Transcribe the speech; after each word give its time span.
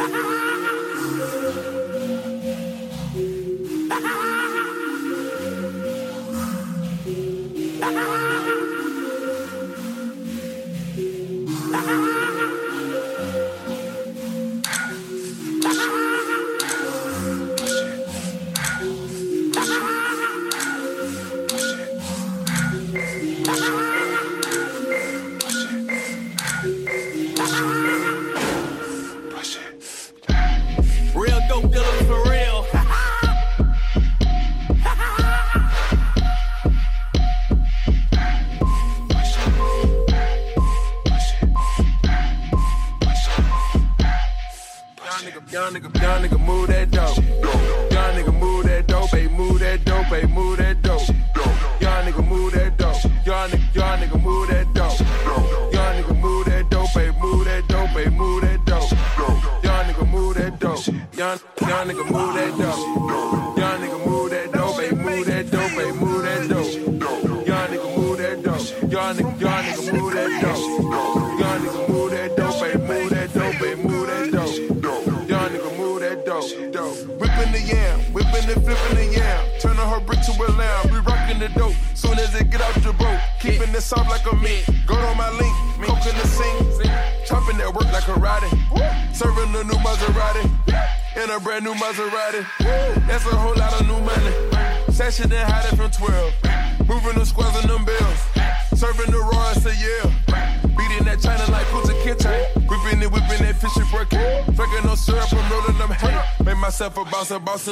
Ha 0.00 0.06
ha 0.06 0.20
ha! 0.28 0.39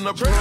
Boss, 0.04 0.06
a 0.06 0.24
boss 0.24 0.37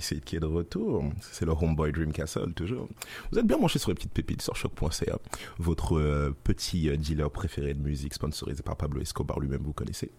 qui 0.00 0.20
qui 0.20 0.36
est 0.36 0.40
de 0.40 0.46
retour. 0.46 1.04
C'est 1.20 1.44
le 1.44 1.52
Homeboy 1.52 1.92
Dreamcastle, 1.92 2.52
toujours. 2.54 2.88
Vous 3.30 3.38
êtes 3.38 3.46
bien 3.46 3.58
branché 3.58 3.78
sur 3.78 3.90
les 3.90 3.94
petites 3.94 4.12
pépites 4.12 4.42
sur 4.42 4.56
choc.ca, 4.56 5.18
votre 5.58 5.98
euh, 5.98 6.34
petit 6.44 6.88
euh, 6.88 6.96
dealer 6.96 7.30
préféré 7.30 7.74
de 7.74 7.82
musique 7.82 8.14
sponsorisé 8.14 8.62
par 8.62 8.76
Pablo 8.76 9.00
Escobar 9.00 9.40
lui-même, 9.40 9.62
vous 9.62 9.72
connaissez. 9.72 10.10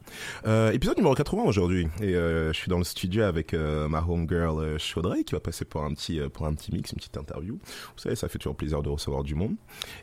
Euh, 0.46 0.72
épisode 0.72 0.98
numéro 0.98 1.16
80 1.16 1.44
aujourd'hui. 1.44 1.88
Et 2.02 2.14
je 2.14 2.54
suis 2.54 2.70
dans 2.70 2.78
le 2.78 2.84
studio 2.84 3.24
avec 3.24 3.54
ma 3.54 4.04
homegirl 4.08 4.78
Chaudrey 4.80 5.24
qui 5.24 5.34
va 5.34 5.40
passer 5.40 5.66
pour 5.66 5.84
un, 5.84 5.94
petit, 5.94 6.20
pour 6.34 6.46
un 6.46 6.54
petit 6.54 6.72
mix, 6.72 6.92
une 6.92 6.98
petite 6.98 7.18
interview. 7.18 7.56
Vous 7.56 8.02
savez, 8.02 8.16
ça 8.16 8.30
fait 8.30 8.40
toujours 8.40 8.56
plaisir 8.56 8.82
de 8.82 8.90
recevoir 8.90 9.24
du 9.24 9.36
monde. 9.36 9.56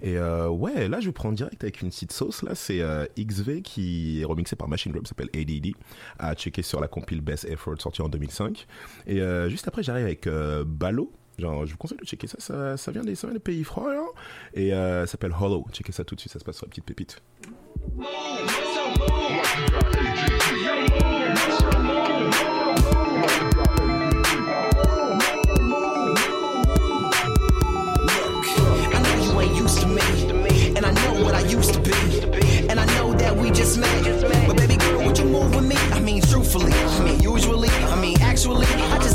Et 0.02 0.18
euh, 0.18 0.48
ouais, 0.48 0.88
là, 0.88 1.00
je 1.00 1.10
prendre 1.10 1.36
direct 1.36 1.62
avec 1.62 1.80
une 1.80 1.88
petite 1.88 2.12
sauce. 2.12 2.42
Là, 2.42 2.54
c'est 2.54 2.80
euh, 2.80 3.06
XV 3.18 3.62
qui 3.62 4.20
est 4.20 4.24
remixé 4.24 4.56
par 4.56 4.68
Machine 4.68 4.92
Drum, 4.92 5.06
s'appelle 5.06 5.30
ADD. 5.34 5.74
À 6.18 6.34
checker 6.34 6.62
sur 6.62 6.80
la 6.80 6.88
compile 6.88 7.20
Best 7.20 7.44
Effort 7.44 7.80
sortie 7.80 8.02
en 8.02 8.08
2005. 8.08 8.66
Et 9.06 9.20
euh, 9.20 9.48
juste 9.48 9.68
après, 9.68 9.82
j'arrive 9.82 10.04
avec 10.04 10.28
Balo. 10.66 11.12
Genre, 11.38 11.64
je 11.64 11.72
vous 11.72 11.78
conseille 11.78 11.98
de 11.98 12.04
checker 12.04 12.26
ça. 12.26 12.76
Ça, 12.76 12.92
vient 12.92 13.02
des, 13.02 13.14
ça 13.14 13.28
vient 13.28 13.38
pays 13.38 13.64
froids, 13.64 13.94
là. 13.94 14.04
Et 14.54 14.70
ça 14.70 15.06
s'appelle 15.06 15.32
Hollow. 15.38 15.66
Checkez 15.72 15.92
ça 15.92 16.04
tout 16.04 16.14
de 16.14 16.20
suite. 16.20 16.32
Ça 16.32 16.38
se 16.40 16.44
passe 16.44 16.56
sur 16.56 16.66
la 16.66 16.70
petite 16.70 16.84
pépite. 16.84 17.22
Just 33.62 33.78
met. 33.78 34.48
But 34.48 34.56
baby 34.56 34.76
girl, 34.76 35.04
would 35.06 35.18
you 35.18 35.24
move 35.24 35.54
with 35.54 35.64
me? 35.64 35.76
I 35.92 36.00
mean, 36.00 36.20
truthfully, 36.22 36.72
I 36.72 37.04
mean, 37.04 37.20
usually, 37.20 37.68
I 37.68 38.00
mean, 38.00 38.20
actually, 38.20 38.66
I 38.66 38.98
just 38.98 39.11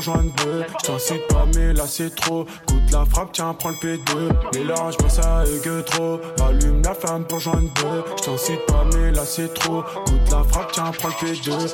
joindre 0.00 0.32
deux. 0.44 0.64
J't'incite 0.82 1.26
pas, 1.28 1.46
mais 1.54 1.72
là 1.72 1.84
c'est 1.86 2.14
trop. 2.14 2.44
Coûte 2.66 2.90
la 2.92 3.04
frappe, 3.04 3.30
tiens, 3.32 3.54
prends 3.54 3.70
le 3.70 3.76
P2. 3.76 4.58
Mélange 4.58 4.96
pas 4.96 5.08
ça 5.08 5.44
et 5.44 5.60
que 5.60 5.80
trop. 5.82 6.20
Allume 6.46 6.82
la 6.82 6.94
flamme 6.94 7.24
pour 7.24 7.40
joindre 7.40 7.68
deux. 7.76 8.04
J't'incite 8.16 8.64
pas, 8.66 8.84
mais 8.94 9.12
là 9.12 9.24
c'est 9.24 9.52
trop. 9.54 9.82
Coûte 9.82 10.30
la 10.30 10.44
frappe, 10.44 10.72
tiens, 10.72 10.90
prends 10.98 11.08
le 11.08 11.14
P2. 11.14 11.72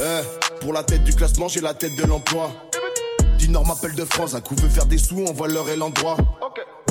Eh, 0.00 0.60
pour 0.60 0.72
la 0.72 0.82
tête 0.82 1.04
du 1.04 1.14
classement, 1.14 1.48
j'ai 1.48 1.60
la 1.60 1.74
tête 1.74 1.96
de 1.96 2.04
l'emploi. 2.04 2.50
Dinor 3.38 3.66
m'appelle 3.66 3.94
de 3.94 4.04
France, 4.04 4.34
un 4.34 4.40
coup 4.40 4.54
veut 4.56 4.68
faire 4.68 4.86
des 4.86 4.98
sous, 4.98 5.24
on 5.28 5.32
voit 5.32 5.48
l'heure 5.48 5.68
et 5.68 5.76
l'endroit. 5.76 6.16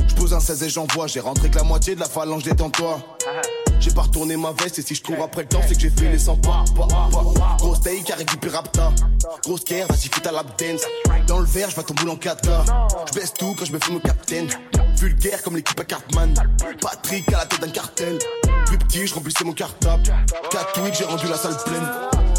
Je 0.08 0.16
pose 0.16 0.34
un 0.34 0.40
16 0.40 0.64
et 0.64 0.70
j'envoie, 0.70 1.08
j'ai 1.08 1.22
rentré 1.22 1.50
que 1.50 1.58
la 1.58 1.64
moitié 1.64 1.96
de 1.96 2.00
la 2.00 2.08
phalange 2.08 2.44
détends-toi. 2.44 3.00
J'ai 3.82 3.90
pas 3.92 4.04
retourné 4.04 4.38
ma 4.38 4.52
veste 4.52 4.78
et 4.78 4.84
si 4.84 4.94
je 4.94 5.02
cours 5.02 5.24
après 5.24 5.42
le 5.42 5.48
temps, 5.48 5.62
c'est 5.68 5.74
que 5.74 5.82
j'ai 5.82 5.90
fait 5.90 6.12
les 6.12 6.20
100 6.20 6.38
pas. 6.38 6.64
Grosse 7.58 7.82
taille 7.82 8.04
qui 8.04 8.14
arrive 8.14 8.28
du 8.28 8.48
Rapta. 8.48 8.94
Grosse 9.44 9.64
care, 9.64 9.88
vas-y 9.88 10.08
fais 10.08 10.22
ta 10.22 10.32
lap 10.32 10.46
dance. 10.60 10.82
Dans 11.26 11.40
le 11.40 11.46
verre, 11.46 11.72
je 11.72 11.76
vais 11.76 11.84
ton 11.84 11.96
boule 11.96 12.12
en 12.12 12.16
4 12.16 12.48
Je 13.08 13.20
baisse 13.20 13.34
tout 13.34 13.56
quand 13.58 13.66
je 13.66 13.74
me 13.74 13.80
fais 13.80 13.92
mon 13.92 14.00
capitaine. 14.00 14.48
Vulgaire 14.98 15.42
comme 15.42 15.56
l'équipe 15.56 15.80
à 15.80 15.84
Cartman. 15.84 16.32
Patrick 16.80 17.28
à 17.34 17.40
la 17.40 17.46
tête 17.48 17.60
d'un 17.60 17.72
cartel. 17.72 18.20
Plus 18.68 18.78
petit, 18.78 19.08
je 19.08 19.16
remplissais 19.16 19.44
mon 19.44 19.54
cartable. 19.54 20.04
4 20.52 20.74
tweets, 20.74 20.96
j'ai 21.00 21.06
rendu 21.06 21.28
la 21.28 21.38
salle 21.38 21.58
pleine. 21.66 21.88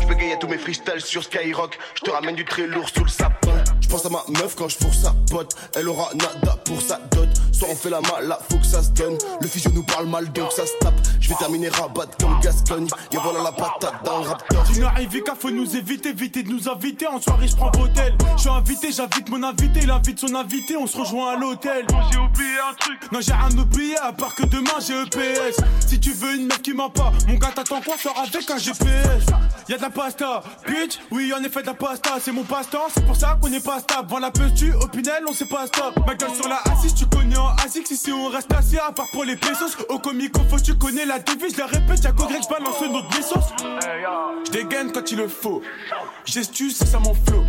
Je 0.01 0.15
gagner 0.15 0.39
tous 0.39 0.47
mes 0.47 0.59
freestyles 0.59 1.01
sur 1.01 1.25
Skyrock. 1.25 1.77
Je 1.97 2.03
te 2.03 2.11
ramène 2.11 2.37
du 2.37 2.45
très 2.45 2.67
lourd 2.69 2.89
sous 2.89 3.03
le 3.03 3.11
sapin. 3.11 3.62
Je 3.93 3.99
pense 3.99 4.07
à 4.07 4.09
ma 4.09 4.41
meuf 4.41 4.55
quand 4.55 4.71
je 4.71 4.79
fourre 4.79 4.95
sa 4.95 5.15
pote. 5.31 5.55
Elle 5.77 5.87
aura 5.87 6.09
nada 6.15 6.57
pour 6.65 6.81
sa 6.81 6.97
dot. 7.11 7.29
Soit 7.53 7.69
on 7.71 7.77
fait 7.77 7.91
la 7.91 8.01
mala, 8.01 8.39
faut 8.49 8.57
que 8.57 8.65
ça 8.65 8.83
se 8.83 8.89
donne. 8.89 9.19
Le 9.39 9.47
physio 9.47 9.71
nous 9.75 9.83
parle 9.83 10.07
mal 10.07 10.33
donc 10.33 10.51
ça 10.51 10.65
se 10.65 10.73
tape. 10.81 10.95
Je 11.21 11.29
vais 11.29 11.35
terminer 11.35 11.69
rabat 11.69 12.07
comme 12.19 12.41
Gascogne. 12.41 12.89
Et 13.13 13.19
voilà 13.19 13.43
la 13.43 13.53
patate 13.53 14.03
dans 14.03 14.21
le 14.21 14.29
raptor. 14.29 14.65
Tu 14.73 14.81
n'arrives 14.81 15.23
qu'à 15.23 15.35
faut 15.35 15.51
nous 15.51 15.77
éviter, 15.77 16.09
éviter 16.09 16.43
de 16.43 16.49
nous 16.49 16.71
inviter. 16.71 17.07
En 17.07 17.21
soirée, 17.21 17.47
je 17.47 17.55
prends 17.55 17.71
l'hôtel. 17.79 18.17
Je 18.37 18.41
suis 18.41 18.49
invité, 18.49 18.93
j'invite 18.93 19.29
mon 19.29 19.43
invité. 19.43 19.81
Il 19.83 19.91
invite 19.91 20.19
son 20.19 20.35
invité, 20.37 20.75
on 20.75 20.87
se 20.87 20.97
rejoint 20.97 21.35
à 21.35 21.37
l'hôtel. 21.37 21.87
j'ai 22.11 22.19
oublié 22.19 22.57
un 22.71 22.75
truc. 22.75 23.13
Non, 23.13 23.21
j'ai 23.21 23.35
rien 23.35 23.59
oublié 23.59 23.99
à 23.99 24.15
part 24.15 24.35
que 24.35 24.47
demain 24.47 24.81
j'ai 24.81 24.99
EPS. 25.03 25.61
Si 25.87 26.01
tu 26.01 26.13
veux 26.13 26.37
une 26.37 26.47
meuf 26.47 26.63
qui 26.63 26.73
ment 26.73 26.89
pas, 26.89 27.13
mon 27.29 27.35
gars 27.35 27.53
t'attends 27.55 27.83
quoi? 27.83 27.97
Sors 28.03 28.19
avec 28.19 28.51
un 28.51 28.57
GPS. 28.57 29.27
Y'a 29.69 29.77
de 29.77 29.83
la 29.83 29.91
pasta, 29.91 30.43
bitch. 30.67 30.99
Oui, 31.11 31.31
en 31.39 31.45
effet, 31.45 31.61
de 31.61 31.67
la 31.67 31.75
pasta. 31.75 32.13
C'est 32.21 32.33
mon 32.33 32.43
passe-temps, 32.43 32.89
c'est 32.95 33.05
pour 33.05 33.17
ça 33.17 33.39
qu'on 33.41 33.53
est 33.53 33.63
pas 33.63 33.82
stable. 33.83 34.09
Vends 34.09 34.19
la 34.19 34.31
tu 34.31 34.73
au 34.73 34.87
Pinel, 34.89 35.25
on 35.29 35.33
sait 35.33 35.47
pas 35.47 35.67
stop. 35.67 35.95
Ma 36.07 36.15
gueule 36.15 36.35
sur 36.35 36.49
la 36.49 36.61
assise, 36.73 36.95
tu 36.95 37.07
connais 37.07 37.37
en 37.37 37.49
ASICS. 37.65 37.91
Ici, 37.91 38.13
on 38.13 38.29
reste 38.29 38.53
assis 38.53 38.79
à 38.79 38.93
part 38.93 39.07
pour 39.13 39.25
les 39.25 39.37
pesos. 39.37 39.77
Au 39.89 39.99
comico, 39.99 40.41
faut 40.49 40.59
tu 40.59 40.75
connais 40.75 41.05
la 41.05 41.19
devise. 41.19 41.57
La 41.57 41.67
répète, 41.67 42.05
y'a 42.05 42.13
qu'au 42.13 42.27
grec, 42.27 42.43
balance 42.49 42.81
notre 42.81 43.09
blessos. 43.09 43.55
J'dégaine 44.47 44.93
quand 44.93 45.11
il 45.11 45.19
le 45.19 45.29
faut. 45.29 45.63
Gestu, 46.25 46.71
c'est 46.71 46.87
ça 46.87 46.99
mon 46.99 47.15
flow. 47.15 47.45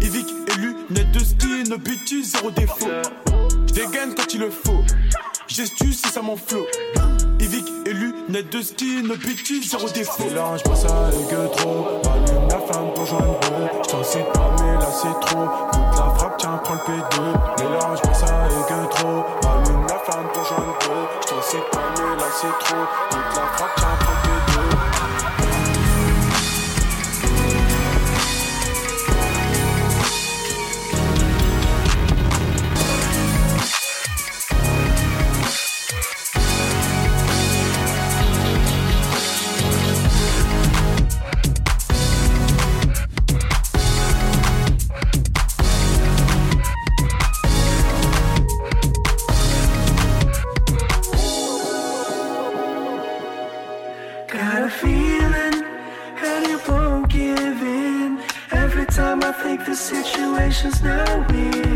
Evic 0.00 0.26
élu, 0.54 0.74
net 0.90 1.10
de 1.12 1.18
ski, 1.18 1.64
no 1.68 1.78
bêtises, 1.78 2.32
zéro 2.32 2.50
défaut. 2.50 2.88
J'dégaine 3.66 4.14
quand 4.14 4.32
il 4.32 4.40
le 4.40 4.50
faut. 4.50 4.82
Gestu, 5.48 5.92
c'est 5.92 6.12
ça 6.12 6.22
mon 6.22 6.36
flow. 6.36 6.64
Net 8.36 8.52
de 8.52 8.60
ski, 8.60 9.02
no 9.02 9.16
bêtises, 9.16 9.70
zéro 9.70 9.88
défaut. 9.88 10.24
Mélange 10.24 10.62
pas 10.62 10.76
ça 10.76 10.88
et 11.10 11.24
que 11.26 11.56
trop. 11.56 11.86
Allume 12.04 12.48
la 12.50 12.58
flamme 12.58 12.92
pour 12.94 13.06
joindre 13.06 13.40
deux. 13.40 13.66
J't'incite 13.82 14.30
pas, 14.34 14.54
mais 14.60 14.74
là 14.74 14.88
c'est 14.92 15.20
trop. 15.26 15.46
Toute 15.72 15.98
la 15.98 16.10
frappe, 16.18 16.36
tiens, 16.36 16.60
prends 16.62 16.74
le 16.74 16.80
P2. 16.80 17.64
Mélange 17.64 18.02
pas 18.02 18.12
ça 18.12 18.26
et 18.26 18.62
que 18.68 18.94
trop. 18.94 19.24
Allume 19.48 19.86
la 19.88 19.98
flamme 20.00 20.28
pour 20.34 20.44
joindre 20.44 20.76
deux. 20.82 21.06
J't'incite 21.22 21.70
pas, 21.72 21.88
mais 21.96 22.16
là 22.20 22.28
c'est 22.38 22.58
trop. 22.66 22.84
Toute 23.08 23.36
la 23.36 23.46
frappe, 23.56 23.74
tiens, 23.78 23.96
prends 24.00 24.12
le 24.12 24.52
P2. 24.52 24.55
Think 59.46 59.64
the 59.64 59.76
situation's 59.76 60.82
now 60.82 61.24
in. 61.28 61.75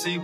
see 0.00 0.18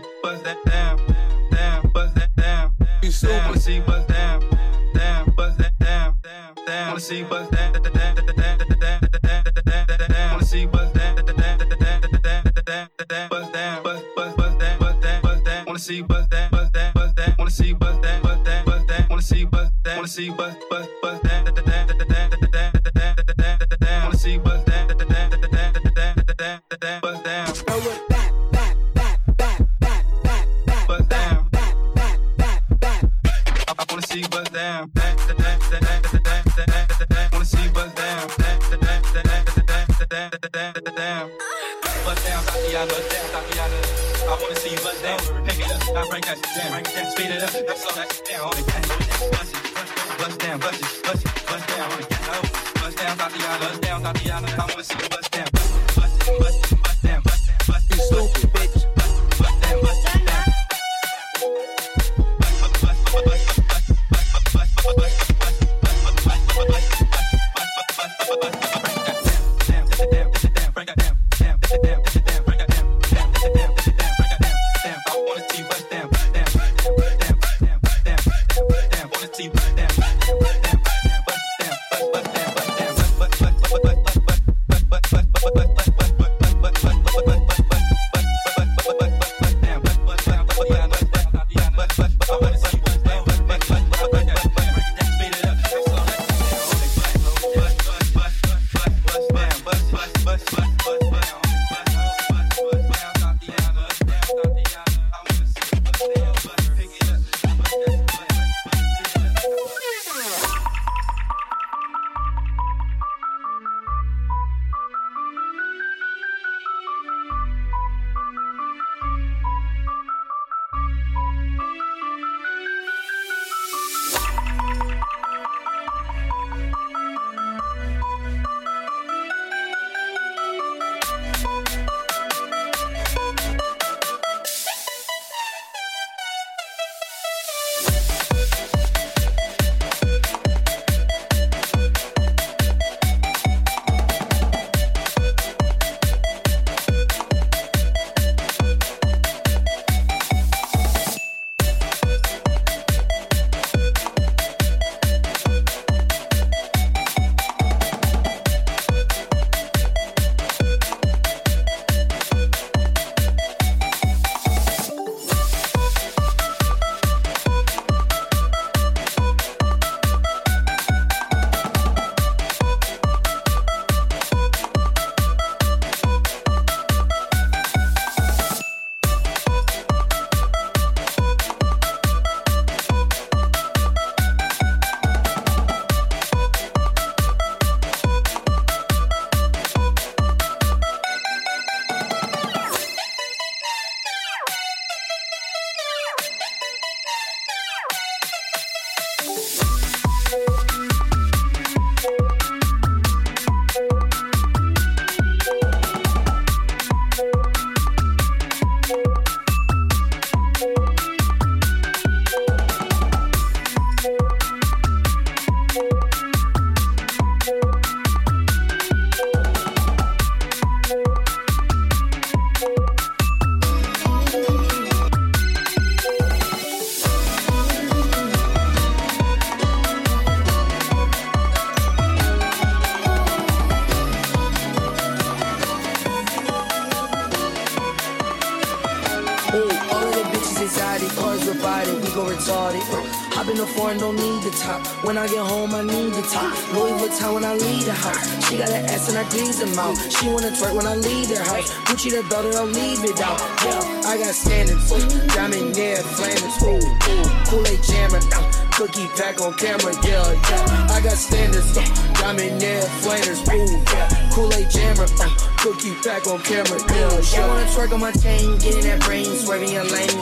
when 247.33 247.45
I 247.45 247.55
leave 247.55 247.85
the 247.85 247.93
house. 247.93 248.49
She 248.49 248.59
got 248.59 248.71
an 248.71 248.85
ass 248.87 249.09
and 249.09 249.19
I 249.19 249.25
tease 249.29 249.59
them 249.59 249.79
out. 249.79 249.97
She 249.97 250.29
wanna 250.29 250.51
twerk 250.51 250.75
when 250.75 250.87
I 250.87 250.97
leave 250.97 251.29
the 251.29 251.43
house. 251.43 251.71
Gucci 251.87 252.11
the 252.11 252.23
belt 252.29 252.47
and 252.47 252.55
I'll 252.57 252.67
leave 252.67 253.03
it 253.05 253.21
out. 253.21 253.41
Yeah, 253.65 254.11
I 254.11 254.19
got 254.19 254.35
standards. 254.35 254.89
Diamond, 255.35 255.77
yeah, 255.77 256.03
flammers. 256.17 256.57
Ooh, 256.62 256.79
ooh. 256.79 257.27
Kool-Aid 257.51 257.83
jammer. 257.83 258.21
Uh, 258.35 258.67
cookie 258.77 259.09
pack 259.17 259.41
on 259.41 259.55
camera, 259.55 259.95
yeah, 260.05 260.21
yeah. 260.51 260.93
I 260.93 261.01
got 261.01 261.17
standards, 261.17 261.77
uh, 261.79 261.83
diamond 262.21 262.61
yeah, 262.61 262.85
flanders, 263.01 263.41
ooh, 263.49 263.81
yeah. 263.89 264.31
Kool-Aid 264.33 264.69
jammer, 264.69 265.09
uh, 265.17 265.29
cookie 265.57 265.95
pack 266.05 266.27
on 266.27 266.39
camera, 266.43 266.77
yeah, 266.93 267.21
yeah. 267.33 267.45
I 267.45 267.49
wanna 267.49 267.67
twerk 267.73 267.93
on 267.93 268.01
my 268.01 268.12
chain, 268.12 268.59
getting 268.59 268.85
that 268.85 269.01
brain, 269.01 269.25
swerving 269.25 269.73
your 269.73 269.85
lane. 269.85 270.21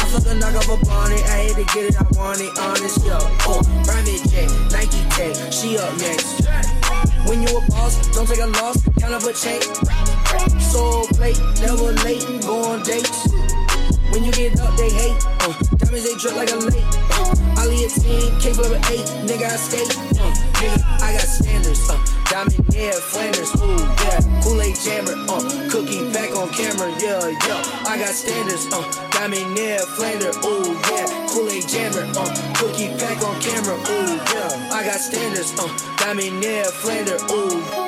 I 0.00 0.04
fuck 0.08 0.26
a 0.26 0.34
knock 0.34 0.56
off 0.56 0.68
a 0.72 0.84
bonnet, 0.86 1.22
I 1.28 1.52
hate 1.52 1.56
to 1.56 1.64
get 1.74 1.92
it, 1.92 2.00
I 2.00 2.06
want 2.16 2.40
it 2.40 2.56
honest, 2.58 3.04
yeah. 3.04 3.20
Oh, 3.44 3.60
private 4.00 4.30
jet, 4.30 4.48
Nike 4.72 5.02
tech, 5.10 5.52
she 5.52 5.76
up 5.76 5.92
next. 5.98 6.48
When 7.28 7.42
you 7.42 7.48
a 7.48 7.60
boss, 7.68 7.94
don't 8.14 8.26
take 8.26 8.40
a 8.40 8.46
loss, 8.46 8.82
count 8.98 9.14
up 9.14 9.22
a 9.24 9.32
check. 9.32 9.62
Soul 10.60 11.06
plate, 11.14 11.38
never 11.60 11.92
late, 12.04 12.24
go 12.42 12.64
on 12.64 12.82
dates. 12.82 13.28
When 14.10 14.24
you 14.24 14.32
get 14.32 14.58
up, 14.60 14.76
they 14.76 14.90
hate. 14.90 15.20
Uh, 15.40 15.52
diamonds 15.76 16.04
they 16.04 16.16
drip 16.16 16.34
like 16.34 16.50
a 16.50 16.56
lake. 16.56 16.84
Uh, 17.12 17.34
I 17.56 17.68
a 17.68 17.88
10, 17.88 18.40
K 18.40 18.50
of 18.50 18.72
an 18.72 18.82
8. 18.88 19.06
Nigga, 19.28 19.46
I 19.46 19.56
skate. 19.56 19.90
Uh, 20.18 20.32
nigga, 20.58 21.02
I 21.02 21.12
got 21.12 21.28
standards. 21.28 21.88
Uh, 21.88 22.00
diamond 22.28 22.74
hair, 22.74 22.92
Flanders. 22.92 23.54
Ooh, 23.62 23.78
yeah. 24.02 24.42
Kool 24.42 24.62
Aid 24.62 24.76
jammer. 24.82 25.14
Uh, 25.28 25.70
cookie 25.70 26.10
back 26.12 26.34
on 26.34 26.48
camera. 26.50 26.90
Yeah, 26.98 27.28
yeah. 27.46 27.86
I 27.86 27.98
got 27.98 28.14
standards. 28.14 28.66
Uh, 28.72 28.82
diamond 29.12 29.56
hair, 29.56 29.78
Flanders. 29.78 30.36
Ooh, 30.44 30.74
yeah. 30.90 31.19
Kool-Aid 31.30 31.68
jammer, 31.68 32.02
uh, 32.18 32.54
cookie 32.56 32.88
pack 32.98 33.22
on 33.22 33.40
camera, 33.40 33.76
ooh, 33.76 34.16
yeah. 34.34 34.68
I 34.72 34.82
got 34.84 34.98
standards, 34.98 35.54
uh, 35.58 35.68
diamond 35.96 36.40
nail, 36.40 36.70
flander, 36.72 37.18
ooh. 37.30 37.79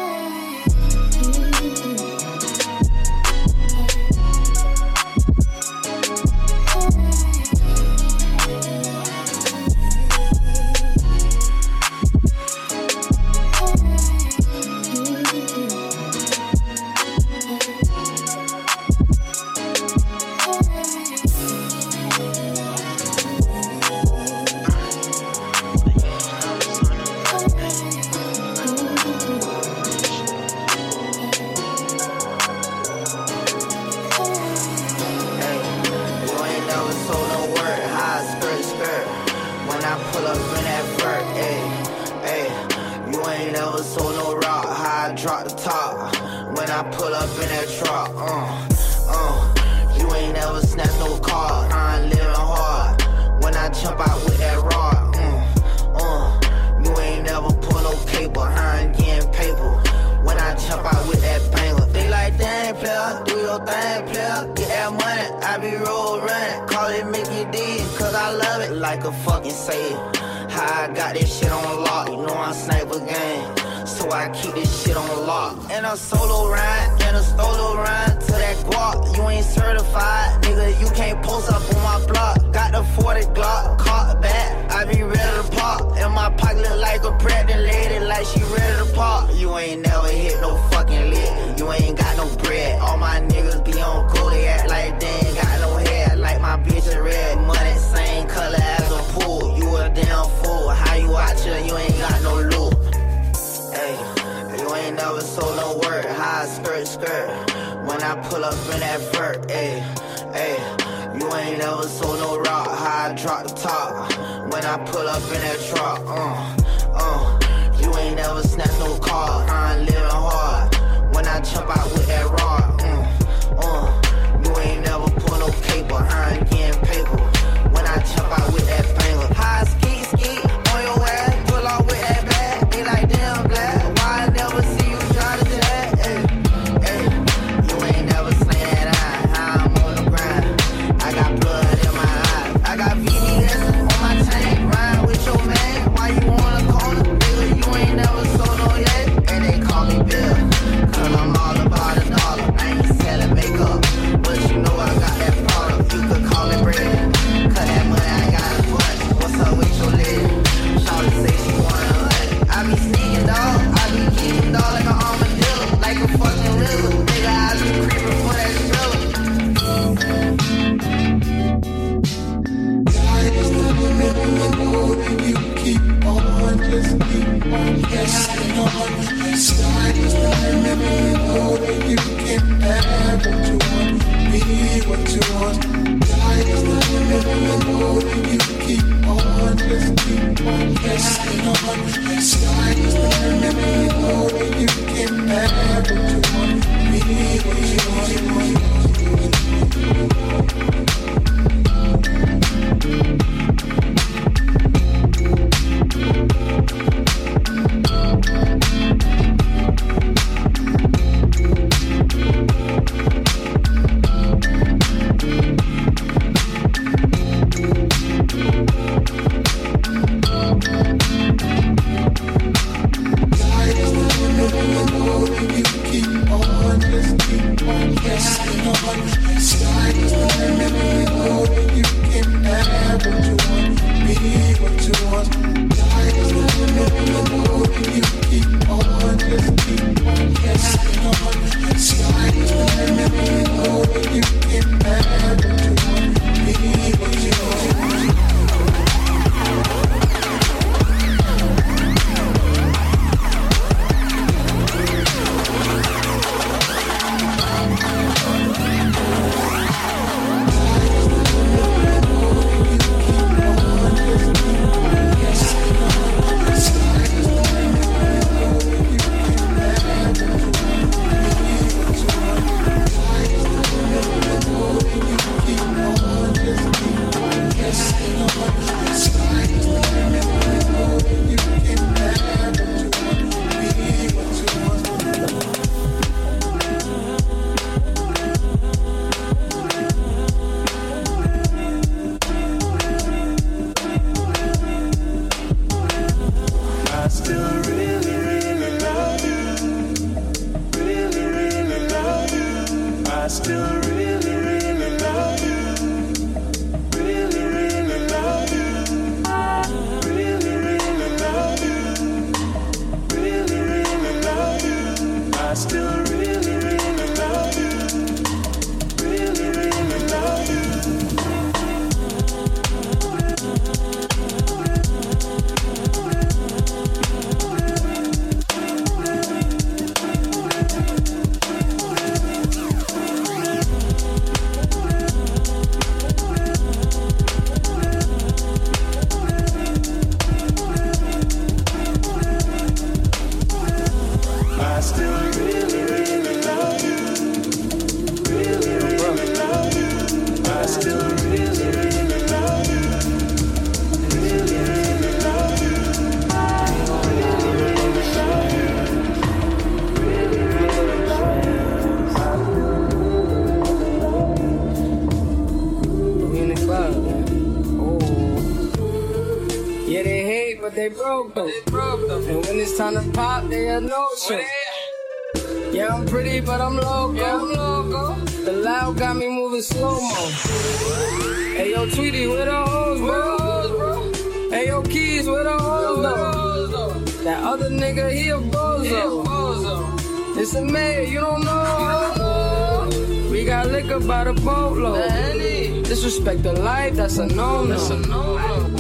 Boatload. 394.35 395.85
Disrespect 395.85 396.42
the 396.42 396.52
life, 396.52 396.94
that's 396.94 397.18
a 397.18 397.26
no-no. 397.26 397.76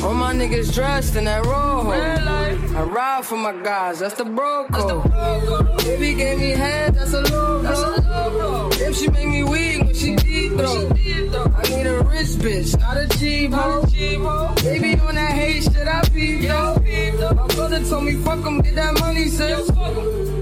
All 0.02 0.14
my 0.14 0.34
niggas 0.34 0.72
dressed 0.74 1.16
in 1.16 1.24
that 1.26 1.44
rojo. 1.44 1.90
I 1.90 2.82
ride 2.84 3.24
for 3.24 3.36
my 3.36 3.52
guys, 3.62 3.98
that's 4.00 4.14
the 4.14 4.24
bro 4.24 4.66
code. 4.72 5.04
Baby 5.84 6.14
gave 6.14 6.38
me 6.38 6.50
head, 6.50 6.94
that's 6.94 7.12
a 7.12 7.20
low 7.20 7.60
blow. 7.60 8.68
If 8.72 8.96
she 8.96 9.08
make 9.08 9.28
me 9.28 9.42
weak 9.44 9.84
when 9.84 9.94
she 9.94 10.16
deep 10.16 10.52
throw. 10.52 10.88
I 11.54 11.62
need 11.68 11.86
a 11.86 12.02
rich 12.02 12.32
bitch, 12.40 12.78
not 12.80 12.96
a 12.96 13.06
cheap 13.18 13.52
hoe. 13.52 13.82
Baby 14.62 14.98
on 15.00 15.14
that 15.14 15.32
hate 15.32 15.62
shit, 15.64 15.86
I 15.86 16.02
peep 16.08 16.48
though. 16.48 17.34
My 17.34 17.46
brother 17.48 17.84
told 17.84 18.04
me 18.04 18.14
fuck 18.24 18.44
'em, 18.46 18.60
get 18.62 18.74
that 18.76 18.98
money, 19.00 19.28
sis. 19.28 19.68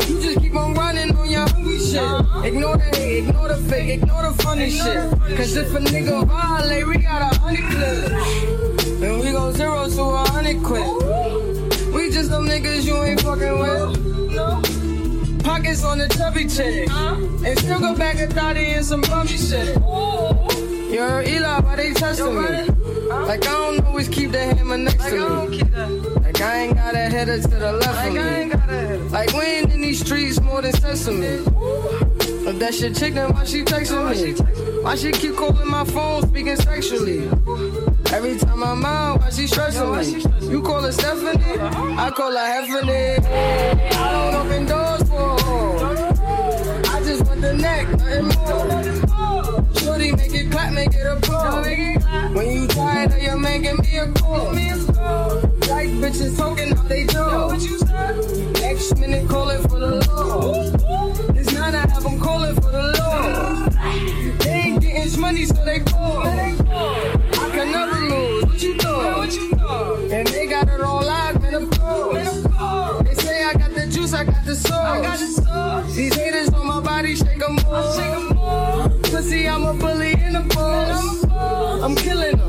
You 0.08 0.20
just 0.20 0.40
keep 0.40 0.54
on 0.54 0.74
running 0.74 1.16
on 1.16 1.28
your 1.30 1.46
shit. 1.90 2.44
Ignore 2.44 2.76
the 2.76 2.96
hate, 2.96 3.18
ignore 3.28 3.48
the 3.48 3.56
fake, 3.68 3.88
ignore 3.90 4.22
the 4.22 4.42
funny 4.42 4.70
shit. 4.70 5.10
Cause 5.36 5.56
if 5.56 5.74
a 5.74 5.78
nigga 5.78 6.26
violate, 6.26 6.86
we 6.86 6.98
got 6.98 7.34
a 7.34 7.38
hundred 7.38 7.64
clips. 7.70 8.10
And 9.02 9.20
we 9.20 9.32
go 9.32 9.52
zero 9.52 9.88
to 9.88 10.02
a 10.02 10.28
hundred 10.30 10.62
quid. 10.62 10.86
We 11.94 12.10
just 12.10 12.30
them 12.30 12.46
niggas 12.46 12.84
you 12.84 12.96
ain't 13.02 13.20
fucking 13.20 13.58
with. 13.58 15.44
Pockets 15.44 15.84
on 15.84 15.98
the 15.98 16.08
chubby 16.08 16.46
chick. 16.46 16.88
And 16.90 17.58
still 17.58 17.80
go 17.80 17.94
back 17.96 18.16
and 18.18 18.32
thotty 18.32 18.66
and 18.66 18.84
some 18.84 19.00
bummy 19.02 19.36
shit. 19.36 19.76
You 19.76 21.00
heard 21.00 21.28
Eli, 21.28 21.60
why 21.60 21.76
they 21.76 21.92
testing 21.92 22.34
me? 22.34 22.42
Like 23.08 23.46
I 23.46 23.52
don't 23.52 23.84
always 23.86 24.08
keep 24.08 24.32
the 24.32 24.38
hammer 24.38 24.78
next 24.78 25.04
to 25.08 25.48
me. 25.48 25.62
Like 26.22 26.40
I 26.40 26.58
ain't 26.60 26.74
got 26.76 26.94
a 26.94 26.98
header 26.98 27.40
to 27.40 27.48
the 27.48 27.72
left 27.72 28.08
of 28.08 28.14
me. 28.14 28.59
Than. 30.90 31.22
If 32.46 32.58
that 32.58 32.74
shit 32.74 32.96
chicken, 32.96 33.32
why 33.32 33.44
she 33.44 33.62
texting 33.62 34.10
me? 34.10 34.82
Why 34.82 34.96
she 34.96 35.12
keep 35.12 35.36
calling 35.36 35.68
my 35.68 35.84
phone, 35.84 36.26
speaking 36.28 36.56
sexually? 36.56 37.28
Every 38.12 38.36
time 38.38 38.62
I'm 38.64 38.84
out, 38.84 39.20
why 39.20 39.30
she 39.30 39.46
stressing 39.46 39.90
me? 39.92 40.50
You 40.50 40.62
call 40.62 40.82
her 40.82 40.90
Stephanie, 40.90 41.60
I 41.60 42.10
call 42.10 42.32
her 42.32 42.38
Heffany. 42.38 43.24
I 43.94 44.12
don't 44.12 44.34
open 44.34 44.66
doors 44.66 45.02
for 45.08 45.38
her. 45.38 46.82
I 46.88 47.02
just 47.04 47.24
want 47.26 47.40
the 47.40 47.54
neck, 47.54 47.88
nothing 47.90 48.24
more. 48.26 49.64
Shorty, 49.76 50.12
make 50.12 50.34
it 50.34 50.50
clap, 50.50 50.72
make 50.72 50.94
it 50.94 51.06
a 51.06 51.16
pro. 51.22 51.62
When 52.34 52.50
you 52.50 52.66
tired 52.66 53.12
of 53.12 53.22
your 53.22 53.38
man, 53.38 53.62
give 53.62 53.78
me 53.78 53.96
a 53.96 54.12
call. 54.12 55.59
Like 55.70 55.90
bitches 56.02 56.36
talking 56.36 56.72
out 56.76 56.88
they 56.88 57.04
door. 57.06 57.52
Next 58.60 58.98
minute, 58.98 59.28
calling 59.28 59.62
for 59.68 59.78
the 59.78 60.04
law. 60.08 60.52
It's 61.38 61.52
not 61.52 61.74
I 61.74 61.86
have 61.86 62.02
them 62.02 62.18
calling 62.18 62.54
for 62.56 62.70
the 62.72 62.86
law. 62.98 63.68
They 64.40 64.50
ain't 64.50 64.82
getting 64.82 65.20
money, 65.20 65.44
so 65.44 65.64
they 65.64 65.80
call. 65.80 66.26
I 66.26 66.56
can 67.54 67.70
never 67.70 68.00
lose. 68.00 68.44
What 68.44 68.62
you 68.62 68.78
thought? 68.78 70.00
And 70.10 70.26
they 70.28 70.46
got 70.46 70.68
it 70.68 70.80
all 70.80 71.02
locked, 71.04 71.40
man, 71.40 71.54
of 71.54 71.70
course. 71.78 72.42
They 73.06 73.14
say 73.14 73.44
I 73.44 73.52
got 73.54 73.72
the 73.72 73.86
juice, 73.86 74.12
I 74.12 74.24
got 74.24 74.44
the 74.44 74.56
sauce. 74.56 75.94
These 75.94 76.14
haters 76.14 76.48
on 76.50 76.66
my 76.66 76.80
body, 76.80 77.14
shake 77.14 77.42
'em 77.42 77.56
more. 77.64 78.88
Pussy, 79.04 79.48
I'm 79.48 79.64
a 79.64 79.74
bully 79.74 80.12
in 80.12 80.32
the 80.32 80.42
boss. 80.54 81.24
I'm 81.84 81.94
killing 81.94 82.39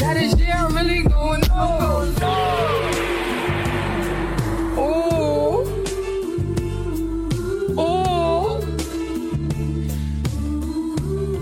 That 0.00 0.16
is, 0.16 0.38
yeah, 0.40 0.66
really 0.68 1.02
going. 1.02 1.42
Ooh. 4.78 5.64
Ooh. 7.80 8.60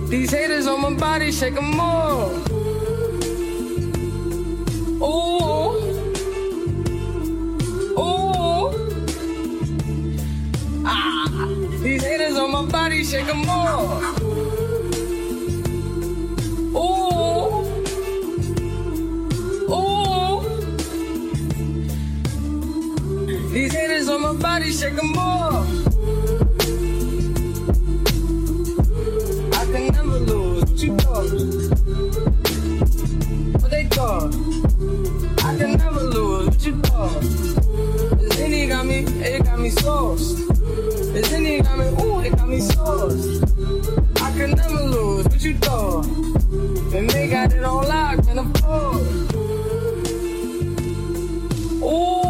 These 0.09 0.30
haters 0.30 0.66
on 0.66 0.80
my 0.83 0.95
body, 0.95 1.33
shake 1.33 1.57
'em 1.57 1.70
more. 1.76 2.30
Ooh. 5.03 5.72
Ooh. 7.99 8.72
Ah. 10.85 11.28
These 11.83 12.05
haters 12.05 12.37
on 12.39 12.51
my 12.53 12.64
body, 12.66 13.05
shake 13.05 13.28
'em 13.28 13.39
more. 13.47 14.22
My 24.33 24.41
body, 24.41 24.72
shake 24.72 24.99
'em 24.99 25.12
more. 25.12 25.64
I 29.53 29.64
can 29.72 29.87
never 29.93 30.18
lose. 30.30 30.64
What 30.64 30.83
you 30.83 30.97
thought? 30.97 31.28
What 33.61 33.70
they 33.70 33.85
thought? 33.97 34.35
I 35.45 35.57
can 35.59 35.72
never 35.76 36.03
lose. 36.16 36.47
What 36.49 36.66
you 36.66 36.74
thought? 36.87 37.20
This 38.20 38.35
Henny 38.39 38.66
got 38.68 38.87
me, 38.87 38.99
it 39.05 39.45
got 39.45 39.59
me 39.59 39.70
sauced. 39.70 40.37
This 41.12 41.30
Henny 41.30 41.61
got 41.61 41.78
me, 41.78 41.87
ooh, 42.03 42.20
it 42.20 42.37
got 42.37 42.49
me 42.49 42.61
sauced. 42.61 43.43
I 44.20 44.30
can 44.37 44.51
never 44.53 44.83
lose. 44.97 45.24
What 45.26 45.43
you 45.43 45.55
thought? 45.59 46.07
And 46.95 47.11
they 47.11 47.28
got 47.28 47.53
it 47.53 47.64
all 47.64 47.83
locked, 47.83 48.26
and 48.28 48.39
of 48.39 48.49
course. 48.62 49.09
Ooh. 51.83 52.22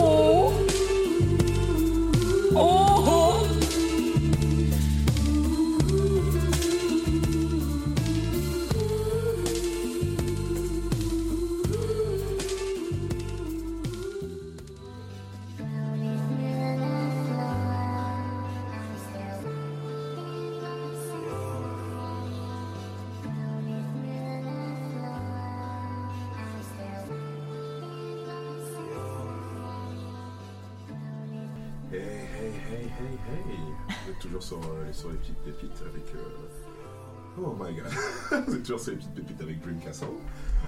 Oh 37.38 37.56
my 37.58 37.72
god. 37.74 37.86
vous 38.46 38.54
êtes 38.54 38.62
toujours 38.62 38.80
sur 38.80 38.90
les 38.92 38.98
petites 38.98 39.14
pépites 39.14 39.40
avec 39.40 39.60
Dream 39.60 39.78
Castle. 39.78 40.06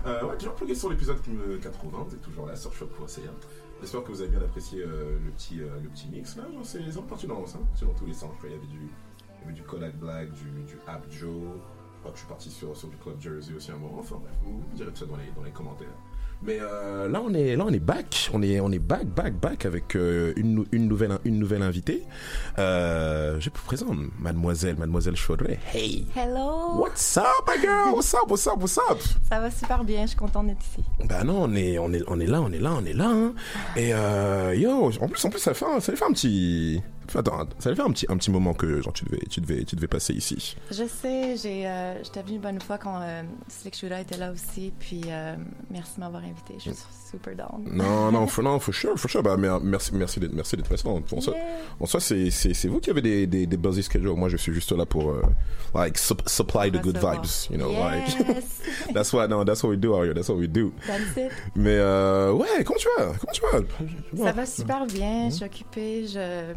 Euh, 0.07 0.27
ouais, 0.27 0.37
toujours 0.39 0.55
plugué 0.55 0.75
sur 0.75 0.91
l'épisode 0.91 1.19
80. 1.63 1.99
Vous 2.09 2.15
êtes 2.15 2.23
toujours 2.23 2.47
là 2.47 2.57
sur 2.57 2.73
choc.ca. 2.73 3.23
J'espère 3.81 4.03
que 4.03 4.13
vous 4.13 4.21
avez 4.23 4.31
bien 4.31 4.41
apprécié 4.41 4.83
euh, 4.83 5.19
le, 5.25 5.31
petit, 5.33 5.61
euh, 5.61 5.69
le 5.83 5.89
petit 5.91 6.09
mix. 6.09 6.37
Là, 6.37 6.45
genre, 6.53 6.65
c'est 6.65 6.81
c'est 6.91 7.03
parti 7.03 7.27
dans, 7.27 7.41
dans 7.41 7.95
tous 7.95 8.07
les 8.07 8.15
sens. 8.15 8.31
Il 8.45 8.51
y 8.51 8.55
avait 8.55 8.67
du, 8.67 8.79
il 8.79 9.41
y 9.41 9.45
avait 9.45 9.53
du 9.53 9.63
Kodak 9.63 9.97
Black, 9.97 10.31
du, 10.33 10.51
du 10.63 10.79
Joe. 11.11 11.31
Je 11.35 12.01
crois 12.01 12.11
que 12.13 12.17
je 12.17 12.19
suis 12.19 12.29
parti 12.29 12.51
sur, 12.51 12.77
sur 12.77 12.89
du 12.89 12.97
Club 12.97 13.21
Jersey 13.21 13.55
aussi 13.55 13.71
un 13.71 13.77
moment. 13.77 13.99
Enfin 13.99 14.17
bref, 14.21 14.35
vous, 14.43 14.59
vous 14.59 14.77
direz 14.77 14.91
tout 14.91 14.97
ça 14.97 15.07
dans 15.07 15.17
les, 15.17 15.31
dans 15.37 15.43
les 15.43 15.53
commentaires. 15.53 15.89
Mais 16.47 16.59
euh, 16.61 17.09
là, 17.09 17.23
on 17.25 17.33
est 17.33 17.57
là, 17.57 17.65
on 17.67 17.73
est 17.73 17.79
back, 17.79 18.29
on 18.35 18.43
est 18.43 18.61
on 18.61 18.71
est 18.71 18.79
back, 18.79 19.07
back, 19.07 19.33
back 19.41 19.65
avec 19.65 19.97
euh, 19.97 20.35
une, 20.37 20.67
une 20.73 20.89
nouvelle 20.89 21.17
une 21.25 21.39
nouvelle 21.39 21.63
invitée. 21.63 22.03
Euh, 22.59 23.41
je 23.41 23.49
vous 23.49 23.65
présente 23.65 23.97
Mademoiselle 24.19 24.77
Mademoiselle 24.77 25.17
Chaudray. 25.17 25.59
Hey, 25.73 26.07
Hello! 26.15 26.79
what's 26.79 27.17
up, 27.17 27.25
my 27.49 27.57
girl? 27.63 27.95
What's 27.95 28.13
up? 28.13 28.29
What's 28.31 28.47
up? 28.47 28.59
What's 28.59 28.77
up? 28.91 28.99
Ça 29.29 29.41
va 29.41 29.51
super 29.51 29.85
bien, 29.85 30.03
je 30.03 30.09
suis 30.09 30.17
contente 30.19 30.49
d'être 30.49 30.61
ici. 30.63 30.85
Bah 31.09 31.25
non, 31.25 31.45
on 31.45 31.55
est 31.55 31.79
on 31.79 31.91
est 31.95 32.03
on 32.09 32.21
est 32.21 32.27
là, 32.27 32.43
on 32.43 32.53
est 32.53 32.59
là, 32.59 32.75
on 32.79 32.85
est 32.85 32.93
là. 32.93 33.09
hein. 33.09 33.33
Et 33.77 33.95
euh, 33.95 34.55
yo, 34.55 34.91
en 35.01 35.09
plus 35.09 35.25
en 35.25 35.31
plus 35.31 35.39
ça 35.41 35.55
fait 35.55 35.65
un, 35.65 35.81
ça 35.81 35.97
fait 35.97 36.05
un 36.05 36.13
petit 36.13 36.83
Attends, 37.15 37.47
ça 37.59 37.69
allait 37.69 37.77
faire 37.77 37.87
un 37.87 37.93
petit, 37.93 38.07
un 38.09 38.17
petit 38.17 38.31
moment 38.31 38.55
que 38.55 38.81
genre, 38.81 38.93
tu, 38.93 39.05
devais, 39.05 39.25
tu, 39.31 39.41
devais, 39.41 39.65
tu 39.65 39.77
devais 39.77 39.89
passer 39.89 40.15
ici. 40.15 40.57
Je 40.71 40.85
sais, 40.85 41.37
j'ai, 41.37 41.67
euh, 41.67 42.03
j'étais 42.03 42.23
venue 42.23 42.37
une 42.37 42.43
bonne 42.43 42.61
fois 42.61 42.79
quand 42.79 43.01
euh, 43.01 43.23
Slick 43.49 43.77
Shooter 43.77 44.01
était 44.01 44.17
là 44.17 44.33
aussi, 44.33 44.73
puis 44.79 45.03
euh, 45.07 45.37
merci 45.71 45.97
de 45.97 46.01
m'avoir 46.01 46.25
invité. 46.25 46.55
Je 46.59 46.71
suis 46.71 47.04
super 47.15 47.35
down. 47.35 47.65
Non, 47.71 48.11
non, 48.13 48.27
for, 48.27 48.43
non, 48.43 48.59
for 48.61 48.73
sure, 48.73 48.97
for 48.99 49.09
sure. 49.09 49.23
Bah, 49.23 49.37
mer- 49.37 49.61
merci, 49.63 49.93
merci 49.95 50.19
d'être, 50.21 50.33
merci 50.35 50.57
d'être 50.57 50.67
présent. 50.69 51.01
En 51.13 51.21
soi, 51.21 51.35
Yeah. 51.35 51.43
en 51.81 51.87
soi, 51.87 52.01
c'est, 52.01 52.31
c'est, 52.31 52.55
c'est 52.55 52.69
vous 52.69 52.81
qui 52.81 52.91
avez 52.91 53.03
des, 53.03 53.27
des, 53.27 53.47
des 53.47 53.57
busy 53.57 53.83
schedules. 53.83 54.15
Moi, 54.17 54.29
je 54.29 54.37
suis 54.37 54.53
juste 54.53 54.73
là 54.73 54.85
pour, 54.87 55.11
euh, 55.11 55.23
like, 55.75 55.97
sup- 55.99 56.29
supply 56.29 56.71
the 56.71 56.81
good 56.83 56.97
vibes, 56.99 57.49
you 57.51 57.57
know, 57.57 57.71
like. 57.73 58.09
Yes. 58.29 58.61
that's 58.95 59.13
what, 59.13 59.29
no, 59.29 59.45
that's 59.45 59.63
what 59.63 59.71
we 59.71 59.77
do 59.77 59.95
out 59.95 60.05
here. 60.05 60.15
That's 60.15 60.29
what 60.29 60.39
we 60.39 60.49
do. 60.49 60.73
That's 60.87 61.17
it. 61.17 61.31
Mais, 61.55 61.79
euh, 61.79 62.33
ouais, 62.33 62.65
comment 62.65 62.79
tu 62.79 62.89
vas? 62.99 63.13
Comment 63.19 63.33
tu 63.33 63.43
vas? 64.17 64.25
Ça 64.25 64.33
va 64.33 64.47
super 64.47 64.87
bien, 64.87 65.31
je 65.31 65.35
suis 65.37 65.45
occupée, 65.45 66.07
je... 66.07 66.55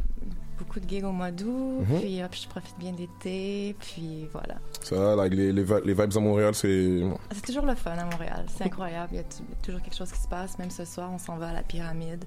beaucoup 0.58 0.80
de 0.80 0.88
gigs 0.90 1.04
au 1.06 1.12
mois 1.12 1.32
d'août, 1.32 1.82
Mhm. 1.88 2.00
puis 2.00 2.24
hop, 2.24 2.34
je 2.36 2.48
profite 2.48 2.78
bien 2.80 2.92
d'été, 2.92 3.76
puis 3.80 4.28
voilà. 4.34 4.56
Ça, 4.82 5.16
like, 5.16 5.34
les, 5.34 5.52
les, 5.52 5.64
vi- 5.64 5.82
les 5.86 5.94
vibes 5.94 6.16
à 6.16 6.20
Montréal, 6.20 6.54
c'est. 6.56 7.02
C'est 7.32 7.46
toujours 7.46 7.66
le 7.66 7.76
fun 7.76 7.92
à 7.92 8.06
Montréal, 8.06 8.46
c'est 8.56 8.64
incroyable, 8.66 9.10
il 9.14 9.18
y 9.18 9.20
a 9.20 9.24
toujours 9.64 9.82
quelque 9.82 9.96
chose 9.96 10.12
qui 10.12 10.20
se 10.22 10.28
passe, 10.28 10.58
même 10.60 10.70
ce 10.72 10.86
soir, 10.86 11.10
on 11.14 11.18
s'en 11.18 11.38
va 11.38 11.50
à 11.50 11.54
la 11.54 11.64
pyramide, 11.64 12.26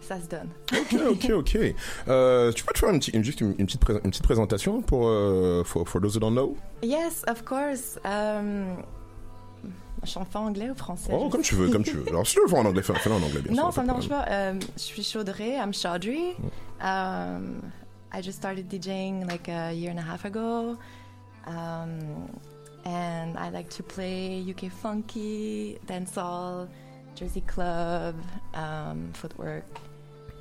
ça 0.00 0.20
se 0.20 0.26
donne. 0.28 0.48
Ok, 0.72 1.00
ok, 1.10 1.30
ok. 1.34 1.58
Euh, 2.08 2.50
tu 2.52 2.64
peux 2.64 2.72
te 2.72 2.78
faire 2.80 2.90
une, 2.90 3.00
une, 3.14 3.22
juste 3.24 3.40
une, 3.40 3.54
une 3.58 3.66
petite, 3.66 3.82
une 3.88 4.10
petite 4.10 4.22
présentation 4.24 4.82
pour, 4.82 5.06
euh, 5.08 5.62
for, 5.64 5.88
for 5.88 6.00
those 6.00 6.16
who 6.16 6.20
don't 6.20 6.32
know? 6.34 6.56
Yes, 6.82 7.22
of 7.28 7.44
course. 7.44 7.98
Um, 8.04 8.82
suis 10.10 10.20
en 10.20 10.26
anglais 10.40 10.70
ou 10.70 10.74
français? 10.74 11.12
Oh, 11.14 11.28
comme 11.28 11.42
sais. 11.42 11.50
tu 11.50 11.54
veux, 11.56 11.68
comme 11.70 11.84
tu 11.84 11.92
veux. 11.92 12.08
Alors, 12.08 12.26
si 12.26 12.34
tu 12.34 12.40
veux 12.40 12.46
le 12.46 12.50
faire 12.50 12.60
en 12.60 12.64
anglais, 12.66 12.82
fais- 12.82 12.94
fais-le 12.94 13.14
en 13.14 13.22
anglais, 13.22 13.40
bien 13.42 13.54
sûr. 13.54 13.64
Non, 13.64 13.70
ça 13.70 13.82
me 13.82 13.86
dérange 13.86 14.08
pas. 14.08 14.24
Euh, 14.28 14.54
je 14.76 14.80
suis 14.82 15.02
Chaudrey. 15.02 15.54
I'm 15.56 15.72
Chaudry. 15.72 16.34
Um, 16.80 17.60
I 18.12 18.20
just 18.22 18.38
started 18.38 18.68
DJing 18.68 19.26
like 19.30 19.48
a 19.48 19.72
year 19.72 19.90
and 19.90 19.98
a 19.98 20.02
half 20.02 20.24
ago. 20.24 20.76
Um, 21.46 22.28
and 22.84 23.38
I 23.38 23.50
like 23.50 23.70
to 23.70 23.82
play 23.82 24.40
UK 24.42 24.70
funky, 24.70 25.78
dancehall, 25.86 26.68
Jersey 27.14 27.42
club, 27.42 28.16
um, 28.54 29.10
footwork. 29.14 29.64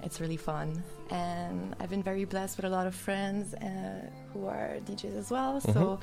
It's 0.03 0.19
really 0.19 0.37
fun. 0.37 0.81
And 1.11 1.75
I've 1.79 1.89
been 1.89 2.01
very 2.01 2.25
blessed 2.25 2.57
with 2.57 2.65
a 2.65 2.69
lot 2.69 2.87
of 2.87 2.95
friends 2.95 3.53
uh, 3.53 4.01
who 4.33 4.47
are 4.47 4.77
DJs 4.87 5.15
as 5.17 5.29
well. 5.29 5.61
So 5.61 5.99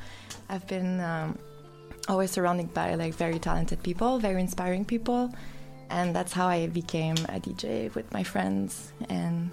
I've 0.49 0.67
been 0.69 1.01
um, 1.01 1.37
always 2.09 2.31
surrounded 2.31 2.73
by 2.75 2.95
like 2.95 3.15
very 3.15 3.39
talented 3.39 3.83
people, 3.83 4.19
very 4.19 4.41
inspiring 4.41 4.85
people, 4.85 5.33
and 5.91 6.15
that's 6.15 6.33
how 6.33 6.47
I 6.49 6.67
became 6.69 7.17
a 7.29 7.39
DJ 7.41 7.95
with 7.95 8.13
my 8.13 8.23
friends. 8.23 8.93
And 9.09 9.51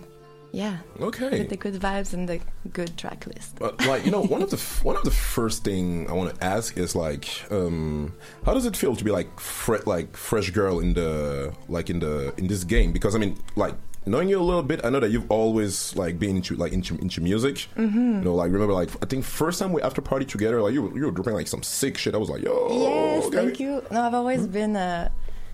yeah, 0.52 0.78
Okay. 1.02 1.30
with 1.40 1.50
the 1.50 1.58
good 1.58 1.74
vibes 1.76 2.14
and 2.14 2.30
the 2.30 2.40
good 2.72 2.96
track 2.98 3.28
list. 3.28 3.58
But 3.60 3.86
like 3.86 4.06
you 4.06 4.12
know, 4.12 4.22
one 4.22 4.42
of 4.42 4.50
the 4.50 4.58
one 4.84 4.96
of 4.96 5.04
the 5.04 5.12
first 5.12 5.64
thing 5.66 6.10
I 6.10 6.14
want 6.14 6.34
to 6.34 6.44
ask 6.44 6.78
is 6.78 6.96
like, 6.96 7.28
um, 7.52 8.14
how 8.46 8.54
does 8.54 8.66
it 8.66 8.78
feel 8.78 8.96
to 8.96 9.04
be 9.04 9.12
like 9.12 9.38
fre- 9.40 9.84
like 9.86 10.16
fresh 10.16 10.50
girl 10.52 10.80
in 10.80 10.94
the 10.94 11.54
like 11.68 11.90
in 11.90 12.00
the 12.00 12.34
in 12.38 12.48
this 12.48 12.64
game? 12.64 12.94
Because 12.94 13.16
I 13.16 13.18
mean, 13.20 13.38
like 13.58 13.74
knowing 14.06 14.30
you 14.30 14.40
a 14.40 14.44
little 14.44 14.64
bit, 14.64 14.86
I 14.86 14.90
know 14.90 15.00
that 15.00 15.12
you've 15.12 15.30
always 15.32 15.96
like 15.96 16.20
been 16.20 16.36
into 16.38 16.56
like 16.56 16.74
into 16.74 16.96
into 16.98 17.22
music. 17.22 17.68
Mhm. 17.76 18.20
You 18.20 18.22
know, 18.26 18.36
like 18.36 18.52
remember 18.52 18.74
like 18.74 18.90
I 19.04 19.06
think 19.06 19.24
first 19.26 19.60
time 19.60 19.72
we 19.74 19.82
after 19.82 20.02
party 20.02 20.26
together, 20.26 20.62
like 20.62 20.74
you 20.74 20.84
were- 20.84 20.98
you 20.98 21.06
were 21.06 21.12
dropping 21.12 21.34
like 21.34 21.48
some 21.48 21.64
sick 21.64 21.98
shit. 21.98 22.14
I 22.16 22.18
was 22.18 22.30
like, 22.30 22.44
yo, 22.44 22.68
yes, 22.72 23.26
okay. 23.26 23.38
thank 23.38 23.60
you. 23.60 23.82
No, 23.92 24.02
I've 24.04 24.14
always 24.14 24.48
been 24.48 24.76
uh, 24.76 25.10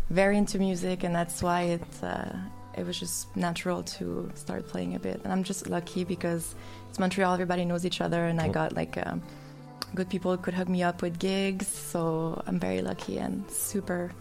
very 0.09 0.37
into 0.37 0.59
music, 0.59 1.03
and 1.03 1.13
that's 1.15 1.41
why 1.41 1.61
it 1.75 1.83
uh, 2.03 2.33
it 2.77 2.85
was 2.85 2.97
just 2.99 3.35
natural 3.35 3.83
to 3.83 4.31
start 4.35 4.67
playing 4.67 4.95
a 4.95 4.99
bit. 4.99 5.19
And 5.23 5.31
I'm 5.33 5.43
just 5.43 5.67
lucky 5.69 6.03
because 6.03 6.55
it's 6.89 6.99
Montreal; 6.99 7.33
everybody 7.33 7.63
knows 7.65 7.85
each 7.85 8.01
other, 8.01 8.25
and 8.25 8.39
I 8.41 8.47
got 8.49 8.73
like 8.73 8.97
um, 9.05 9.21
good 9.95 10.09
people 10.09 10.35
could 10.37 10.53
hook 10.53 10.69
me 10.69 10.83
up 10.83 11.01
with 11.01 11.19
gigs. 11.19 11.67
So 11.67 12.41
I'm 12.47 12.59
very 12.59 12.81
lucky 12.81 13.17
and 13.17 13.49
super 13.49 14.11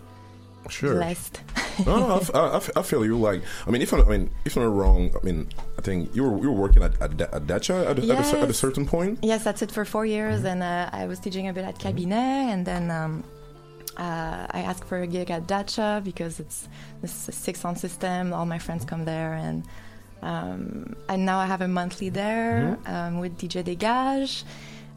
Sure. 0.68 0.94
blessed. 0.94 1.40
no, 1.86 1.98
no, 1.98 2.14
I 2.14 2.16
f- 2.18 2.34
I, 2.34 2.38
I 2.38 2.56
f- 2.56 2.70
I 2.76 2.82
feel 2.82 3.04
you. 3.04 3.18
Like, 3.18 3.42
I 3.66 3.70
mean, 3.70 3.82
if 3.82 3.92
I'm, 3.92 4.00
I 4.02 4.10
mean, 4.10 4.30
if 4.44 4.56
I'm 4.56 4.64
wrong, 4.74 5.10
I 5.20 5.24
mean, 5.24 5.48
I 5.78 5.80
think 5.82 6.14
you 6.14 6.22
were 6.24 6.38
you 6.42 6.50
were 6.52 6.60
working 6.60 6.82
at 6.82 6.92
at, 7.00 7.20
at 7.20 7.46
Datcha 7.46 7.90
at, 7.90 7.98
a- 7.98 8.02
at, 8.16 8.34
a, 8.34 8.38
at 8.40 8.50
a 8.50 8.54
certain 8.54 8.86
point. 8.86 9.18
Yes, 9.22 9.42
that's 9.44 9.62
it 9.62 9.70
for 9.72 9.84
four 9.84 10.04
years, 10.06 10.44
and 10.44 10.62
uh, 10.62 10.90
I 10.92 11.06
was 11.06 11.18
teaching 11.18 11.48
a 11.48 11.52
bit 11.52 11.64
at 11.64 11.78
Cabinet, 11.78 12.14
and 12.52 12.66
then 12.66 12.90
um, 12.90 13.24
uh, 13.96 14.46
I 14.50 14.60
asked 14.60 14.84
for 14.84 14.98
a 15.00 15.06
gig 15.06 15.30
at 15.30 15.46
Datcha 15.46 16.04
because 16.04 16.38
it's 16.40 16.68
this 17.02 17.12
six 17.12 17.64
on 17.64 17.74
system. 17.76 18.32
All 18.32 18.46
my 18.46 18.58
friends 18.58 18.84
come 18.84 19.04
there, 19.04 19.32
and 19.34 19.64
um, 20.22 20.94
and 21.08 21.24
now 21.24 21.38
I 21.38 21.46
have 21.46 21.62
a 21.62 21.68
monthly 21.68 22.10
there 22.10 22.78
um, 22.86 23.18
with 23.20 23.38
DJ 23.38 23.64
Degage, 23.64 24.44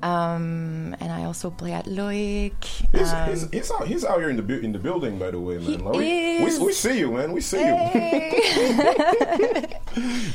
um, 0.04 0.93
and 0.99 1.10
I 1.12 1.24
also 1.24 1.49
play 1.49 1.72
at 1.72 1.86
Loic. 1.86 2.51
He's, 2.91 3.14
um, 3.14 3.30
he's, 3.30 3.49
he's 3.51 3.72
out 3.72 3.88
he's 3.88 4.04
out 4.04 4.20
here 4.20 4.30
in 4.30 4.36
the 4.36 4.43
bu- 4.43 4.60
in 4.60 4.74
the 4.74 4.80
building, 4.80 5.18
by 5.18 5.32
the 5.32 5.39
way, 5.39 5.58
man. 5.60 5.80
Like, 5.80 5.95
we, 5.95 6.43
we 6.43 6.60
we 6.60 6.74
see 6.74 6.99
you, 6.99 7.12
man. 7.14 7.32
We 7.32 7.39
see 7.39 7.60
you. 7.64 7.74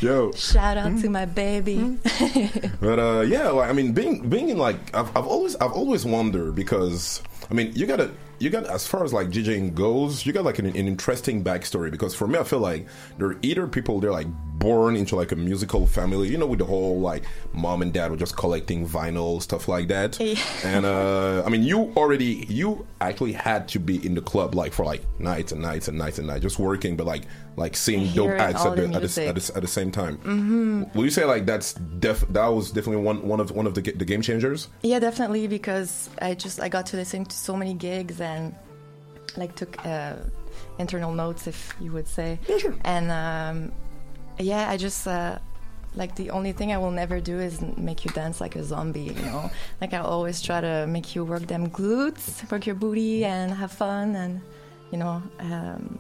Yo, 0.01 0.33
Shout 0.33 0.79
out 0.79 0.99
to 1.01 1.11
my 1.11 1.27
baby. 1.27 1.99
but 2.81 2.99
uh, 2.99 3.21
yeah, 3.29 3.51
like 3.51 3.69
I 3.69 3.73
mean, 3.75 3.93
being 3.93 4.27
being 4.29 4.49
in 4.49 4.57
like 4.57 4.77
I've 4.97 5.15
I've 5.15 5.27
always 5.27 5.55
I've 5.57 5.73
always 5.73 6.07
wondered 6.07 6.55
because 6.55 7.23
I 7.51 7.55
mean 7.55 7.73
you 7.75 7.87
gotta 7.87 8.11
you 8.39 8.51
got 8.51 8.65
as 8.67 8.87
far 8.87 9.05
as 9.05 9.13
like 9.13 9.29
DJing 9.29 9.75
goes, 9.75 10.25
you 10.25 10.33
got 10.33 10.45
like 10.45 10.59
an, 10.59 10.67
an 10.67 10.75
interesting 10.77 11.45
backstory 11.45 11.91
because 11.91 12.15
for 12.15 12.27
me 12.27 12.39
I 12.39 12.45
feel 12.45 12.61
like 12.61 12.87
they're 13.19 13.37
either 13.43 13.67
people 13.67 14.01
they're 14.01 14.13
like 14.13 14.29
born 14.59 14.97
into 14.97 15.17
like 15.17 15.33
a 15.33 15.37
musical 15.37 15.87
family, 15.87 16.29
you 16.29 16.39
know, 16.39 16.47
with 16.47 16.59
the 16.59 16.65
whole 16.65 17.01
like 17.01 17.23
mom 17.53 17.83
and 17.83 17.93
dad 17.93 18.11
were 18.11 18.17
just 18.17 18.37
collecting 18.37 18.87
vinyl 18.87 19.41
stuff 19.41 19.69
like 19.69 19.89
that, 19.89 20.21
and 20.65 20.85
uh, 20.85 21.43
I 21.45 21.49
mean 21.49 21.63
you 21.63 21.93
already 21.97 22.47
you 22.49 22.87
actually 23.01 23.33
had 23.33 23.69
to 23.69 23.79
be 23.79 24.05
in 24.05 24.15
the 24.15 24.21
club 24.21 24.55
like 24.55 24.73
for 24.73 24.85
like 24.85 25.03
nights 25.19 25.53
and 25.53 25.63
nights 25.63 25.89
and 25.89 25.97
nights 25.97 26.19
and 26.19 26.27
nights 26.27 26.43
just 26.43 26.59
working, 26.59 26.97
but 26.97 27.07
like 27.07 27.23
like 27.57 27.77
seeing 27.77 28.13
dope 28.15 28.31
acts 28.39 28.65
at 28.65 28.77
the, 28.77 28.83
the 28.83 28.95
at, 28.95 29.03
the, 29.03 29.27
at, 29.29 29.35
the, 29.35 29.53
at 29.57 29.63
the 29.63 29.69
same 29.69 29.91
time. 29.91 30.19
Mhm. 30.19 30.95
Will 30.95 31.05
you 31.05 31.11
say 31.11 31.25
like 31.25 31.47
that's 31.47 31.73
def 31.75 32.21
that 32.29 32.47
was 32.47 32.71
definitely 32.71 33.03
one 33.03 33.27
one 33.27 33.41
of 33.41 33.51
one 33.51 33.67
of 33.67 33.75
the 33.75 33.83
the 33.83 34.05
game 34.05 34.23
changers? 34.23 34.69
Yeah, 34.83 34.99
definitely 34.99 35.47
because 35.47 36.11
I 36.23 36.35
just 36.35 36.61
I 36.61 36.69
got 36.69 36.87
to 36.87 36.97
listen 36.97 37.25
to 37.25 37.37
so 37.37 37.57
many 37.57 37.75
gigs 37.75 38.21
and 38.21 38.55
like 39.37 39.55
took 39.55 39.85
uh, 39.87 40.17
internal 40.79 41.13
notes, 41.13 41.47
if 41.47 41.75
you 41.81 41.93
would 41.93 42.09
say. 42.09 42.39
Yeah, 42.49 42.59
sure. 42.59 42.75
And 42.85 43.11
um, 43.11 43.73
yeah, 44.39 44.69
I 44.69 44.77
just 44.77 45.07
uh, 45.07 45.39
like 45.95 46.15
the 46.15 46.31
only 46.31 46.53
thing 46.53 46.73
I 46.73 46.79
will 46.79 46.91
never 46.91 47.21
do 47.21 47.39
is 47.39 47.61
make 47.77 48.05
you 48.05 48.11
dance 48.13 48.41
like 48.41 48.57
a 48.57 48.65
zombie. 48.65 49.03
You 49.03 49.23
know, 49.23 49.51
like 49.81 49.93
I 49.95 49.99
always 49.99 50.41
try 50.41 50.61
to 50.61 50.87
make 50.87 51.15
you 51.15 51.25
work 51.25 51.47
them 51.47 51.71
glutes, 51.71 52.51
work 52.51 52.67
your 52.67 52.77
booty, 52.77 53.25
and 53.25 53.53
have 53.53 53.73
fun, 53.73 54.15
and 54.17 54.41
you 54.91 54.99
know, 54.99 55.23
um, 55.41 55.99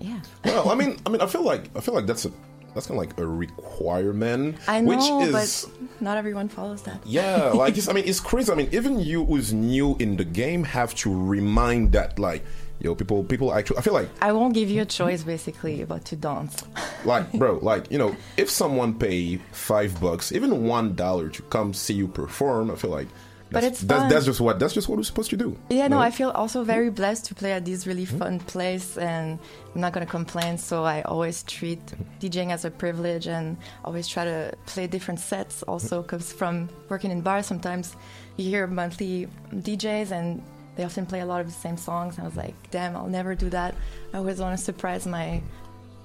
yeah. 0.00 0.20
Well, 0.44 0.70
I 0.70 0.74
mean, 0.74 0.96
I 1.06 1.10
mean, 1.10 1.20
I 1.20 1.26
feel 1.26 1.42
like 1.42 1.70
I 1.76 1.80
feel 1.80 1.94
like 1.94 2.06
that's 2.06 2.24
a 2.24 2.32
that's 2.74 2.86
kind 2.86 2.98
of 2.98 3.06
like 3.06 3.18
a 3.18 3.26
requirement, 3.26 4.56
I 4.66 4.80
know, 4.80 5.18
which 5.18 5.28
is 5.28 5.66
but 5.66 6.00
not 6.00 6.16
everyone 6.16 6.48
follows 6.48 6.82
that. 6.82 7.00
yeah, 7.04 7.50
like 7.54 7.76
it's, 7.76 7.88
I 7.88 7.92
mean, 7.92 8.04
it's 8.06 8.20
crazy. 8.20 8.50
I 8.50 8.54
mean, 8.54 8.68
even 8.72 8.98
you 9.00 9.24
who's 9.24 9.52
new 9.52 9.96
in 9.98 10.16
the 10.16 10.24
game 10.24 10.64
have 10.64 10.94
to 10.96 11.12
remind 11.12 11.92
that 11.92 12.18
like, 12.18 12.44
yo, 12.82 12.94
people, 12.94 13.24
people 13.24 13.54
actually. 13.54 13.78
I 13.78 13.80
feel 13.82 13.94
like 13.94 14.08
I 14.20 14.32
won't 14.32 14.54
give 14.54 14.68
you 14.70 14.82
a 14.82 14.86
choice, 14.86 15.22
basically, 15.22 15.84
but 15.84 16.04
to 16.06 16.16
dance. 16.16 16.64
like 17.04 17.30
bro 17.32 17.58
like 17.62 17.90
you 17.90 17.98
know 17.98 18.14
if 18.36 18.48
someone 18.50 18.94
pay 18.94 19.36
five 19.52 20.00
bucks 20.00 20.32
even 20.32 20.64
one 20.64 20.94
dollar 20.94 21.28
to 21.28 21.42
come 21.44 21.72
see 21.74 21.94
you 21.94 22.08
perform 22.08 22.70
i 22.70 22.74
feel 22.74 22.90
like 22.90 23.08
But 23.50 23.60
that's, 23.60 23.80
it's 23.80 23.80
that's, 23.82 24.00
fun. 24.02 24.10
that's 24.10 24.24
just 24.24 24.40
what 24.40 24.58
that's 24.58 24.72
just 24.72 24.88
what 24.88 24.96
we're 24.96 25.04
supposed 25.04 25.30
to 25.30 25.36
do 25.36 25.56
Yeah, 25.68 25.88
no, 25.88 25.96
know? 25.96 26.02
I 26.02 26.10
feel 26.10 26.30
also 26.30 26.64
very 26.64 26.88
hmm? 26.88 26.94
blessed 26.94 27.26
to 27.26 27.34
play 27.34 27.52
at 27.52 27.64
this 27.64 27.86
really 27.86 28.06
hmm? 28.06 28.18
fun 28.18 28.40
place, 28.40 28.96
and 28.96 29.38
I'm 29.74 29.80
not 29.80 29.92
gonna 29.92 30.06
complain. 30.06 30.56
So 30.56 30.84
I 30.84 31.02
always 31.02 31.42
treat 31.42 31.82
hmm? 31.90 32.02
DJing 32.20 32.50
as 32.50 32.64
a 32.64 32.70
privilege, 32.70 33.26
and 33.28 33.56
always 33.84 34.08
try 34.08 34.24
to 34.24 34.54
play 34.64 34.86
different 34.86 35.20
sets. 35.20 35.62
Also, 35.64 36.00
because 36.00 36.32
from 36.32 36.70
working 36.88 37.10
in 37.10 37.20
bars, 37.20 37.44
sometimes 37.44 37.94
you 38.38 38.48
hear 38.48 38.66
monthly 38.66 39.28
DJs, 39.52 40.12
and 40.12 40.40
they 40.76 40.84
often 40.84 41.06
play 41.06 41.20
a 41.20 41.26
lot 41.26 41.40
of 41.40 41.46
the 41.46 41.52
same 41.52 41.76
songs. 41.76 42.16
And 42.16 42.24
I 42.24 42.28
was 42.28 42.36
like, 42.36 42.54
damn, 42.70 42.96
I'll 42.96 43.06
never 43.08 43.34
do 43.34 43.50
that. 43.50 43.74
I 44.14 44.18
always 44.18 44.38
want 44.40 44.56
to 44.58 44.62
surprise 44.64 45.06
my 45.06 45.42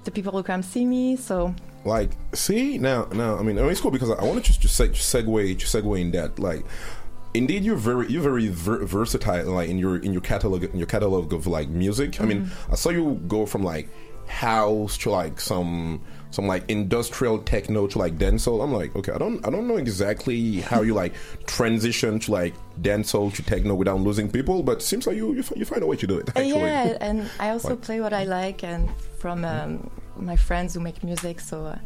the 0.04 0.10
people 0.10 0.32
who 0.32 0.42
come 0.42 0.62
see 0.62 0.84
me. 0.84 1.16
So 1.16 1.54
like 1.84 2.10
see 2.34 2.76
now 2.76 3.04
now 3.12 3.38
i 3.38 3.42
mean 3.42 3.56
I 3.56 3.62
mean, 3.62 3.70
it's 3.70 3.80
cool 3.80 3.92
because 3.92 4.10
i, 4.10 4.14
I 4.14 4.24
want 4.24 4.42
to 4.44 4.50
just 4.50 4.60
just 4.60 4.78
seg- 4.78 4.90
segue 4.96 5.56
just 5.56 5.72
segue 5.74 5.98
in 6.00 6.10
that 6.10 6.38
like 6.40 6.64
indeed 7.34 7.62
you're 7.62 7.76
very 7.76 8.08
you're 8.08 8.20
very 8.20 8.48
ver- 8.48 8.84
versatile 8.84 9.52
like 9.52 9.68
in 9.70 9.78
your 9.78 9.96
in 9.98 10.12
your 10.12 10.20
catalog 10.20 10.64
in 10.64 10.76
your 10.76 10.88
catalog 10.88 11.32
of 11.32 11.46
like 11.46 11.68
music 11.68 12.20
i 12.20 12.24
mean 12.24 12.46
Mm-hmm. 12.46 12.72
i 12.72 12.74
saw 12.74 12.90
you 12.90 13.20
go 13.28 13.46
from 13.46 13.62
like 13.62 13.88
house 14.26 14.98
to 14.98 15.10
like 15.10 15.40
some 15.40 16.02
some 16.30 16.46
like 16.46 16.64
industrial 16.70 17.38
techno 17.38 17.86
to 17.86 17.98
like 17.98 18.18
dancehall 18.18 18.62
i'm 18.62 18.72
like 18.72 18.94
okay 18.94 19.12
i 19.12 19.18
don't 19.18 19.44
i 19.46 19.50
don't 19.50 19.66
know 19.66 19.76
exactly 19.76 20.60
how 20.60 20.82
you 20.82 20.94
like 20.94 21.14
transition 21.46 22.18
to 22.18 22.30
like 22.30 22.54
dancehall 22.82 23.32
to 23.34 23.42
techno 23.42 23.74
without 23.74 23.98
losing 24.00 24.30
people 24.30 24.62
but 24.62 24.82
seems 24.82 25.06
like 25.06 25.16
you 25.16 25.32
you, 25.34 25.42
you 25.56 25.64
find 25.64 25.82
a 25.82 25.86
way 25.86 25.96
to 25.96 26.06
do 26.06 26.18
it 26.18 26.28
Uh, 26.28 26.40
actually 26.40 26.60
Yeah, 26.60 26.98
and 27.00 27.30
I 27.40 27.50
also 27.54 27.70
Like- 27.70 27.80
play 27.80 28.00
what 28.00 28.12
I 28.12 28.24
like, 28.24 28.62
and 28.62 28.88
from 29.18 29.44
um, 29.44 29.90
my 30.16 30.36
friends 30.36 30.74
who 30.74 30.80
make 30.80 31.02
music. 31.02 31.40
So 31.40 31.64
uh, 31.66 31.78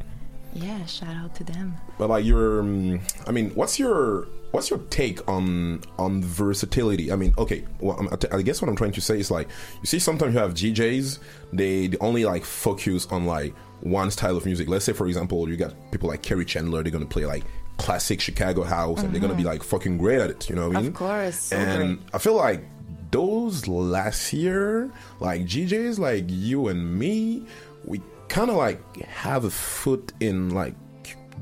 yeah, 0.54 0.84
shout 0.86 1.14
out 1.16 1.34
to 1.36 1.44
them. 1.44 1.74
But 1.98 2.10
like 2.10 2.24
your, 2.24 2.60
um, 2.60 3.00
I 3.26 3.30
mean, 3.32 3.50
what's 3.54 3.78
your 3.78 4.26
what's 4.50 4.68
your 4.68 4.80
take 4.90 5.26
on 5.28 5.80
on 5.98 6.22
versatility? 6.22 7.10
I 7.12 7.16
mean, 7.16 7.32
okay, 7.38 7.64
well, 7.80 7.96
I 8.32 8.42
guess 8.42 8.60
what 8.60 8.68
I'm 8.68 8.76
trying 8.76 8.92
to 8.92 9.00
say 9.00 9.18
is 9.18 9.30
like, 9.30 9.48
you 9.80 9.86
see, 9.86 9.98
sometimes 9.98 10.34
you 10.34 10.40
have 10.40 10.52
DJs, 10.52 11.18
they, 11.52 11.86
they 11.86 11.96
only 11.98 12.24
like 12.26 12.44
focus 12.44 13.06
on 13.10 13.24
like 13.24 13.54
one 13.82 14.10
style 14.10 14.36
of 14.36 14.44
music. 14.46 14.68
Let's 14.68 14.84
say, 14.84 14.92
for 14.92 15.06
example, 15.06 15.48
you 15.48 15.56
got 15.56 15.74
people 15.90 16.08
like 16.08 16.22
Kerri 16.22 16.46
Chandler, 16.46 16.82
they're 16.82 16.92
gonna 16.92 17.06
play 17.06 17.26
like 17.26 17.44
classic 17.78 18.20
Chicago 18.20 18.62
house, 18.62 19.02
and 19.02 19.12
they're 19.12 19.20
gonna 19.20 19.34
be 19.34 19.44
like 19.44 19.62
fucking 19.62 19.98
great 19.98 20.20
at 20.20 20.30
it. 20.30 20.48
You 20.48 20.56
know 20.56 20.68
what 20.68 20.76
I 20.76 20.80
mean? 20.80 20.88
Of 20.90 20.94
course, 20.94 21.36
so 21.36 21.56
and 21.56 21.98
great. 21.98 22.08
I 22.14 22.18
feel 22.18 22.34
like 22.36 22.64
those 23.10 23.66
last 23.68 24.32
year, 24.32 24.90
like 25.20 25.42
DJs 25.42 25.98
like 25.98 26.24
you 26.28 26.68
and 26.68 26.98
me, 26.98 27.44
we 27.84 28.00
kind 28.28 28.50
of 28.50 28.56
like 28.56 28.80
have 29.02 29.44
a 29.44 29.50
foot 29.50 30.12
in 30.20 30.50
like 30.50 30.74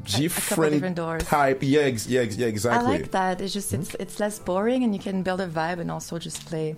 different, 0.04 0.96
type. 1.20 1.58
Yeah, 1.62 1.80
ex- 1.82 2.06
yeah, 2.08 2.20
ex- 2.22 2.36
yeah, 2.36 2.46
exactly. 2.46 2.86
I 2.94 2.98
like 2.98 3.10
that. 3.12 3.40
It's 3.40 3.52
just 3.52 3.72
it's 3.72 3.94
it's 3.96 4.18
less 4.20 4.38
boring, 4.38 4.84
and 4.84 4.94
you 4.94 5.00
can 5.00 5.22
build 5.22 5.40
a 5.40 5.46
vibe, 5.46 5.78
and 5.78 5.90
also 5.90 6.18
just 6.18 6.46
play 6.46 6.74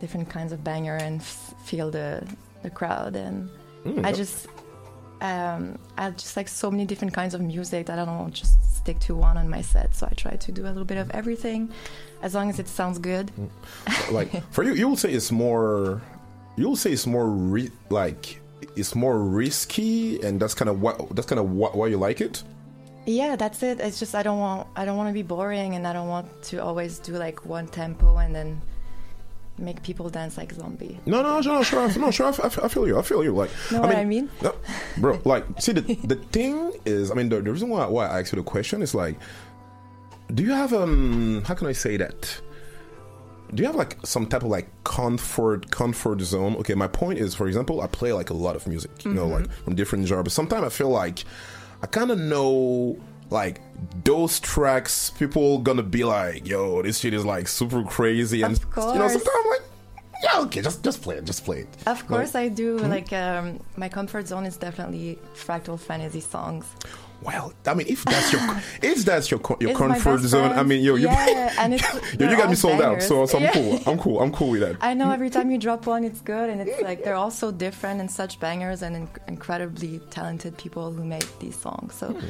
different 0.00 0.28
kinds 0.28 0.52
of 0.52 0.62
banger 0.62 0.96
and 0.96 1.20
f- 1.20 1.54
feel 1.64 1.90
the 1.90 2.26
the 2.62 2.70
crowd. 2.70 3.16
And 3.16 3.48
Mm, 3.84 4.04
I 4.04 4.08
yep. 4.08 4.16
just 4.16 4.48
um, 5.20 5.78
I 5.96 6.10
just 6.10 6.36
like 6.36 6.48
so 6.48 6.70
many 6.70 6.84
different 6.84 7.14
kinds 7.14 7.34
of 7.34 7.40
music 7.40 7.86
that 7.86 7.98
I 7.98 8.04
don't 8.04 8.18
want 8.18 8.34
just 8.34 8.76
stick 8.76 8.98
to 9.00 9.14
one 9.14 9.36
on 9.36 9.48
my 9.48 9.62
set. 9.62 9.94
So 9.94 10.06
I 10.10 10.14
try 10.14 10.36
to 10.36 10.52
do 10.52 10.64
a 10.64 10.68
little 10.68 10.84
bit 10.84 10.98
of 10.98 11.10
everything, 11.10 11.70
as 12.22 12.34
long 12.34 12.50
as 12.50 12.58
it 12.58 12.68
sounds 12.68 12.98
good. 12.98 13.30
Mm. 13.38 14.12
like 14.12 14.42
for 14.52 14.64
you, 14.64 14.74
you 14.74 14.88
will 14.88 14.96
say 14.96 15.12
it's 15.12 15.32
more. 15.32 16.00
You'll 16.56 16.76
say 16.76 16.92
it's 16.92 17.06
more 17.06 17.28
ri- 17.28 17.70
like 17.90 18.40
it's 18.76 18.94
more 18.94 19.18
risky, 19.18 20.20
and 20.22 20.40
that's 20.40 20.54
kind 20.54 20.68
of 20.68 20.80
what 20.80 21.14
that's 21.14 21.26
kind 21.26 21.38
of 21.38 21.50
what 21.52 21.76
why 21.76 21.88
you 21.88 21.98
like 21.98 22.20
it. 22.20 22.42
Yeah, 23.06 23.36
that's 23.36 23.62
it. 23.62 23.80
It's 23.80 23.98
just 23.98 24.14
I 24.14 24.22
don't 24.22 24.38
want 24.38 24.68
I 24.76 24.84
don't 24.84 24.96
want 24.96 25.08
to 25.08 25.14
be 25.14 25.22
boring, 25.22 25.74
and 25.74 25.86
I 25.86 25.92
don't 25.92 26.08
want 26.08 26.42
to 26.44 26.62
always 26.62 26.98
do 26.98 27.12
like 27.14 27.44
one 27.44 27.66
tempo 27.66 28.16
and 28.18 28.34
then 28.34 28.60
make 29.58 29.82
people 29.82 30.08
dance 30.08 30.36
like 30.36 30.52
zombie. 30.52 30.98
No, 31.06 31.22
no, 31.22 31.40
no, 31.40 31.62
sure, 31.62 31.80
I- 31.80 31.94
no, 31.96 32.10
sure. 32.10 32.26
I, 32.26 32.28
f- 32.30 32.58
I 32.62 32.68
feel 32.68 32.86
you. 32.86 32.98
I 32.98 33.02
feel 33.02 33.22
you. 33.24 33.32
Like, 33.32 33.50
Know 33.72 33.80
what 33.80 33.96
I 33.96 34.04
mean? 34.04 34.30
no, 34.42 34.54
bro. 34.98 35.20
Like, 35.24 35.44
see, 35.60 35.72
the 35.72 35.82
the 36.04 36.16
thing 36.16 36.72
is, 36.84 37.10
I 37.10 37.14
mean, 37.14 37.28
the, 37.28 37.40
the 37.40 37.52
reason 37.52 37.68
why 37.68 37.86
why 37.86 38.06
I 38.06 38.20
asked 38.20 38.32
you 38.32 38.36
the 38.36 38.42
question 38.44 38.82
is 38.82 38.94
like, 38.94 39.16
do 40.34 40.42
you 40.42 40.50
have 40.52 40.72
um, 40.72 41.42
how 41.46 41.54
can 41.54 41.66
I 41.66 41.72
say 41.72 41.96
that? 41.96 42.40
Do 43.54 43.62
you 43.62 43.66
have 43.66 43.76
like 43.76 43.96
some 44.04 44.26
type 44.26 44.42
of 44.42 44.48
like 44.50 44.68
comfort 44.84 45.70
comfort 45.70 46.20
zone? 46.20 46.54
Okay, 46.56 46.74
my 46.74 46.86
point 46.88 47.18
is, 47.18 47.34
for 47.34 47.46
example, 47.48 47.80
I 47.80 47.86
play 47.86 48.12
like 48.12 48.28
a 48.30 48.34
lot 48.34 48.56
of 48.56 48.66
music, 48.66 49.04
you 49.06 49.14
know, 49.14 49.26
like 49.26 49.50
from 49.64 49.74
different 49.74 50.06
genres. 50.06 50.34
Sometimes 50.34 50.64
I 50.64 50.68
feel 50.68 50.90
like 50.90 51.24
I 51.82 51.86
kind 51.86 52.10
of 52.10 52.18
know 52.18 52.98
like 53.30 53.60
those 54.04 54.40
tracks. 54.40 55.10
People 55.10 55.58
gonna 55.58 55.82
be 55.82 56.04
like, 56.04 56.46
"Yo, 56.48 56.82
this 56.82 56.98
shit 56.98 57.14
is 57.14 57.24
like 57.24 57.48
super 57.48 57.82
crazy," 57.84 58.42
and 58.42 58.58
you 58.58 58.66
know, 58.82 59.08
sometimes 59.08 59.28
I'm 59.44 59.50
like, 59.50 59.62
"Yeah, 60.22 60.40
okay, 60.40 60.62
just 60.62 60.82
just 60.82 61.02
play 61.02 61.16
it, 61.16 61.24
just 61.24 61.44
play 61.44 61.60
it." 61.60 61.68
Of 61.86 62.06
course, 62.06 62.34
I 62.34 62.48
do. 62.48 62.78
Hmm? 62.78 62.90
Like 62.90 63.12
um, 63.12 63.60
my 63.76 63.88
comfort 63.88 64.26
zone 64.28 64.46
is 64.46 64.56
definitely 64.56 65.18
fractal 65.34 65.78
fantasy 65.78 66.20
songs. 66.20 66.64
Well, 67.20 67.52
I 67.66 67.74
mean, 67.74 67.88
if 67.88 68.04
that's 68.04 68.32
your 68.32 68.40
if 68.82 69.04
that's 69.04 69.28
your 69.28 69.40
your 69.58 69.70
It's 69.70 69.78
comfort 69.78 70.20
zone, 70.20 70.52
I 70.52 70.62
mean, 70.62 70.84
yo, 70.84 70.94
you, 70.94 71.08
Yeah, 71.08 71.52
and 71.58 71.74
it's- 71.74 72.14
yo, 72.18 72.30
you 72.30 72.36
got 72.36 72.48
me 72.48 72.54
sold 72.54 72.80
out. 72.80 73.02
So, 73.02 73.26
so 73.26 73.38
I'm 73.38 73.42
Yeah. 73.44 73.52
cool. 73.52 73.80
I'm 73.86 73.98
cool. 73.98 74.22
I'm 74.22 74.30
cool 74.32 74.50
with 74.50 74.60
that. 74.60 74.76
I 74.80 74.94
know 74.94 75.10
every 75.10 75.28
time 75.28 75.50
you 75.50 75.58
drop 75.58 75.86
one, 75.86 76.04
it's 76.04 76.20
good, 76.20 76.48
and 76.48 76.60
it's 76.60 76.80
like 76.80 77.02
they're 77.02 77.16
all 77.16 77.32
so 77.32 77.50
different 77.50 77.98
and 78.00 78.08
such 78.08 78.38
bangers 78.38 78.82
and 78.82 79.08
inc- 79.08 79.18
incredibly 79.28 79.98
talented 80.10 80.56
people 80.58 80.92
who 80.92 81.02
make 81.04 81.26
these 81.40 81.56
songs. 81.56 81.94
So, 81.94 82.06
Hmm. 82.12 82.26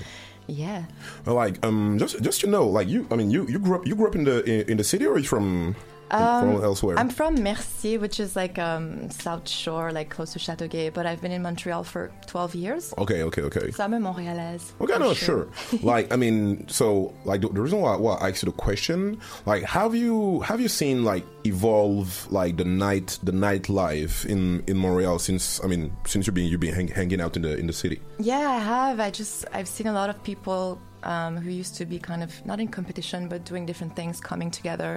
Yeah. 0.49 0.84
Like, 1.26 1.64
um, 1.64 1.99
just 1.99 2.20
just 2.22 2.40
to 2.40 2.46
know, 2.46 2.66
like, 2.66 2.88
you, 2.88 3.07
I 3.11 3.16
mean, 3.16 3.30
you 3.30 3.46
you 3.46 3.59
grew 3.59 3.76
up 3.76 3.86
you 3.86 3.94
grew 3.94 4.09
up 4.09 4.16
in 4.16 4.24
the 4.24 4.42
in, 4.44 4.70
in 4.70 4.76
the 4.78 4.84
city 4.84 5.07
or 5.07 5.18
you 5.18 5.28
from 5.28 5.76
from 6.11 6.64
elsewhere? 6.64 6.96
Um, 6.96 7.00
I'm 7.00 7.11
from 7.11 7.42
Mercier, 7.42 7.98
which 7.98 8.20
is 8.20 8.36
like 8.36 8.59
um, 8.59 9.11
South 9.11 9.48
Shore, 9.48 9.92
like 9.92 10.11
close 10.11 10.32
to 10.32 10.38
Châteauguay, 10.38 10.92
but 10.92 11.06
I've 11.06 11.20
been 11.20 11.32
in 11.32 11.42
Montreal 11.42 11.84
for 11.84 12.11
12 12.26 12.54
years. 12.54 12.94
okay, 12.98 13.22
okay, 13.22 13.42
okay. 13.42 13.70
So 13.70 13.84
I'm 13.84 13.94
a 13.94 13.98
Montréalaise. 13.98 14.72
Okay, 14.80 14.98
no, 14.98 15.14
sure. 15.14 15.48
like, 15.82 16.12
I 16.12 16.16
mean, 16.16 16.66
so 16.68 17.14
like 17.24 17.40
the, 17.40 17.48
the 17.48 17.61
reason 17.61 17.80
why, 17.80 17.96
why 17.96 18.14
I 18.14 18.30
asked 18.30 18.42
you 18.42 18.50
the 18.50 18.56
question, 18.56 19.20
like, 19.46 19.62
have 19.64 19.94
you 19.94 20.40
have 20.40 20.61
you 20.61 20.68
seen 20.68 21.04
like 21.04 21.24
evolve 21.44 22.26
like 22.30 22.56
the 22.56 22.64
night 22.64 23.18
the 23.22 23.32
nightlife 23.32 24.26
in 24.26 24.62
in 24.66 24.76
Montreal 24.76 25.18
since 25.18 25.62
I 25.64 25.66
mean 25.66 25.94
since 26.06 26.26
you've 26.26 26.34
been 26.34 26.46
you've 26.46 26.61
been 26.61 26.74
hang, 26.74 26.88
hanging 26.88 27.20
out 27.20 27.36
in 27.36 27.42
the 27.42 27.56
in 27.56 27.66
the 27.66 27.72
city? 27.72 28.00
Yeah, 28.18 28.50
I 28.50 28.59
have. 28.59 29.00
I 29.00 29.11
just 29.11 29.44
I've 29.52 29.68
seen 29.68 29.86
a 29.86 29.92
lot 29.92 30.11
of 30.11 30.22
people 30.24 30.80
um, 31.09 31.32
who 31.42 31.50
used 31.50 31.74
to 31.80 31.84
be 31.86 31.98
kind 31.98 32.22
of 32.22 32.30
not 32.44 32.61
in 32.61 32.68
competition 32.68 33.28
but 33.28 33.40
doing 33.50 33.64
different 33.66 33.94
things 33.96 34.20
coming 34.20 34.50
together, 34.50 34.92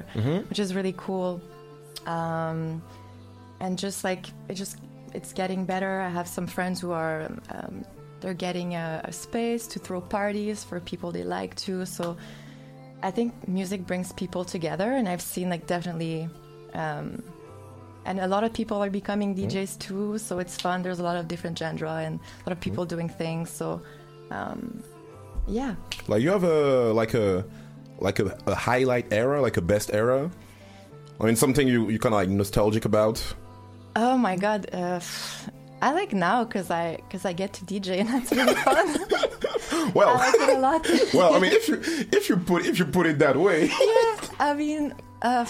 which 0.49 0.59
is 0.59 0.76
really 0.76 0.93
cool. 0.97 1.41
Um, 2.05 2.82
and 3.64 3.80
just 3.86 4.03
like 4.03 4.24
it 4.49 4.55
just 4.64 4.76
it's 5.14 5.32
getting 5.34 5.66
better. 5.66 5.93
I 6.01 6.09
have 6.09 6.28
some 6.28 6.47
friends 6.47 6.82
who 6.82 6.91
are 6.91 7.32
um, 7.55 7.86
they're 8.20 8.34
getting 8.47 8.76
a, 8.76 9.01
a 9.05 9.12
space 9.12 9.68
to 9.68 9.80
throw 9.80 10.01
parties 10.01 10.64
for 10.64 10.80
people 10.80 11.12
they 11.12 11.24
like 11.24 11.55
to. 11.66 11.86
So 11.86 12.18
I 13.01 13.12
think 13.12 13.30
music 13.47 13.82
brings 13.88 14.12
people 14.14 14.43
together, 14.45 14.89
and 14.97 15.07
I've 15.07 15.26
seen 15.34 15.49
like 15.49 15.66
definitely. 15.66 16.30
Um, 16.74 17.24
and 18.03 18.20
a 18.20 18.28
lot 18.28 18.43
of 18.43 18.51
people 18.51 18.78
are 18.84 18.89
becoming 18.89 19.36
DJs 19.36 19.78
too, 19.78 20.18
so 20.18 20.39
it's 20.39 20.59
fun. 20.59 20.82
There's 20.82 20.99
a 20.99 21.03
lot 21.03 21.18
of 21.18 21.28
different 21.28 21.55
genre 21.57 22.01
and 22.05 22.20
a 22.20 22.49
lot 22.49 22.53
of 22.57 22.59
people 22.59 22.84
doing 22.84 23.07
things. 23.07 23.51
So, 23.51 23.80
um, 24.32 24.82
yeah, 25.48 25.76
Like 26.08 26.22
you 26.22 26.30
have 26.30 26.44
a 26.44 26.94
like 26.94 27.14
a 27.14 27.46
like 28.00 28.20
a, 28.20 28.38
a 28.48 28.56
highlight 28.56 29.12
era, 29.12 29.42
like 29.42 29.58
a 29.58 29.62
best 29.62 29.94
era. 29.94 30.30
I 31.20 31.26
mean, 31.26 31.36
something 31.36 31.68
you 31.68 31.89
you 31.89 32.00
kind 32.00 32.14
of 32.14 32.20
like 32.20 32.30
nostalgic 32.30 32.86
about. 32.86 33.22
Oh 33.96 34.18
my 34.18 34.36
god, 34.38 34.68
uh, 34.74 35.00
I 35.82 35.92
like 35.94 36.14
now 36.14 36.44
because 36.44 36.72
I 36.72 36.96
because 36.98 37.26
I 37.26 37.34
get 37.34 37.54
to 37.54 37.66
DJ 37.66 38.00
and 38.00 38.10
that's 38.10 38.32
really 38.32 38.56
fun. 38.68 38.98
Well, 39.94 40.10
I 40.10 40.32
like 40.32 40.50
it 40.50 40.58
a 40.58 40.60
lot. 40.60 40.88
well, 41.14 41.34
I 41.34 41.39
mean, 41.39 41.52
if 41.54 41.68
you 41.68 41.82
if 42.12 42.30
you 42.30 42.38
put 42.38 42.66
if 42.66 42.78
you 42.80 42.86
put 42.86 43.08
it 43.08 43.20
that 43.20 43.36
way, 43.36 43.66
yeah, 43.68 44.30
I 44.39 44.54
mean, 44.54 44.94
uh, 45.22 45.46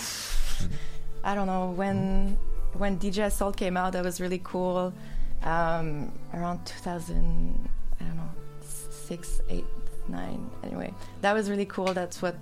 I 1.23 1.35
don't 1.35 1.47
know 1.47 1.71
when 1.71 2.37
when 2.73 2.97
DJ 2.97 3.25
Assault 3.25 3.57
came 3.57 3.77
out, 3.77 3.93
that 3.93 4.03
was 4.03 4.21
really 4.21 4.41
cool. 4.43 4.93
Um, 5.43 6.11
around 6.33 6.65
2000, 6.65 7.67
I 7.99 8.03
don't 8.03 8.15
know, 8.15 8.29
six, 8.61 9.41
eight, 9.49 9.65
nine. 10.07 10.49
Anyway, 10.63 10.93
that 11.21 11.33
was 11.33 11.49
really 11.49 11.65
cool. 11.65 11.93
That's 11.93 12.21
what 12.21 12.35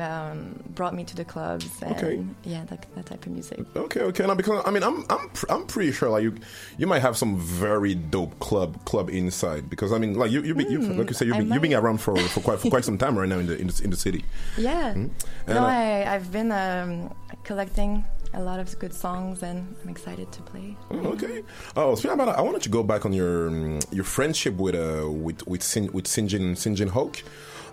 um, 0.00 0.58
brought 0.74 0.94
me 0.94 1.04
to 1.04 1.14
the 1.16 1.24
clubs. 1.24 1.82
And 1.82 1.92
Okay. 1.96 2.24
Yeah, 2.44 2.64
that, 2.66 2.86
that 2.94 3.06
type 3.06 3.26
of 3.26 3.32
music. 3.32 3.60
okay, 3.76 4.00
okay. 4.00 4.26
Now, 4.26 4.34
because 4.34 4.62
I 4.66 4.70
mean, 4.70 4.82
I'm 4.82 5.04
I'm 5.10 5.28
pr- 5.30 5.46
I'm 5.50 5.66
pretty 5.66 5.92
sure 5.92 6.08
like 6.08 6.22
you 6.22 6.34
you 6.78 6.86
might 6.86 7.02
have 7.02 7.16
some 7.16 7.36
very 7.38 7.94
dope 7.94 8.38
club 8.40 8.82
club 8.86 9.10
inside 9.10 9.68
because 9.68 9.92
I 9.92 9.98
mean, 9.98 10.14
like 10.14 10.30
you 10.30 10.42
you 10.42 10.54
be, 10.54 10.64
you 10.64 10.80
like 10.80 11.08
you 11.10 11.14
say 11.14 11.26
you've 11.26 11.36
Hmm, 11.36 11.42
been, 11.42 11.52
you've 11.52 11.62
been 11.62 11.74
around 11.74 11.98
for, 11.98 12.16
for 12.16 12.40
quite 12.40 12.58
for 12.60 12.70
quite 12.70 12.84
some 12.84 12.96
time 12.96 13.18
right 13.18 13.28
now 13.28 13.38
in 13.38 13.46
the 13.46 13.58
in 13.60 13.66
the, 13.66 13.80
in 13.84 13.90
the 13.90 13.96
city. 13.96 14.24
Yeah. 14.56 14.90
And, 14.92 15.10
no, 15.46 15.64
uh, 15.64 15.66
I, 15.66 16.14
I've 16.14 16.32
been 16.32 16.52
um, 16.52 17.14
collecting 17.44 18.04
a 18.34 18.42
lot 18.42 18.58
of 18.60 18.78
good 18.78 18.94
songs 18.94 19.42
and 19.42 19.74
I'm 19.82 19.88
excited 19.88 20.30
to 20.32 20.42
play. 20.42 20.76
Oh, 20.90 21.12
Okay. 21.12 21.42
Oh, 21.76 21.94
speaking 21.94 22.18
about 22.18 22.38
I 22.38 22.42
wanted 22.42 22.62
to 22.62 22.68
go 22.68 22.82
back 22.82 23.04
on 23.04 23.12
your 23.12 23.48
um, 23.48 23.80
your 23.90 24.04
friendship 24.04 24.54
with 24.56 24.74
uh 24.74 25.10
with 25.10 25.46
with 25.46 25.62
Sin, 25.62 25.90
with 25.92 26.06
Sinjin 26.06 26.52
Sinjin 26.56 26.88
Hawke. 26.88 27.22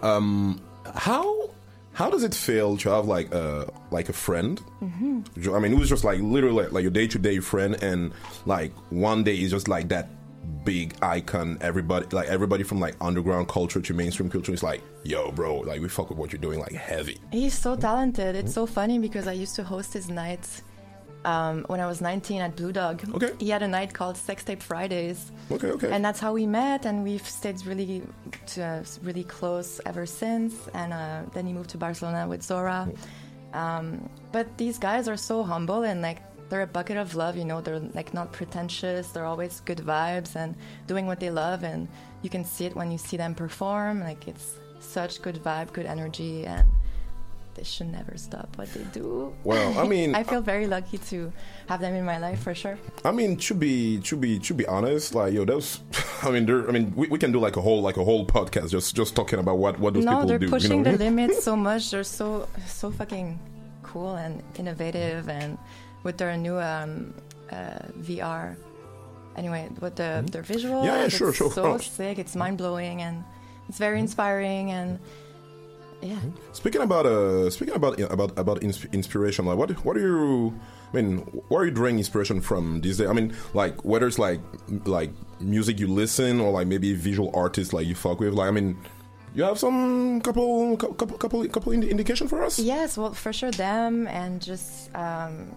Um, 0.01 0.61
how 0.95 1.49
how 1.93 2.09
does 2.09 2.23
it 2.23 2.33
feel 2.33 2.77
to 2.77 2.89
have 2.89 3.05
like 3.05 3.33
a 3.33 3.71
like 3.91 4.09
a 4.09 4.13
friend? 4.13 4.61
Mm-hmm. 4.81 5.53
I 5.55 5.59
mean, 5.59 5.73
it 5.73 5.79
was 5.79 5.89
just 5.89 6.03
like 6.03 6.19
literally 6.21 6.63
like, 6.63 6.71
like 6.71 6.81
your 6.81 6.91
day 6.91 7.07
to 7.07 7.19
day 7.19 7.39
friend, 7.39 7.81
and 7.83 8.13
like 8.45 8.71
one 8.89 9.23
day 9.23 9.35
is 9.39 9.51
just 9.51 9.67
like 9.67 9.89
that 9.89 10.09
big 10.63 10.95
icon. 11.01 11.57
Everybody 11.61 12.07
like 12.11 12.27
everybody 12.27 12.63
from 12.63 12.79
like 12.79 12.95
underground 13.01 13.47
culture 13.47 13.81
to 13.81 13.93
mainstream 13.93 14.29
culture 14.29 14.53
is 14.53 14.63
like, 14.63 14.81
yo, 15.03 15.31
bro, 15.31 15.57
like 15.57 15.81
we 15.81 15.89
fuck 15.89 16.09
with 16.09 16.17
what 16.17 16.31
you're 16.31 16.41
doing, 16.41 16.59
like 16.59 16.73
heavy. 16.73 17.17
He's 17.31 17.53
so 17.53 17.75
talented. 17.75 18.35
It's 18.35 18.53
so 18.53 18.65
funny 18.65 18.99
because 18.99 19.27
I 19.27 19.33
used 19.33 19.55
to 19.55 19.63
host 19.63 19.93
his 19.93 20.09
nights 20.09 20.63
um, 21.25 21.65
when 21.67 21.79
I 21.79 21.87
was 21.87 22.01
19 22.01 22.41
at 22.41 22.55
Blue 22.55 22.71
Dog. 22.71 23.03
Okay. 23.15 23.31
He 23.39 23.49
had 23.49 23.61
a 23.61 23.67
night 23.67 23.93
called 23.93 24.17
Sex 24.17 24.43
Tape 24.43 24.61
Fridays. 24.61 25.31
Okay, 25.51 25.67
okay. 25.71 25.91
And 25.91 26.03
that's 26.03 26.19
how 26.19 26.33
we 26.33 26.45
met, 26.45 26.85
and 26.85 27.03
we've 27.03 27.27
stayed 27.27 27.65
really, 27.65 28.03
to, 28.47 28.63
uh, 28.63 28.83
really 29.01 29.23
close 29.23 29.81
ever 29.85 30.05
since. 30.05 30.67
And 30.73 30.93
uh, 30.93 31.23
then 31.33 31.45
he 31.45 31.53
moved 31.53 31.69
to 31.71 31.77
Barcelona 31.77 32.27
with 32.27 32.43
Zora. 32.43 32.89
Um, 33.53 34.09
but 34.31 34.57
these 34.57 34.77
guys 34.77 35.07
are 35.07 35.17
so 35.17 35.43
humble 35.43 35.83
and 35.83 36.01
like 36.01 36.19
they're 36.49 36.63
a 36.63 36.67
bucket 36.67 36.97
of 36.97 37.15
love. 37.15 37.37
You 37.37 37.45
know, 37.45 37.61
they're 37.61 37.79
like 37.79 38.13
not 38.13 38.31
pretentious. 38.31 39.09
They're 39.09 39.25
always 39.25 39.61
good 39.61 39.79
vibes 39.79 40.35
and 40.35 40.55
doing 40.87 41.05
what 41.05 41.19
they 41.19 41.29
love. 41.29 41.63
And 41.63 41.87
you 42.21 42.29
can 42.29 42.43
see 42.43 42.65
it 42.65 42.75
when 42.75 42.91
you 42.91 42.97
see 42.97 43.17
them 43.17 43.35
perform. 43.35 44.01
Like 44.01 44.27
it's 44.27 44.57
such 44.79 45.21
good 45.21 45.35
vibe, 45.35 45.71
good 45.73 45.85
energy, 45.85 46.45
and 46.45 46.67
they 47.59 47.63
should 47.63 47.91
never 47.91 48.17
stop 48.17 48.57
what 48.57 48.73
they 48.73 48.83
do. 48.93 49.33
Well, 49.43 49.77
I 49.77 49.87
mean, 49.87 50.15
I 50.19 50.23
feel 50.23 50.41
very 50.41 50.65
lucky 50.65 50.97
to 51.09 51.31
have 51.67 51.81
them 51.81 51.93
in 51.93 52.05
my 52.05 52.17
life 52.17 52.41
for 52.41 52.55
sure. 52.55 52.77
I 53.03 53.11
mean, 53.11 53.37
to 53.37 53.53
be 53.53 53.99
to 54.01 54.15
be 54.15 54.39
to 54.39 54.53
be 54.53 54.65
honest, 54.65 55.13
like 55.13 55.33
yo, 55.33 55.45
those. 55.45 55.81
I 56.23 56.31
mean. 56.31 56.49
I 56.49 56.71
mean, 56.71 56.93
we, 56.95 57.07
we 57.07 57.19
can 57.19 57.31
do 57.31 57.39
like 57.39 57.57
a 57.57 57.61
whole 57.61 57.81
like 57.81 57.97
a 57.97 58.03
whole 58.03 58.25
podcast 58.25 58.69
just 58.71 58.95
just 58.95 59.15
talking 59.15 59.39
about 59.39 59.57
what 59.57 59.79
what 59.79 59.93
those 59.93 60.05
no, 60.05 60.11
people 60.17 60.27
they're 60.27 60.39
do. 60.39 60.49
pushing 60.49 60.71
you 60.71 60.83
know? 60.83 60.91
the 60.91 60.97
limits 60.97 61.43
so 61.49 61.55
much. 61.55 61.91
They're 61.91 62.03
so 62.03 62.47
so 62.65 62.91
fucking 62.91 63.39
cool 63.83 64.15
and 64.15 64.41
innovative, 64.57 65.27
and 65.29 65.57
with 66.03 66.17
their 66.17 66.35
new 66.37 66.57
um, 66.57 67.13
uh, 67.51 67.79
VR. 68.01 68.55
Anyway, 69.35 69.69
with 69.79 69.95
the 69.95 70.25
their 70.31 70.43
visual, 70.43 70.77
Mm-hmm. 70.81 70.85
Yeah, 70.87 70.99
yeah, 70.99 71.05
it's 71.05 71.15
sure, 71.15 71.33
sure. 71.33 71.51
so 71.51 71.77
sick. 71.77 72.19
It's 72.19 72.35
mind 72.35 72.57
blowing 72.57 73.01
and 73.01 73.23
it's 73.69 73.77
very 73.77 73.97
Mm-hmm. 73.97 74.03
inspiring 74.03 74.71
and 74.71 74.99
yeah. 76.01 76.19
Speaking 76.53 76.81
about 76.81 77.05
uh, 77.05 77.49
speaking 77.49 77.75
about 77.75 77.99
about 77.99 78.37
about 78.39 78.61
insp- 78.61 78.91
inspiration, 78.93 79.45
like 79.45 79.57
what 79.57 79.69
what 79.85 79.97
are 79.97 80.01
you? 80.01 80.53
I 80.91 80.95
mean, 81.01 81.17
where 81.49 81.61
are 81.61 81.65
you 81.65 81.71
drawing 81.71 81.97
inspiration 81.97 82.41
from 82.41 82.81
these 82.81 82.97
days? 82.97 83.07
I 83.07 83.13
mean, 83.13 83.35
like 83.53 83.83
whether 83.85 84.07
it's 84.07 84.17
like 84.17 84.39
like 84.85 85.11
music 85.39 85.77
you 85.79 85.87
listen 85.87 86.39
or 86.39 86.51
like 86.51 86.67
maybe 86.67 86.93
visual 86.93 87.29
artists 87.35 87.73
like 87.73 87.85
you 87.85 87.95
fuck 87.95 88.19
with. 88.21 88.33
Like, 88.33 88.47
I 88.47 88.51
mean, 88.51 88.77
you 89.35 89.43
have 89.43 89.59
some 89.59 90.21
couple 90.21 90.77
couple 90.77 91.17
couple 91.17 91.45
couple 91.49 91.71
indication 91.73 92.27
for 92.29 92.43
us? 92.43 92.59
Yes, 92.59 92.97
well, 92.97 93.13
for 93.13 93.31
sure 93.33 93.51
them, 93.51 94.07
and 94.07 94.41
just 94.41 94.89
um, 94.95 95.51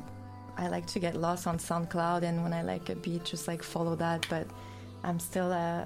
I 0.62 0.68
like 0.68 0.86
to 0.86 1.00
get 1.00 1.16
lost 1.16 1.46
on 1.46 1.58
SoundCloud, 1.58 2.22
and 2.22 2.42
when 2.42 2.52
I 2.52 2.62
like 2.62 2.88
a 2.88 2.94
beat, 2.94 3.24
just 3.24 3.48
like 3.48 3.62
follow 3.62 3.96
that. 3.96 4.26
But 4.30 4.46
I'm 5.02 5.18
still 5.18 5.52
uh, 5.52 5.84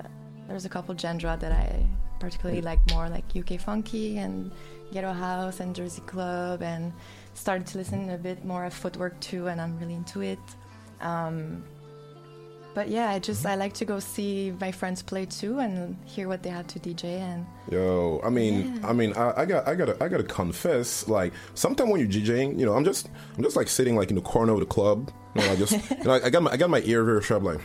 there's 0.49 0.64
a 0.64 0.68
couple 0.68 0.97
genre 0.97 1.37
that 1.41 1.53
I 1.53 1.87
particularly 2.20 2.62
like 2.62 2.81
more, 2.91 3.09
like 3.09 3.24
UK 3.37 3.61
funky 3.61 4.18
and 4.18 4.53
ghetto 4.93 5.12
house 5.12 5.61
and 5.61 5.74
Jersey 5.74 6.03
club, 6.03 6.62
and 6.62 6.93
started 7.35 7.66
to 7.68 7.79
listen 7.79 8.11
a 8.11 8.18
bit 8.18 8.45
more 8.45 8.64
of 8.64 8.74
footwork 8.74 9.18
too, 9.20 9.49
and 9.49 9.61
I'm 9.61 9.79
really 9.79 9.95
into 9.95 10.20
it. 10.20 10.39
Um, 11.01 11.64
but 12.77 12.89
yeah, 12.89 13.09
I 13.09 13.18
just 13.18 13.41
mm-hmm. 13.41 13.53
I 13.53 13.55
like 13.55 13.72
to 13.81 13.87
go 13.87 13.99
see 13.99 14.53
my 14.61 14.70
friends 14.70 15.01
play 15.01 15.24
too 15.24 15.61
and 15.61 15.97
hear 16.05 16.29
what 16.29 16.43
they 16.43 16.51
have 16.51 16.66
to 16.66 16.79
DJ 16.79 17.20
and 17.20 17.47
Yo, 17.70 18.20
I 18.22 18.29
mean, 18.29 18.85
I 18.85 18.93
mean, 18.93 19.14
I, 19.14 19.33
I 19.41 19.45
got, 19.47 19.66
I 19.66 19.74
gotta, 19.74 19.97
I 19.99 20.09
gotta 20.09 20.22
confess. 20.22 21.09
Like, 21.09 21.33
sometimes 21.55 21.91
when 21.91 22.01
you're 22.01 22.09
DJing, 22.09 22.61
you 22.61 22.66
know, 22.66 22.74
I'm 22.74 22.85
just, 22.85 23.09
I'm 23.35 23.43
just 23.43 23.57
like 23.57 23.68
sitting 23.68 23.97
like 23.97 24.11
in 24.11 24.14
the 24.14 24.20
corner 24.20 24.53
of 24.53 24.61
the 24.61 24.66
club. 24.66 25.11
You 25.35 25.41
know, 25.41 25.53
I 25.53 25.57
just, 25.57 25.91
you 25.91 26.05
know, 26.05 26.12
I 26.12 26.29
got 26.29 26.43
my, 26.43 26.51
I 26.51 26.59
got 26.59 26.68
my 26.68 26.83
ear 26.85 27.03
very 27.03 27.22
sharp, 27.22 27.45
like 27.45 27.61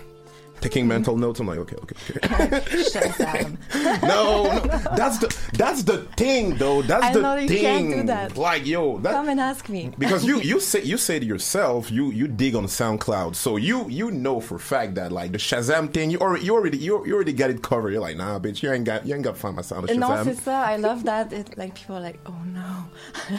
taking 0.61 0.87
mental 0.87 1.17
notes. 1.17 1.39
I'm 1.39 1.47
like, 1.47 1.59
okay, 1.59 1.75
okay, 1.83 1.95
okay. 2.17 2.19
Shazam. 2.91 3.57
no, 4.03 4.43
no, 4.43 4.59
that's 4.95 5.17
the, 5.17 5.35
that's 5.53 5.83
the 5.83 5.99
thing, 6.15 6.55
though. 6.55 6.81
That's 6.81 7.03
I 7.03 7.13
the 7.13 7.21
know 7.21 7.35
you 7.35 7.47
thing. 7.47 7.61
can't 7.61 7.89
do 7.91 8.03
that. 8.03 8.37
Like, 8.37 8.65
yo, 8.65 8.99
that, 8.99 9.13
Come 9.13 9.29
and 9.29 9.39
ask 9.39 9.67
me. 9.69 9.91
because 9.97 10.23
you 10.25 10.39
you 10.41 10.59
say 10.59 10.83
you 10.83 10.97
say 10.97 11.19
to 11.19 11.25
yourself 11.25 11.91
you 11.91 12.11
you 12.11 12.27
dig 12.27 12.55
on 12.55 12.65
SoundCloud, 12.65 13.35
so 13.35 13.57
you 13.57 13.89
you 13.89 14.11
know 14.11 14.39
for 14.39 14.55
a 14.55 14.59
fact 14.59 14.95
that 14.95 15.11
like 15.11 15.31
the 15.31 15.37
Shazam 15.37 15.93
thing 15.93 16.11
you 16.11 16.19
already 16.19 16.45
you 16.45 16.53
already 16.53 16.77
you, 16.77 17.05
you 17.05 17.15
already 17.15 17.33
got 17.33 17.49
it 17.49 17.61
covered. 17.61 17.91
You're 17.91 18.01
like, 18.01 18.17
nah, 18.17 18.39
bitch, 18.39 18.61
you 18.63 18.71
ain't 18.71 18.85
got 18.85 19.05
you 19.05 19.15
ain't 19.15 19.23
got 19.23 19.35
to 19.35 19.39
find 19.41 19.55
my 19.55 19.61
sound 19.61 19.89
of 19.89 19.97
No, 19.97 20.09
Shazam. 20.09 20.35
ça. 20.35 20.65
I 20.67 20.77
love 20.77 21.03
that. 21.05 21.33
It, 21.33 21.57
like 21.57 21.75
people 21.75 21.95
are 21.97 22.01
like, 22.01 22.19
oh 22.25 22.35
no. 22.45 22.85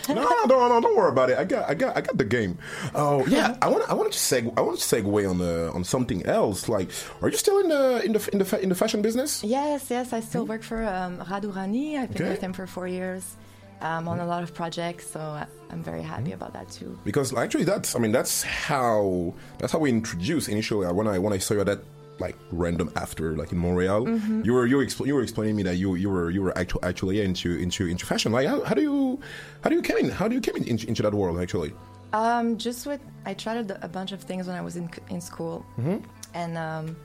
no, 0.09 0.23
no, 0.23 0.45
no, 0.47 0.69
no, 0.69 0.81
don't 0.81 0.97
worry 0.97 1.11
about 1.11 1.31
it. 1.31 1.39
I 1.39 1.45
got, 1.45 1.69
I 1.71 1.75
got, 1.75 1.97
I 1.97 2.01
got 2.01 2.19
the 2.19 2.25
game. 2.25 2.59
Oh 2.95 3.25
yeah, 3.27 3.57
I 3.63 3.69
want, 3.69 3.89
I 3.89 3.95
want 3.95 4.13
to 4.13 4.19
seg, 4.19 4.53
I 4.57 4.61
want 4.61 4.79
to 4.79 4.85
segue 4.85 5.31
on 5.31 5.39
the 5.39 5.71
on 5.73 5.85
something 5.85 6.25
else. 6.27 6.69
Like, 6.69 6.91
are 7.21 7.29
you 7.29 7.37
still 7.37 7.59
in 7.59 7.69
the 7.69 8.03
in 8.05 8.13
the 8.13 8.29
in 8.33 8.39
the 8.39 8.61
in 8.63 8.69
the 8.69 8.75
fashion 8.75 9.03
business? 9.03 9.43
Yes, 9.45 9.91
yes. 9.91 10.13
I 10.13 10.21
still 10.21 10.47
work 10.47 10.63
for 10.63 10.85
um, 10.85 11.19
Rad 11.31 11.43
Hourani. 11.45 11.99
I've 11.99 12.13
been 12.13 12.23
Okay. 12.23 12.31
with 12.31 12.41
him 12.41 12.53
for 12.53 12.67
four 12.67 12.87
years 12.89 13.37
um, 13.81 14.09
on 14.09 14.19
a 14.21 14.27
lot 14.27 14.43
of 14.43 14.55
projects, 14.55 15.11
so 15.11 15.21
I- 15.21 15.47
I'm 15.71 15.83
very 15.83 16.03
happy 16.03 16.33
about 16.33 16.53
that 16.53 16.71
too. 16.71 16.99
Because 17.05 17.35
actually, 17.35 17.65
that's, 17.65 17.97
I 17.97 17.99
mean, 17.99 18.13
that's 18.13 18.43
how 18.43 19.35
that's 19.59 19.73
how 19.73 19.79
we 19.81 19.91
introduced 19.91 20.49
initially. 20.49 20.87
uh, 20.87 20.93
When 20.93 21.07
I 21.09 21.19
when 21.19 21.33
I 21.33 21.39
saw 21.39 21.55
you 21.55 21.61
at 21.61 21.67
that 21.67 21.81
like 22.19 22.37
random 22.53 22.93
after 22.95 23.37
like 23.37 23.51
in 23.53 23.59
Montreal, 23.59 24.05
Mhm. 24.07 24.45
you 24.45 24.53
were 24.53 24.67
you 24.67 24.77
were, 24.77 24.85
expl- 24.85 25.07
you 25.07 25.15
were 25.15 25.23
explaining 25.23 25.57
me 25.57 25.63
that 25.65 25.77
you 25.77 25.95
you 25.97 26.11
were 26.11 26.31
you 26.31 26.43
were 26.43 26.57
actually 26.59 26.83
actually 26.91 27.21
into 27.21 27.57
into 27.57 27.87
into 27.87 28.05
fashion. 28.07 28.31
Like, 28.33 28.47
how, 28.47 28.63
how 28.65 28.75
do 28.75 28.83
you 28.83 29.19
how 29.63 29.71
do 29.71 29.77
you 29.77 29.83
came 29.83 29.97
in 29.99 30.11
how 30.11 30.29
do 30.29 30.35
you 30.35 30.41
came 30.41 30.57
in, 30.57 30.65
into, 30.65 30.87
into 30.87 31.03
that 31.03 31.15
world 31.15 31.41
actually? 31.41 31.73
Um, 32.13 32.59
just 32.59 32.87
with 32.87 33.01
I 33.25 33.33
tried 33.35 33.71
a, 33.71 33.89
bunch 33.89 34.13
of 34.13 34.21
things 34.21 34.47
when 34.47 34.55
I 34.55 34.61
was 34.61 34.77
in 34.77 34.91
in 35.09 35.21
school, 35.23 35.65
Mhm. 35.81 36.05
And 36.35 36.57
um, 36.59 36.97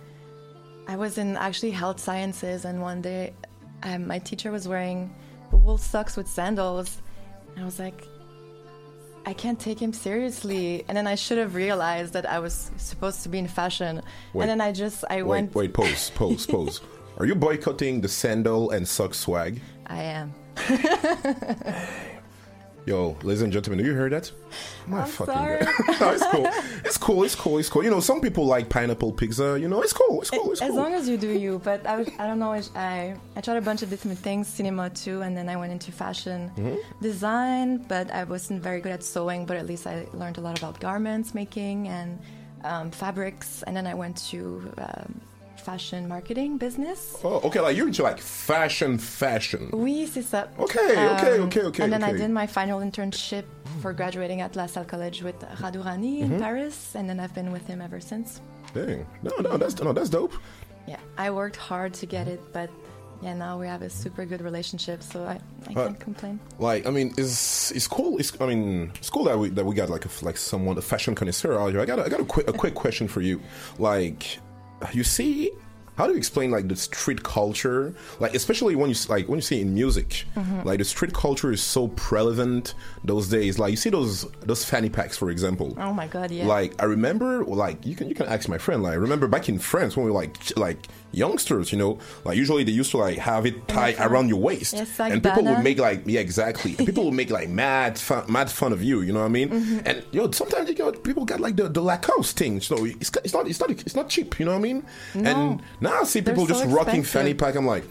I 0.87 0.95
was 0.95 1.17
in 1.17 1.35
actually 1.37 1.71
health 1.71 1.99
sciences. 1.99 2.65
And 2.65 2.81
one 2.81 3.01
day, 3.01 3.33
um, 3.83 4.07
my 4.07 4.19
teacher 4.19 4.51
was 4.51 4.67
wearing 4.67 5.13
wool 5.51 5.77
socks 5.77 6.15
with 6.17 6.27
sandals, 6.27 7.01
and 7.55 7.61
I 7.63 7.65
was 7.65 7.79
like, 7.79 8.07
I 9.25 9.33
can't 9.33 9.59
take 9.59 9.79
him 9.81 9.91
seriously. 9.93 10.85
And 10.87 10.95
then 10.97 11.05
I 11.07 11.15
should 11.15 11.37
have 11.37 11.53
realized 11.55 12.13
that 12.13 12.25
I 12.29 12.39
was 12.39 12.71
supposed 12.77 13.23
to 13.23 13.29
be 13.29 13.39
in 13.39 13.47
fashion. 13.47 14.01
Wait. 14.33 14.43
and 14.43 14.49
then 14.49 14.61
I 14.61 14.71
just 14.71 15.03
I 15.09 15.17
Wait, 15.17 15.23
went. 15.23 15.55
wait, 15.55 15.73
pose, 15.73 16.09
pose, 16.11 16.45
pose. 16.45 16.81
Are 17.17 17.25
you 17.25 17.35
boycotting 17.35 18.01
the 18.01 18.07
sandal 18.07 18.69
and 18.71 18.87
sock 18.87 19.13
swag? 19.15 19.59
I 19.87 20.03
am. 20.03 20.33
Yo, 22.87 23.17
ladies 23.21 23.41
and 23.41 23.51
gentlemen, 23.51 23.83
do 23.83 23.91
you 23.91 23.93
hear 23.93 24.09
that? 24.09 24.31
My 24.87 25.01
I'm 25.01 25.07
fucking 25.07 25.33
sorry. 25.33 25.59
God. 25.65 25.75
no, 25.99 26.09
it's 26.13 26.23
cool. 26.31 26.45
It's 26.85 26.97
cool. 26.97 27.23
It's 27.25 27.35
cool. 27.35 27.57
It's 27.57 27.69
cool. 27.69 27.83
You 27.83 27.89
know, 27.89 27.99
some 27.99 28.21
people 28.21 28.45
like 28.45 28.69
pineapple 28.69 29.11
pizza. 29.11 29.57
You 29.59 29.67
know, 29.67 29.81
it's 29.81 29.91
cool. 29.91 30.21
It's 30.21 30.29
cool. 30.29 30.51
It's 30.53 30.61
cool. 30.61 30.69
As 30.69 30.73
cool. 30.73 30.83
long 30.83 30.93
as 30.93 31.09
you 31.09 31.17
do 31.17 31.27
you, 31.27 31.59
but 31.65 31.85
I, 31.85 31.97
was, 31.97 32.07
I 32.17 32.25
don't 32.25 32.39
know. 32.39 32.53
I 32.53 33.13
I 33.35 33.41
tried 33.41 33.57
a 33.57 33.61
bunch 33.61 33.81
of 33.81 33.89
different 33.89 34.17
things, 34.19 34.47
cinema 34.47 34.89
too, 34.89 35.21
and 35.21 35.35
then 35.35 35.49
I 35.49 35.57
went 35.57 35.73
into 35.73 35.91
fashion 35.91 36.49
Mhm. 36.55 36.77
design. 37.01 37.77
But 37.89 38.09
I 38.11 38.23
wasn't 38.23 38.63
very 38.63 38.79
good 38.79 38.93
at 38.93 39.03
sewing. 39.03 39.45
But 39.45 39.57
at 39.57 39.65
least 39.67 39.85
I 39.85 40.07
learned 40.13 40.37
a 40.37 40.41
lot 40.41 40.57
about 40.57 40.79
garments 40.79 41.35
making 41.35 41.89
and 41.89 42.17
um, 42.63 42.91
fabrics. 42.91 43.63
And 43.63 43.75
then 43.75 43.85
I 43.85 43.95
went 43.95 44.15
to 44.31 44.39
um, 44.77 45.19
fashion 45.71 46.07
marketing 46.07 46.57
business. 46.57 46.99
Oh, 47.23 47.41
okay. 47.47 47.59
Like 47.59 47.75
you're 47.77 47.87
into 47.91 48.03
like 48.03 48.19
fashion, 48.19 48.97
fashion. 48.97 49.69
Oui, 49.73 50.07
c'est 50.07 50.23
ça. 50.23 50.47
Okay, 50.65 50.91
okay, 51.13 51.33
okay, 51.45 51.63
okay, 51.69 51.83
And 51.83 51.91
then 51.91 52.03
I 52.03 52.13
did 52.13 52.31
my 52.31 52.47
final 52.47 52.79
internship 52.79 53.43
for 53.81 53.91
graduating 53.93 54.39
at 54.41 54.55
La 54.55 54.65
Salle 54.67 54.85
College 54.85 55.23
with 55.23 55.35
Rad 55.61 55.73
Hourani 55.75 56.15
in 56.23 56.29
Mhm. 56.31 56.39
Paris, 56.39 56.95
and 56.95 57.05
then 57.09 57.19
I've 57.19 57.33
been 57.39 57.51
with 57.51 57.65
him 57.67 57.81
ever 57.81 57.99
since. 57.99 58.39
Dang. 58.73 59.05
No, 59.23 59.31
no, 59.41 59.57
that's 59.57 59.75
no, 59.83 59.91
that's 59.93 60.09
dope. 60.09 60.33
Yeah, 60.87 60.99
I 61.17 61.27
worked 61.31 61.57
hard 61.71 61.91
to 62.01 62.05
get 62.05 62.27
it, 62.27 62.39
but 62.53 62.69
yeah, 63.21 63.33
now 63.35 63.59
we 63.59 63.67
have 63.67 63.81
a 63.81 63.89
super 63.89 64.23
good 64.25 64.41
relationship, 64.49 64.99
so 65.03 65.17
I, 65.33 65.35
I 65.69 65.73
But- 65.73 65.85
can't 65.87 65.99
complain. 65.99 66.39
Like, 66.59 66.87
I 66.87 66.91
mean, 66.91 67.07
it's 67.17 67.71
it's 67.77 67.87
cool. 67.87 68.19
It's 68.21 68.31
I 68.39 68.45
mean, 68.51 68.91
it's 68.99 69.09
cool 69.09 69.25
that 69.25 69.37
we 69.41 69.49
that 69.57 69.65
we 69.65 69.73
got 69.75 69.89
like 69.89 70.05
a, 70.05 70.11
like 70.29 70.37
someone 70.37 70.77
a 70.77 70.81
fashion 70.81 71.13
connoisseur 71.15 71.53
out 71.59 71.71
here. 71.73 71.81
I 71.81 71.85
got 71.91 71.99
a, 71.99 72.03
I 72.05 72.09
got 72.09 72.21
a 72.21 72.25
quick 72.33 72.47
a 72.47 72.53
quick 72.53 72.73
question 72.83 73.07
for 73.09 73.21
you. 73.21 73.41
Like, 73.79 74.39
you 74.91 75.03
see, 75.03 75.51
how 75.97 76.05
do 76.05 76.11
you 76.13 76.17
explain 76.17 76.51
like 76.51 76.67
the 76.67 76.75
street 76.75 77.23
culture? 77.23 77.93
Like, 78.19 78.33
especially 78.35 78.75
when 78.75 78.89
you 78.89 78.95
like 79.09 79.27
when 79.27 79.37
you 79.37 79.41
see 79.41 79.61
in 79.61 79.73
music, 79.73 80.25
Mhm. 80.35 80.63
like 80.65 80.77
the 80.79 80.85
street 80.85 81.13
culture 81.13 81.51
is 81.51 81.61
so 81.61 81.87
prevalent 81.89 82.75
those 83.03 83.27
days. 83.27 83.57
Like, 83.59 83.71
you 83.71 83.77
see 83.77 83.89
those 83.89 84.25
those 84.41 84.63
fanny 84.63 84.89
packs, 84.89 85.17
for 85.17 85.29
example. 85.29 85.75
Oh 85.79 85.93
my 85.93 86.07
god, 86.07 86.31
yeah. 86.31 86.45
Like 86.45 86.73
I 86.81 86.85
remember, 86.85 87.43
like 87.45 87.85
you 87.85 87.95
can 87.95 88.09
you 88.09 88.15
can 88.15 88.27
ask 88.27 88.47
my 88.47 88.57
friend. 88.57 88.83
Like 88.83 88.93
I 88.93 88.95
remember 88.95 89.27
back 89.27 89.49
in 89.49 89.59
France 89.59 89.95
when 89.97 90.05
we 90.05 90.11
were 90.11 90.17
like 90.19 90.37
like 90.57 90.87
youngsters, 91.13 91.71
you 91.71 91.77
know, 91.77 91.97
like 92.25 92.37
usually 92.37 92.63
they 92.63 92.71
used 92.71 92.91
to 92.91 92.97
like 92.97 93.17
have 93.17 93.45
it 93.45 93.67
tied 93.67 93.95
around 93.99 94.27
your 94.27 94.39
waist, 94.39 94.73
Yes, 94.73 94.99
like 94.99 95.13
and 95.13 95.23
people 95.23 95.43
would 95.45 95.63
make 95.63 95.79
like 95.79 96.03
yeah 96.05 96.19
exactly, 96.19 96.75
and 96.77 96.85
people 96.85 97.05
would 97.05 97.13
make 97.13 97.29
like 97.31 97.49
mad 97.49 97.97
fun, 97.97 98.23
mad 98.29 98.51
fun 98.51 98.73
of 98.73 98.83
you. 98.83 99.01
You 99.01 99.13
know 99.13 99.19
what 99.21 99.25
I 99.25 99.29
mean? 99.39 99.49
Mhm. 99.49 99.81
And 99.85 100.03
yo, 100.11 100.29
sometimes 100.31 100.69
you 100.69 100.75
know 100.75 100.91
people 100.91 101.25
got 101.25 101.39
like 101.39 101.55
the, 101.55 101.69
the 101.69 101.81
Lacoste 101.81 102.37
thing, 102.37 102.59
so 102.61 102.85
it's 102.85 103.09
it's 103.23 103.33
not 103.33 103.47
it's 103.47 103.59
not 103.59 103.71
it's 103.71 103.95
not 103.95 104.09
cheap. 104.09 104.39
You 104.39 104.45
know 104.45 104.51
what 104.51 104.59
I 104.59 104.69
mean? 104.69 104.83
No. 105.15 105.29
And 105.31 105.61
now 105.89 106.01
I 106.01 106.03
see 106.03 106.19
They're 106.19 106.33
people 106.35 106.47
so 106.47 106.53
just 106.63 106.75
rocking 106.75 107.03
fanny 107.03 107.33
pack. 107.33 107.55
I'm 107.55 107.65
like, 107.65 107.83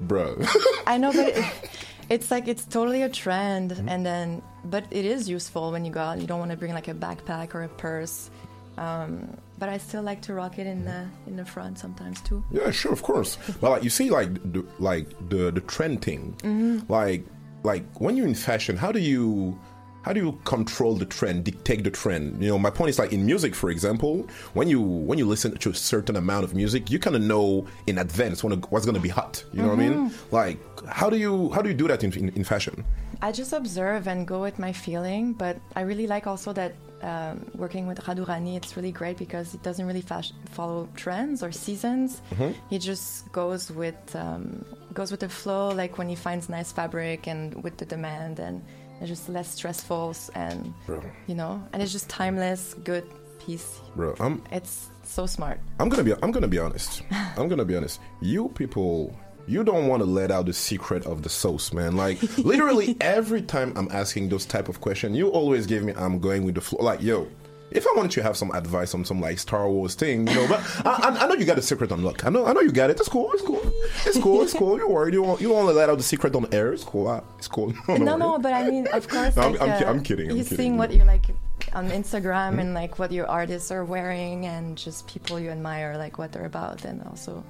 bro. 0.00 0.36
I 0.86 0.98
know, 0.98 1.12
but 1.12 1.28
it, 1.28 1.44
it's 2.08 2.30
like 2.30 2.48
it's 2.48 2.64
totally 2.64 3.02
a 3.02 3.08
trend, 3.08 3.70
Mm-hmm. 3.72 3.88
and 3.88 4.04
then 4.06 4.42
but 4.64 4.84
it 4.90 5.04
is 5.04 5.28
useful 5.28 5.70
when 5.72 5.84
you 5.84 5.92
go 5.92 6.00
out. 6.00 6.20
You 6.20 6.26
don't 6.26 6.38
want 6.38 6.50
to 6.50 6.56
bring 6.56 6.72
like 6.74 6.88
a 6.88 6.94
backpack 6.94 7.54
or 7.54 7.62
a 7.64 7.68
purse, 7.68 8.30
um, 8.78 9.36
but 9.58 9.68
I 9.68 9.78
still 9.78 10.02
like 10.02 10.20
to 10.22 10.34
rock 10.34 10.58
it 10.58 10.66
in 10.66 10.84
the 10.84 11.06
in 11.26 11.36
the 11.36 11.44
front 11.44 11.78
sometimes 11.78 12.20
too. 12.20 12.44
Yeah, 12.50 12.70
sure, 12.70 12.92
of 12.92 13.02
course. 13.02 13.38
but 13.60 13.70
like 13.70 13.84
you 13.84 13.90
see, 13.90 14.10
like 14.10 14.32
the 14.52 14.64
like 14.78 15.06
the 15.28 15.50
the 15.50 15.60
trend 15.60 16.02
thing, 16.02 16.34
Mhm. 16.42 16.88
like 16.88 17.24
like 17.62 17.84
when 18.00 18.16
you're 18.16 18.26
in 18.28 18.34
fashion, 18.34 18.76
how 18.76 18.92
do 18.92 18.98
you 19.00 19.58
how 20.06 20.12
do 20.12 20.20
you 20.20 20.38
control 20.44 20.94
the 20.94 21.04
trend, 21.04 21.42
dictate 21.42 21.82
the 21.82 21.90
trend? 21.90 22.40
You 22.40 22.50
know, 22.50 22.58
my 22.60 22.70
point 22.70 22.90
is 22.90 22.98
like 23.02 23.12
in 23.12 23.26
music, 23.26 23.56
for 23.56 23.70
example, 23.70 24.24
when 24.54 24.68
you 24.68 24.80
when 24.80 25.18
you 25.18 25.26
listen 25.26 25.50
to 25.64 25.70
a 25.70 25.74
certain 25.74 26.14
amount 26.14 26.44
of 26.44 26.54
music, 26.54 26.82
you 26.92 26.98
kind 27.00 27.16
of 27.16 27.22
know 27.22 27.66
in 27.88 27.98
advance 27.98 28.44
when, 28.44 28.52
what's 28.72 28.86
going 28.86 28.94
to 28.94 29.06
be 29.10 29.14
hot. 29.20 29.42
You 29.52 29.62
know 29.62 29.68
what 29.74 29.80
I 29.80 29.88
mean? 29.88 29.94
Mhm. 30.10 30.12
Like 30.40 30.58
how 31.00 31.10
do 31.10 31.16
you 31.24 31.50
how 31.54 31.60
do 31.60 31.68
you 31.68 31.74
do 31.82 31.88
that 31.88 32.04
in 32.04 32.12
in, 32.22 32.28
in 32.38 32.44
fashion? 32.44 32.84
I 33.20 33.32
just 33.32 33.52
observe 33.52 34.06
and 34.06 34.18
go 34.32 34.38
with 34.46 34.58
my 34.66 34.72
feeling, 34.72 35.32
but 35.32 35.56
I 35.74 35.80
really 35.90 36.06
like 36.06 36.24
also 36.32 36.52
that 36.52 36.72
um, 37.02 37.34
working 37.56 37.84
with 37.90 37.98
Rad 38.06 38.18
Hourani, 38.18 38.56
it's 38.56 38.76
really 38.76 38.92
great 39.00 39.16
because 39.18 39.54
it 39.56 39.62
doesn't 39.68 39.86
really 39.90 40.00
fash- 40.12 40.32
follow 40.58 40.88
trends 41.02 41.42
or 41.42 41.50
seasons. 41.66 42.22
Mhm. 42.34 42.54
He 42.70 42.78
just 42.78 43.10
goes 43.32 43.62
with 43.82 44.00
um, 44.24 44.64
goes 44.98 45.10
with 45.10 45.20
the 45.26 45.28
flow, 45.28 45.64
like 45.82 45.98
when 45.98 46.08
he 46.08 46.16
finds 46.28 46.48
nice 46.48 46.70
fabric 46.78 47.26
and 47.32 47.42
with 47.64 47.74
the 47.80 47.86
demand, 47.96 48.38
and 48.38 48.62
It's 49.00 49.08
just 49.08 49.28
less 49.28 49.48
stressful 49.54 50.14
and 50.34 50.72
Bro. 50.86 51.02
you 51.26 51.34
know, 51.34 51.62
and 51.72 51.82
it's 51.82 51.92
just 51.92 52.08
timeless, 52.08 52.74
good 52.84 53.04
piece. 53.38 53.80
Bro, 53.94 54.16
I'm 54.20 54.42
It's 54.50 54.88
so 55.02 55.26
smart. 55.26 55.60
I'm 55.78 55.88
gonna 55.88 56.04
be 56.04 56.14
I'm 56.22 56.30
gonna 56.32 56.48
be 56.48 56.58
honest. 56.58 57.02
I'm 57.10 57.48
gonna 57.48 57.64
be 57.64 57.76
honest. 57.76 58.00
You 58.20 58.48
people 58.50 59.14
you 59.48 59.62
don't 59.62 59.86
want 59.86 60.02
to 60.02 60.06
let 60.08 60.30
out 60.32 60.46
the 60.46 60.52
secret 60.52 61.06
of 61.06 61.22
the 61.22 61.28
sauce, 61.28 61.72
man. 61.72 61.96
Like 61.96 62.20
literally 62.38 62.96
every 63.00 63.42
time 63.42 63.72
I'm 63.76 63.88
asking 63.92 64.28
those 64.28 64.44
type 64.44 64.68
of 64.68 64.80
question, 64.80 65.14
you 65.14 65.28
always 65.28 65.66
give 65.66 65.84
me 65.84 65.92
I'm 65.96 66.18
going 66.18 66.44
with 66.44 66.56
the 66.56 66.60
flow. 66.60 66.82
Like, 66.82 67.00
yo, 67.02 67.28
if 67.70 67.86
I 67.86 67.92
wanted 67.96 68.12
to 68.12 68.22
have 68.22 68.36
some 68.36 68.50
advice 68.52 68.94
on 68.94 69.04
some 69.04 69.20
like 69.20 69.38
Star 69.38 69.68
Wars 69.68 69.94
thing, 69.94 70.26
you 70.28 70.34
know, 70.34 70.46
but 70.48 70.60
I, 70.86 71.18
I, 71.20 71.26
know 71.26 71.34
you 71.34 71.44
got 71.44 71.58
a 71.58 71.62
secret 71.62 71.90
unlocked. 71.90 72.24
I 72.24 72.30
know 72.30 72.46
I 72.46 72.52
know 72.52 72.60
you 72.60 72.70
got 72.72 72.90
it. 72.90 72.98
It's 72.98 73.08
cool. 73.08 73.30
It's 73.32 73.42
cool. 73.42 73.60
It's 74.06 74.18
cool. 74.18 74.42
It's 74.42 74.54
cool. 74.54 74.76
You're 74.76 74.88
worried. 74.88 75.14
You 75.14 75.24
don't 75.24 75.40
you 75.40 75.50
want 75.52 75.68
to 75.68 75.72
let 75.74 75.90
out 75.90 75.98
the 75.98 76.04
secret 76.04 76.34
on 76.34 76.46
air. 76.52 76.72
It's 76.72 76.84
cool. 76.84 77.24
It's 77.38 77.48
cool. 77.48 77.72
Don't 77.86 78.02
no, 78.04 78.16
no, 78.16 78.38
but 78.38 78.52
I 78.52 78.70
mean, 78.70 78.86
of 78.88 79.08
course, 79.08 79.36
No, 79.36 79.42
I'm- 79.42 79.52
like, 79.52 79.60
I'm 79.62 79.70
uh, 79.70 79.90
I'm 79.90 80.02
kidding, 80.02 80.30
I'm 80.30 80.36
you're 80.36 80.44
kidding, 80.44 80.58
seeing 80.58 80.72
you 80.74 80.78
what 80.78 80.90
know. 80.90 80.96
you 80.96 81.04
like 81.04 81.26
on 81.74 81.90
Instagram 81.90 82.60
and 82.60 82.72
like 82.74 82.98
what 82.98 83.10
your 83.12 83.26
artists 83.26 83.70
are 83.70 83.84
wearing 83.84 84.46
and 84.46 84.78
just 84.78 85.06
people 85.08 85.38
you 85.40 85.50
admire, 85.50 85.96
like 85.98 86.18
what 86.18 86.32
they're 86.32 86.46
about, 86.46 86.84
and 86.84 87.02
also, 87.04 87.42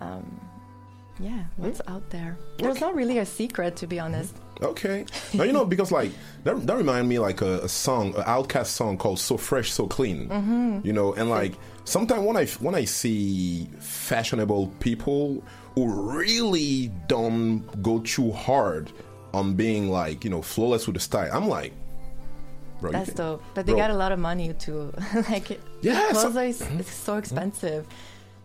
um, 0.00 0.40
yeah, 1.18 1.44
what's 1.56 1.80
out 1.88 2.08
there. 2.10 2.36
There's 2.58 2.80
not 2.80 2.94
really 2.94 3.18
a 3.18 3.26
secret, 3.26 3.76
to 3.76 3.86
be 3.86 3.98
honest. 3.98 4.34
Okay. 4.62 5.04
Now 5.34 5.44
you 5.44 5.52
know 5.52 5.64
because 5.64 5.92
like 5.92 6.10
that 6.44 6.66
that 6.66 6.76
remind 6.76 7.08
me 7.08 7.18
like 7.18 7.42
a, 7.42 7.60
a 7.60 7.68
song, 7.68 8.14
an 8.14 8.22
OutKast 8.22 8.66
song 8.66 8.96
called 8.96 9.18
"So 9.18 9.36
Fresh, 9.36 9.72
So 9.72 9.86
Clean." 9.86 10.28
Mhm. 10.28 10.84
You 10.84 10.92
know, 10.92 11.12
and 11.14 11.28
like 11.30 11.54
sometimes 11.84 12.24
when 12.26 12.36
I 12.36 12.46
when 12.60 12.74
I 12.74 12.84
see 12.84 13.68
fashionable 13.80 14.68
people 14.80 15.42
who 15.74 15.92
really 16.10 16.90
don't 17.06 17.60
go 17.82 18.00
too 18.00 18.32
hard 18.32 18.90
on 19.34 19.54
being 19.54 19.90
like 19.90 20.24
you 20.24 20.30
know 20.30 20.42
flawless 20.42 20.86
with 20.86 20.94
the 20.94 21.00
style, 21.00 21.30
I'm 21.32 21.48
like, 21.48 21.72
bro, 22.80 22.92
That's 22.92 23.10
can- 23.10 23.16
dope. 23.16 23.42
But 23.54 23.66
they 23.66 23.72
bro, 23.72 23.80
got 23.80 23.90
a 23.90 23.96
lot 23.96 24.12
of 24.12 24.18
money 24.18 24.54
to 24.60 24.92
like. 25.30 25.60
Yeah, 25.82 26.08
clothes 26.10 26.34
so- 26.34 26.40
are 26.40 26.44
mm-hmm. 26.44 26.80
it's 26.80 26.94
so 26.94 27.12
mm-hmm. 27.12 27.18
expensive. 27.18 27.86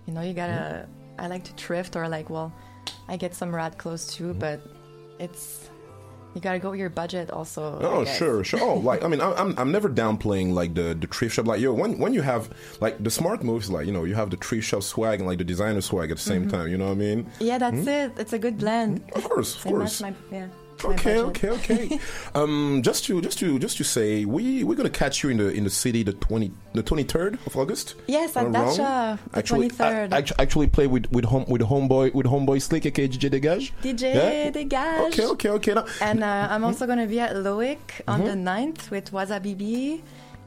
You 0.06 0.14
know, 0.14 0.22
you 0.22 0.34
gotta. 0.34 0.52
Mm-hmm. 0.86 1.22
I 1.22 1.28
like 1.28 1.44
to 1.44 1.54
thrift 1.54 1.96
or 1.96 2.10
like, 2.10 2.30
well, 2.30 2.52
I 3.08 3.16
get 3.16 3.36
some 3.36 3.54
rad 3.54 3.78
clothes 3.78 4.08
too, 4.14 4.34
but 4.34 4.60
it's 5.20 5.70
you 6.34 6.42
gotta 6.42 6.60
go 6.60 6.72
with 6.72 6.80
your 6.80 6.90
budget 6.90 7.30
also. 7.32 7.78
Oh 7.82 8.06
sure, 8.06 8.44
sure. 8.44 8.60
Oh, 8.62 8.76
like 8.76 9.04
I 9.04 9.08
mean, 9.08 9.20
I'm 9.22 9.54
I'm 9.58 9.72
never 9.72 9.90
downplaying 9.90 10.54
like 10.54 10.74
the 10.74 10.94
the 11.00 11.08
thrift 11.08 11.36
shop. 11.36 11.46
Like 11.48 11.60
yo, 11.62 11.74
when 11.74 11.98
when 12.00 12.14
you 12.14 12.22
have 12.22 12.50
like 12.80 13.04
the 13.04 13.10
smart 13.12 13.44
moves, 13.44 13.70
like 13.70 13.86
you 13.86 13.92
know, 13.92 14.04
you 14.06 14.16
have 14.16 14.30
the 14.30 14.38
thrift 14.38 14.68
shop 14.68 14.84
swag 14.84 15.20
and 15.20 15.28
like 15.28 15.38
the 15.40 15.44
designer 15.44 15.82
swag 15.82 16.12
at 16.12 16.18
the 16.18 16.24
same 16.24 16.46
Mhm. 16.48 16.52
time. 16.52 16.68
You 16.70 16.78
know 16.78 16.86
what 16.86 16.92
I 17.02 17.06
mean? 17.08 17.28
Yeah, 17.40 17.58
that's 17.58 17.84
Hmm? 17.84 17.88
it. 17.88 18.12
It's 18.18 18.34
a 18.34 18.40
good 18.40 18.58
blend. 18.58 19.02
Of 19.14 19.24
course, 19.24 19.56
of 19.58 19.64
They 19.64 19.70
course. 19.72 20.02
my- 20.02 20.14
yeah. 20.32 20.48
Okay, 20.86 21.18
okay, 21.20 21.50
okay. 21.50 22.00
um, 22.36 22.82
just 22.84 23.06
to 23.06 23.22
just 23.22 23.40
to 23.40 23.60
just 23.60 23.78
to 23.78 23.84
say, 23.84 24.26
we 24.26 24.64
we're 24.64 24.76
gonna 24.76 24.90
catch 24.90 25.24
you 25.24 25.30
in 25.30 25.38
the 25.38 25.50
in 25.50 25.64
the 25.64 25.70
city 25.70 26.04
the 26.04 26.14
twenty 26.14 26.52
the 26.74 26.84
twenty 26.84 27.04
third 27.04 27.38
of 27.46 27.56
August. 27.56 27.96
Yes, 28.08 28.36
at? 28.36 28.48
Datcha, 28.48 29.20
the 29.32 29.38
actually, 29.38 29.70
23rd. 29.70 30.14
I, 30.14 30.18
I 30.18 30.42
actually 30.42 30.68
play 30.68 30.88
with 30.88 31.12
with 31.12 31.26
home 31.26 31.46
with 31.48 31.62
homeboy 31.62 32.14
with 32.14 32.26
homeboy 32.26 32.62
Slick 32.62 32.86
aka 32.86 33.08
DJ 33.08 33.30
Degage. 33.30 33.72
DJ 33.84 34.14
Yeah? 34.16 34.52
Degage. 34.52 35.08
Okay, 35.08 35.26
okay, 35.28 35.50
okay. 35.50 35.74
Now, 35.74 35.86
And 36.02 36.24
uh, 36.24 36.48
I'm 36.50 36.64
also 36.64 36.86
going 36.86 37.00
to 37.00 37.08
be 37.08 37.20
at 37.20 37.36
Loic 37.36 37.78
on 38.08 38.22
Mhm. 38.22 38.26
the 38.26 38.36
9th 38.52 38.92
with 38.92 39.12
Wasabi 39.12 39.58
B. 39.58 40.02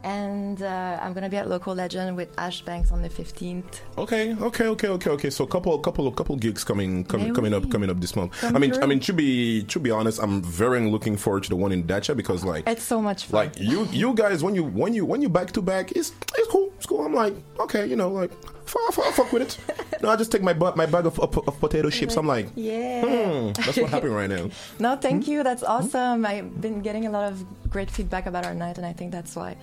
And 0.05 0.61
uh, 0.63 0.99
I'm 1.01 1.15
going 1.15 1.25
to 1.25 1.31
be 1.31 1.39
at 1.39 1.49
Local 1.49 1.75
Legend 1.75 2.15
with 2.15 2.29
Ash 2.39 2.61
Banks 2.61 2.93
on 2.93 3.01
the 3.01 3.09
15th. 3.09 3.81
Okay, 3.97 4.35
okay, 4.35 4.67
okay, 4.67 4.89
okay, 4.89 5.11
okay. 5.11 5.31
So 5.31 5.47
couple, 5.47 5.79
couple, 5.79 6.13
couple 6.13 6.37
gigs 6.37 6.63
coming, 6.63 7.05
coming, 7.07 7.33
coming 7.35 7.55
up, 7.55 7.71
coming 7.71 7.89
up 7.89 7.99
this 8.01 8.15
month. 8.15 8.33
Come 8.39 8.55
I 8.55 8.59
mean, 8.59 8.75
I 8.83 8.87
mean, 8.87 9.01
to 9.01 9.15
be, 9.15 9.63
to 9.65 9.81
be 9.81 9.91
honest, 9.91 10.21
I'm 10.23 10.43
very 10.43 10.75
looking 10.91 11.17
forward 11.17 11.45
to 11.45 11.49
the 11.49 11.57
one 11.57 11.73
in 11.73 11.85
Datcha 11.85 12.15
because, 12.15 12.45
like, 12.45 12.69
It's 12.69 12.83
so 12.83 13.01
much 13.01 13.25
fun. 13.25 13.47
like 13.47 13.59
you, 13.59 13.89
you 13.93 14.13
guys, 14.13 14.43
when 14.45 14.55
you, 14.55 14.65
when 14.65 14.93
you, 14.93 15.07
when 15.07 15.23
you 15.23 15.31
back 15.31 15.53
to 15.53 15.63
back, 15.63 15.93
it's, 15.93 16.13
it's 16.37 16.49
cool, 16.49 16.71
it's 16.77 16.85
cool. 16.85 17.01
I'm 17.07 17.15
like, 17.15 17.35
okay, 17.61 17.87
you 17.87 17.97
know, 17.97 18.11
like, 18.11 18.31
fuck, 18.67 18.93
fuck, 18.93 19.15
fuck 19.15 19.33
with 19.33 19.43
it. 19.43 19.59
no, 20.03 20.11
I 20.11 20.17
just 20.17 20.31
take 20.31 20.43
my, 20.43 20.53
bu- 20.53 20.75
my 20.77 20.85
bag 20.85 21.07
of, 21.07 21.19
of, 21.19 21.49
of 21.49 21.59
potato 21.61 21.89
chips. 21.89 22.17
I'm 22.19 22.27
like, 22.27 22.49
yeah. 22.57 23.01
hmm, 23.01 23.53
that's 23.53 23.79
what 23.79 23.89
happening 23.89 24.13
right 24.13 24.29
now. 24.29 24.51
No, 24.79 24.97
thank 24.97 25.25
Hmm? 25.25 25.31
you. 25.31 25.43
That's 25.43 25.63
awesome. 25.63 26.27
I've 26.27 26.61
been 26.61 26.83
getting 26.83 27.07
a 27.07 27.11
lot 27.11 27.33
of 27.33 27.43
great 27.71 27.91
feedback 27.91 28.27
about 28.27 28.45
our 28.45 28.55
night, 28.55 28.77
and 28.77 28.85
I 28.87 28.93
think 28.93 29.11
that's 29.13 29.35
why 29.35 29.57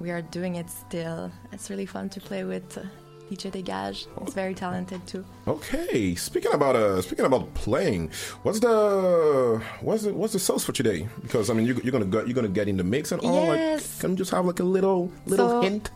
we 0.00 0.10
are 0.10 0.22
doing 0.22 0.56
it 0.56 0.68
still. 0.70 1.30
It's 1.52 1.70
really 1.70 1.86
fun 1.86 2.08
to 2.10 2.20
play 2.20 2.44
with 2.44 2.76
uh, 2.78 2.82
DJ 3.30 3.50
Degage. 3.52 4.06
He's 4.24 4.34
very 4.34 4.54
talented 4.54 5.06
too. 5.06 5.24
Okay, 5.46 6.14
speaking 6.16 6.52
about 6.52 6.74
uh, 6.76 7.00
speaking 7.02 7.26
about 7.26 7.52
playing, 7.54 8.10
what's 8.42 8.60
the 8.60 9.62
what's 9.82 10.02
the 10.04 10.12
what's 10.14 10.32
the 10.32 10.38
sauce 10.40 10.64
for 10.64 10.72
today? 10.72 11.06
Because 11.22 11.48
I 11.50 11.54
mean, 11.54 11.66
you, 11.66 11.80
you're 11.84 11.92
gonna 11.92 12.04
go, 12.06 12.24
you're 12.24 12.34
gonna 12.34 12.48
get 12.48 12.66
in 12.68 12.76
the 12.76 12.84
mix 12.84 13.12
and 13.12 13.20
all. 13.22 13.54
Yes. 13.54 13.94
Like, 13.94 14.00
can 14.00 14.10
you 14.10 14.16
just 14.16 14.30
have 14.32 14.46
like 14.46 14.60
a 14.60 14.64
little 14.64 15.12
little 15.26 15.48
So, 15.48 15.60
hint? 15.62 15.90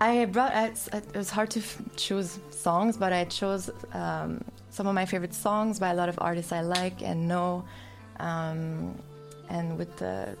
I 0.00 0.24
brought. 0.24 0.52
It's, 0.70 0.88
it 0.88 1.14
was 1.14 1.30
hard 1.30 1.50
to 1.50 1.60
f- 1.60 1.80
choose 1.96 2.40
songs, 2.50 2.96
but 2.96 3.12
I 3.12 3.24
chose 3.26 3.70
um, 3.92 4.42
some 4.70 4.88
of 4.88 4.94
my 4.94 5.06
favorite 5.06 5.34
songs 5.34 5.78
by 5.78 5.90
a 5.90 5.94
lot 5.94 6.08
of 6.08 6.18
artists 6.20 6.50
I 6.50 6.62
like 6.62 7.02
and 7.02 7.28
know, 7.28 7.64
um, 8.18 8.98
and 9.48 9.78
with 9.78 9.96
the, 9.98 10.36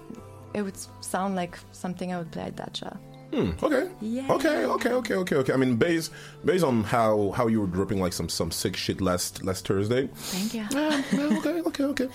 it 0.54 0.62
would 0.62 0.76
sound 1.00 1.36
like 1.36 1.58
something 1.72 2.12
I 2.12 2.18
would 2.18 2.30
play 2.30 2.42
at 2.44 2.56
Datcha. 2.56 2.98
Hmm, 3.32 3.52
okay. 3.62 3.88
Yeah. 4.02 4.30
Okay. 4.30 4.66
Okay. 4.66 4.90
Okay. 4.90 5.14
Okay. 5.14 5.36
Okay. 5.36 5.52
I 5.54 5.56
mean, 5.56 5.76
based 5.76 6.12
based 6.44 6.64
on 6.64 6.84
how 6.84 7.30
how 7.30 7.46
you 7.46 7.62
were 7.62 7.66
dropping 7.66 7.98
like 7.98 8.12
some 8.12 8.28
some 8.28 8.50
sick 8.50 8.76
shit 8.76 9.00
last 9.00 9.42
last 9.42 9.66
Thursday. 9.66 10.08
Thank 10.12 10.52
you. 10.52 10.66
Yeah. 10.70 11.02
okay. 11.38 11.62
Okay. 11.62 11.84
Okay. 11.84 12.08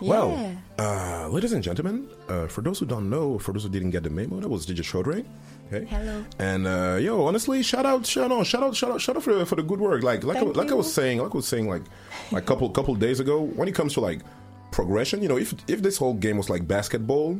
Yeah. 0.00 0.08
Well, 0.08 0.56
uh, 0.78 1.28
ladies 1.28 1.52
and 1.52 1.62
gentlemen, 1.62 2.08
uh, 2.28 2.46
for 2.46 2.62
those 2.62 2.78
who 2.78 2.86
don't 2.86 3.10
know, 3.10 3.38
for 3.38 3.52
those 3.52 3.64
who 3.64 3.68
didn't 3.68 3.90
get 3.90 4.02
the 4.02 4.10
memo, 4.10 4.40
that 4.40 4.48
was 4.48 4.66
DJ 4.66 4.80
Chaudhry. 4.80 5.26
Okay. 5.70 5.84
Hello. 5.84 6.24
And 6.38 6.66
uh, 6.66 6.96
yo, 6.98 7.22
honestly, 7.26 7.62
shout 7.62 7.84
out, 7.84 8.06
shout 8.06 8.32
out, 8.32 8.46
shout 8.46 8.62
out, 8.62 8.74
shout 8.74 8.92
out, 8.92 9.00
shout 9.00 9.16
out 9.16 9.22
for 9.22 9.34
the, 9.34 9.44
for 9.44 9.56
the 9.56 9.62
good 9.62 9.80
work. 9.80 10.02
Like 10.02 10.24
like 10.24 10.38
I, 10.38 10.40
like 10.40 10.70
I 10.70 10.74
was 10.74 10.90
saying, 10.90 11.18
like 11.18 11.32
I 11.32 11.36
was 11.36 11.46
saying, 11.46 11.68
like 11.68 11.82
like 12.30 12.44
a 12.44 12.46
couple 12.46 12.68
couple 12.70 12.94
days 12.94 13.20
ago, 13.20 13.42
when 13.42 13.68
it 13.68 13.74
comes 13.74 13.92
to 13.94 14.00
like 14.00 14.22
progression, 14.70 15.20
you 15.20 15.28
know, 15.28 15.36
if 15.36 15.52
if 15.68 15.82
this 15.82 15.98
whole 15.98 16.14
game 16.14 16.38
was 16.38 16.48
like 16.48 16.66
basketball. 16.66 17.38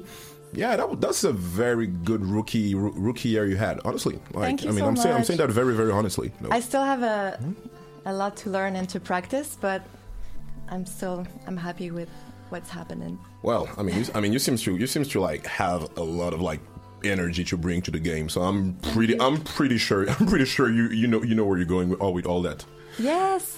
Yeah, 0.52 0.76
that, 0.76 1.00
that's 1.00 1.24
a 1.24 1.32
very 1.32 1.86
good 1.86 2.24
rookie 2.24 2.74
roo- 2.74 2.94
rookie 2.94 3.30
year 3.30 3.46
you 3.46 3.56
had. 3.56 3.80
Honestly, 3.84 4.20
like 4.32 4.44
Thank 4.44 4.64
you 4.64 4.68
I 4.68 4.72
mean, 4.72 4.80
so 4.80 4.88
I'm 4.88 4.96
saying 4.96 5.16
I'm 5.16 5.24
saying 5.24 5.38
that 5.38 5.50
very 5.50 5.74
very 5.74 5.90
honestly. 5.90 6.32
No. 6.40 6.50
I 6.50 6.60
still 6.60 6.84
have 6.84 7.02
a 7.02 7.38
hmm? 7.40 7.52
a 8.04 8.12
lot 8.12 8.36
to 8.38 8.50
learn 8.50 8.76
and 8.76 8.88
to 8.90 9.00
practice, 9.00 9.56
but 9.60 9.82
I'm 10.68 10.84
still 10.86 11.26
I'm 11.46 11.56
happy 11.56 11.90
with 11.90 12.10
what's 12.50 12.70
happening. 12.70 13.18
Well, 13.42 13.68
I 13.78 13.82
mean, 13.82 13.96
you, 13.96 14.04
I 14.14 14.20
mean, 14.20 14.32
you 14.32 14.38
seems 14.38 14.62
to 14.64 14.76
you 14.76 14.86
seems 14.86 15.08
to 15.08 15.20
like 15.20 15.46
have 15.46 15.96
a 15.96 16.02
lot 16.02 16.34
of 16.34 16.40
like 16.40 16.60
energy 17.04 17.44
to 17.44 17.56
bring 17.56 17.82
to 17.82 17.90
the 17.90 17.98
game. 17.98 18.28
So 18.28 18.42
I'm 18.42 18.74
pretty 18.92 19.14
mm-hmm. 19.14 19.36
I'm 19.36 19.42
pretty 19.42 19.78
sure 19.78 20.08
I'm 20.20 20.26
pretty 20.26 20.44
sure 20.44 20.70
you 20.70 20.88
you 20.88 21.06
know 21.06 21.22
you 21.22 21.34
know 21.34 21.44
where 21.44 21.56
you're 21.56 21.66
going 21.66 21.88
with 21.88 22.00
all 22.00 22.12
with 22.12 22.26
all 22.26 22.42
that. 22.42 22.64
Yes. 23.00 23.56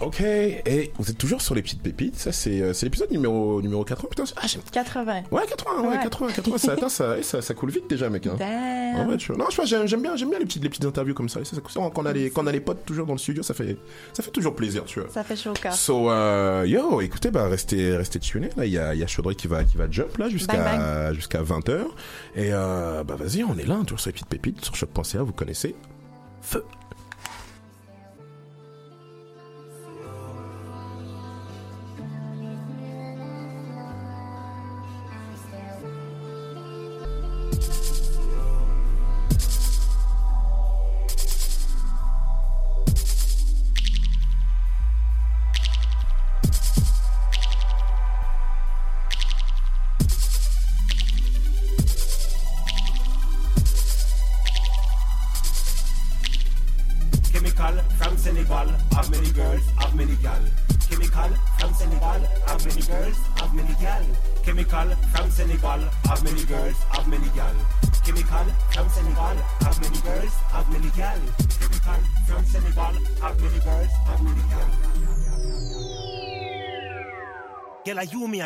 Ok, 0.00 0.20
et 0.20 0.92
vous 0.98 1.10
êtes 1.10 1.18
toujours 1.18 1.40
sur 1.42 1.54
les 1.54 1.62
petites 1.62 1.82
pépites. 1.82 2.16
Ça, 2.16 2.32
c'est 2.32 2.60
euh, 2.60 2.72
c'est 2.72 2.86
l'épisode 2.86 3.10
numéro, 3.10 3.60
numéro 3.62 3.84
80. 3.84 4.08
Putain, 4.10 4.24
ah, 4.36 4.46
j'aime- 4.46 4.62
80. 4.72 5.22
Ouais, 5.30 5.42
80, 5.48 5.82
ouais, 5.82 5.88
Ouais. 5.96 6.02
80, 6.02 6.28
80. 6.32 6.58
Ça, 6.58 6.72
attends, 6.72 6.88
ça, 6.88 7.22
ça, 7.22 7.42
ça 7.42 7.54
coule 7.54 7.70
vite 7.70 7.88
déjà, 7.88 8.10
mec. 8.10 8.26
Hein. 8.26 8.36
Je- 9.18 9.32
non, 9.32 9.46
je 9.50 9.62
j'aime 9.64 9.86
j'aime 9.86 10.02
bien, 10.02 10.16
j'aime 10.16 10.30
bien 10.30 10.38
les 10.38 10.44
petites, 10.46 10.62
les 10.62 10.68
petites 10.68 10.84
interviews 10.84 11.14
comme 11.14 11.28
ça. 11.28 11.44
Ça, 11.44 11.56
ça- 11.56 11.62
quand, 11.62 11.92
on 11.96 12.06
a 12.06 12.12
les, 12.12 12.30
quand 12.30 12.42
on 12.44 12.46
a 12.46 12.52
les 12.52 12.60
potes 12.60 12.84
toujours 12.84 13.06
dans 13.06 13.12
le 13.14 13.18
studio, 13.18 13.42
ça 13.42 13.54
fait, 13.54 13.76
ça 14.12 14.22
fait 14.22 14.30
toujours 14.30 14.54
plaisir, 14.54 14.84
tu 14.84 15.00
vois. 15.00 15.08
Ça 15.10 15.22
fait 15.24 15.36
chaud 15.36 15.50
au 15.50 15.54
cœur. 15.54 15.72
So, 15.74 16.10
euh, 16.10 16.64
yo, 16.66 17.00
écoutez, 17.00 17.30
bah, 17.30 17.48
restez, 17.48 17.96
restez 17.96 18.18
tunés. 18.20 18.50
Là, 18.56 18.66
il 18.66 18.72
y 18.72 18.78
a, 18.78 18.94
y 18.94 19.02
a 19.02 19.06
Chaudry 19.06 19.36
qui 19.36 19.46
va, 19.48 19.64
qui 19.64 19.76
va 19.76 19.90
jump, 19.90 20.16
là, 20.18 20.28
jusqu'à, 20.28 21.12
jusqu'à 21.14 21.42
20h. 21.42 21.82
Et, 22.34 22.50
euh, 22.52 23.04
bah, 23.04 23.16
vas-y, 23.16 23.44
on 23.44 23.56
est 23.58 23.66
là, 23.66 23.74
hein, 23.76 23.84
toujours 23.84 24.00
sur 24.00 24.08
les 24.08 24.12
petites 24.14 24.28
pépites, 24.28 24.64
sur 24.64 24.74
choc.ca, 24.74 25.22
vous 25.22 25.32
connaissez. 25.32 25.74
Feu. 26.42 26.64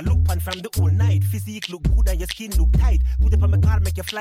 Look 0.01 0.24
pan 0.24 0.40
from 0.40 0.59
the 0.61 0.70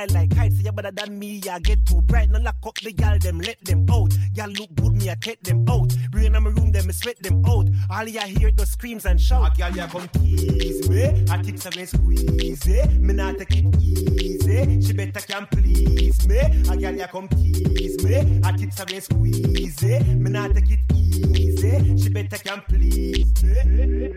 fly 0.08 0.20
like 0.20 0.36
kites. 0.36 0.58
Say 0.58 0.64
you 0.64 0.72
better 0.72 0.91
than 0.91 1.18
me, 1.18 1.41
I 1.50 1.60
get 1.60 1.86
too 1.86 2.02
bright. 2.02 2.30
No 2.30 2.39
lock 2.39 2.56
up 2.66 2.76
the 2.76 2.91
gal, 2.91 3.18
them 3.20 3.39
let 3.39 3.64
them 3.66 3.86
out. 3.89 4.14
Y'all 4.34 4.50
look 4.50 4.74
good, 4.76 4.95
me 4.95 5.10
I 5.10 5.16
take 5.16 5.43
them 5.43 5.66
out. 5.70 5.93
Bring 6.12 6.32
them 6.32 6.43
my 6.43 6.50
room, 6.50 6.72
them 6.72 6.86
I 6.88 6.91
sweat 6.91 7.22
them 7.22 7.43
out. 7.45 7.70
All 7.89 8.08
you 8.08 8.20
hear 8.22 8.52
those 8.52 8.70
screams 8.70 9.06
and 9.06 9.20
shout. 9.20 9.54
A 9.54 9.58
gal, 9.58 9.76
ya 9.76 9.88
come 9.88 10.08
tease 10.10 10.89
me. 10.89 11.26
I 11.30 11.41
tips 11.41 11.68
been 11.70 11.88
squeeze 11.88 12.68
eh? 12.68 12.88
Me 12.97 13.14
not 13.14 13.38
take 13.38 13.58
it 13.58 13.76
easy. 13.82 14.82
She 14.82 14.93
better 14.93 15.20
can 15.20 15.47
please 15.47 16.28
me. 16.28 16.39
A 16.39 16.78
gal, 16.78 16.95
ya 16.95 17.08
come 17.08 17.28
tease 17.28 18.04
me. 18.04 18.41
I 18.43 18.52
tips 18.54 18.84
been 18.86 19.02
squeeze 19.02 19.84
eh? 19.84 20.04
Me 20.14 20.30
not 20.30 20.54
take 20.56 20.72
it 20.72 20.80
easy. 20.95 21.97
She 21.97 22.10
better 22.10 22.38
can 22.38 22.62
please 22.68 23.43
me. 23.43 24.14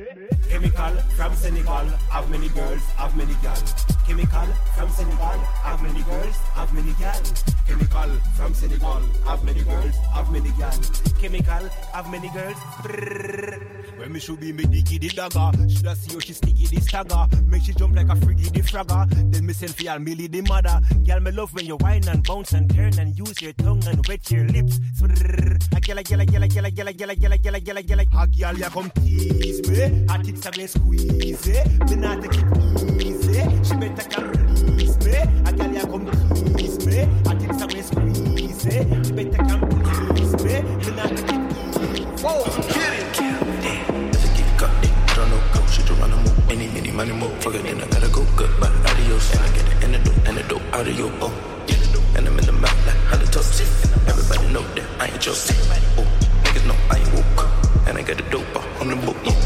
Chemical 0.49 0.95
from 1.16 1.35
Senegal, 1.35 1.87
have 2.11 2.30
many 2.30 2.49
girls, 2.51 2.83
have 2.97 3.16
many 3.16 3.35
gals. 3.43 3.72
Chemical 4.07 4.47
from 4.76 4.89
Senegal, 4.91 5.39
have 5.64 5.72
many 5.81 6.03
girls, 6.03 6.37
have 6.55 6.75
many 6.75 6.93
gals. 6.99 7.45
Chemical 7.66 8.11
from 8.35 8.53
Senegal, 8.53 9.01
have 9.25 9.45
many 9.45 9.62
girls, 9.62 9.97
have 10.12 10.31
many 10.33 10.51
gals. 10.59 10.91
Chemical, 11.20 11.68
have 11.95 12.11
many 12.11 12.29
girls. 12.31 12.57
Brrrr. 12.83 13.99
When 13.99 14.12
me 14.12 14.18
should 14.18 14.41
be 14.41 14.53
me 14.53 14.64
diggy 14.64 14.99
the 15.01 15.09
dagger, 15.09 15.68
should 15.68 15.87
I 15.87 15.95
see 15.95 16.12
how 16.12 16.18
she 16.18 16.33
sticky 16.33 16.66
the 16.66 16.81
stagger? 16.81 17.27
Make 17.47 17.62
she 17.62 17.73
jump 17.75 17.95
like 17.95 18.09
a 18.09 18.16
friggy 18.16 18.53
the 18.53 18.61
fragger. 18.61 19.09
Then 19.31 19.47
me 19.47 19.53
send 19.53 19.75
for 19.75 19.85
y'all 19.85 20.01
Millie 20.01 20.27
the 20.27 20.41
mother. 20.43 20.81
Girl, 21.07 21.20
me 21.20 21.31
love 21.31 21.55
when 21.55 21.66
you 21.66 21.77
whine 21.77 22.09
and 22.09 22.25
bounce 22.25 22.53
and 22.53 22.68
turn 22.75 22.99
and 22.99 23.16
use 23.16 23.41
your 23.41 23.53
tongue 23.53 23.87
and 23.87 24.05
wet 24.09 24.29
your 24.31 24.45
lips. 24.49 24.81
Brrrr. 25.01 25.55
A 25.55 25.81
gyal, 25.81 26.01
a 26.01 26.03
gyal, 26.03 26.23
a 26.23 26.27
gyal, 26.27 26.45
a 26.45 26.49
gyal, 26.49 26.66
a 26.66 26.70
gyal, 26.70 26.89
a 26.89 26.93
gyal, 26.93 27.11
a 27.11 27.16
gyal, 27.16 27.33
a 27.33 27.39
gyal, 27.39 27.57
a 27.57 27.61
gyal, 27.61 27.79
a 27.79 27.83
gyal, 27.83 28.01
a 28.01 28.05
gyal. 28.05 28.23
A 28.23 28.27
gyal, 28.27 28.59
ya 28.59 28.68
come 28.68 28.91
tease 28.91 29.62
me. 29.68 30.07
Her 30.09 30.23
tits 30.23 30.45
have 30.45 30.55
been 30.55 30.68
squeeze 30.68 31.47
Me 31.89 31.97
not 31.97 32.23
take 32.23 32.35
it 32.35 33.03
easy. 33.03 33.64
She 33.64 33.77
better 33.77 34.09
come. 34.09 34.41
A 35.23 35.53
gyal, 35.53 35.73
ya 35.75 35.85
come 35.87 36.07
tease 36.57 36.87
me. 36.87 36.97
Her 37.27 37.35
tits 37.39 37.61
have 37.61 37.68
been 37.68 37.85
squeeze 37.85 38.64
She 39.07 39.12
better 39.12 39.45
come 39.45 39.61
please 40.14 40.35
me. 40.43 40.62
Me 40.62 40.91
not 40.97 41.12
it 41.12 41.27
get 41.27 41.33
it. 41.33 41.37
I 45.09 45.11
a 46.12 46.16
move. 46.16 46.51
Any, 46.51 46.66
many, 46.68 46.91
money, 46.91 47.12
it, 47.55 47.62
then 47.62 47.81
I 47.81 47.87
gotta 47.89 48.09
go. 48.09 48.23
Adios. 48.91 49.31
And 49.35 49.43
I 49.43 49.49
get 49.57 49.66
out 50.73 50.87
of 50.89 50.99
your. 50.99 51.11
And 52.16 52.27
I'm 52.29 52.39
in 52.39 52.47
the 52.47 52.53
mouth 52.53 52.87
like. 52.87 52.97
Everybody 54.09 54.53
know 54.53 54.62
that 54.75 54.87
I 55.01 55.07
ain't 55.07 55.20
joking. 55.20 55.57
Oh, 55.99 56.07
niggas 56.45 56.66
know 56.66 56.77
I 56.91 56.99
ain't 56.99 57.12
woke. 57.14 57.47
And 57.87 57.99
I 57.99 58.03
got 58.03 58.16
the 58.16 58.23
dope 58.31 58.57
on 58.81 58.89
the 58.89 58.97
book. 58.97 59.41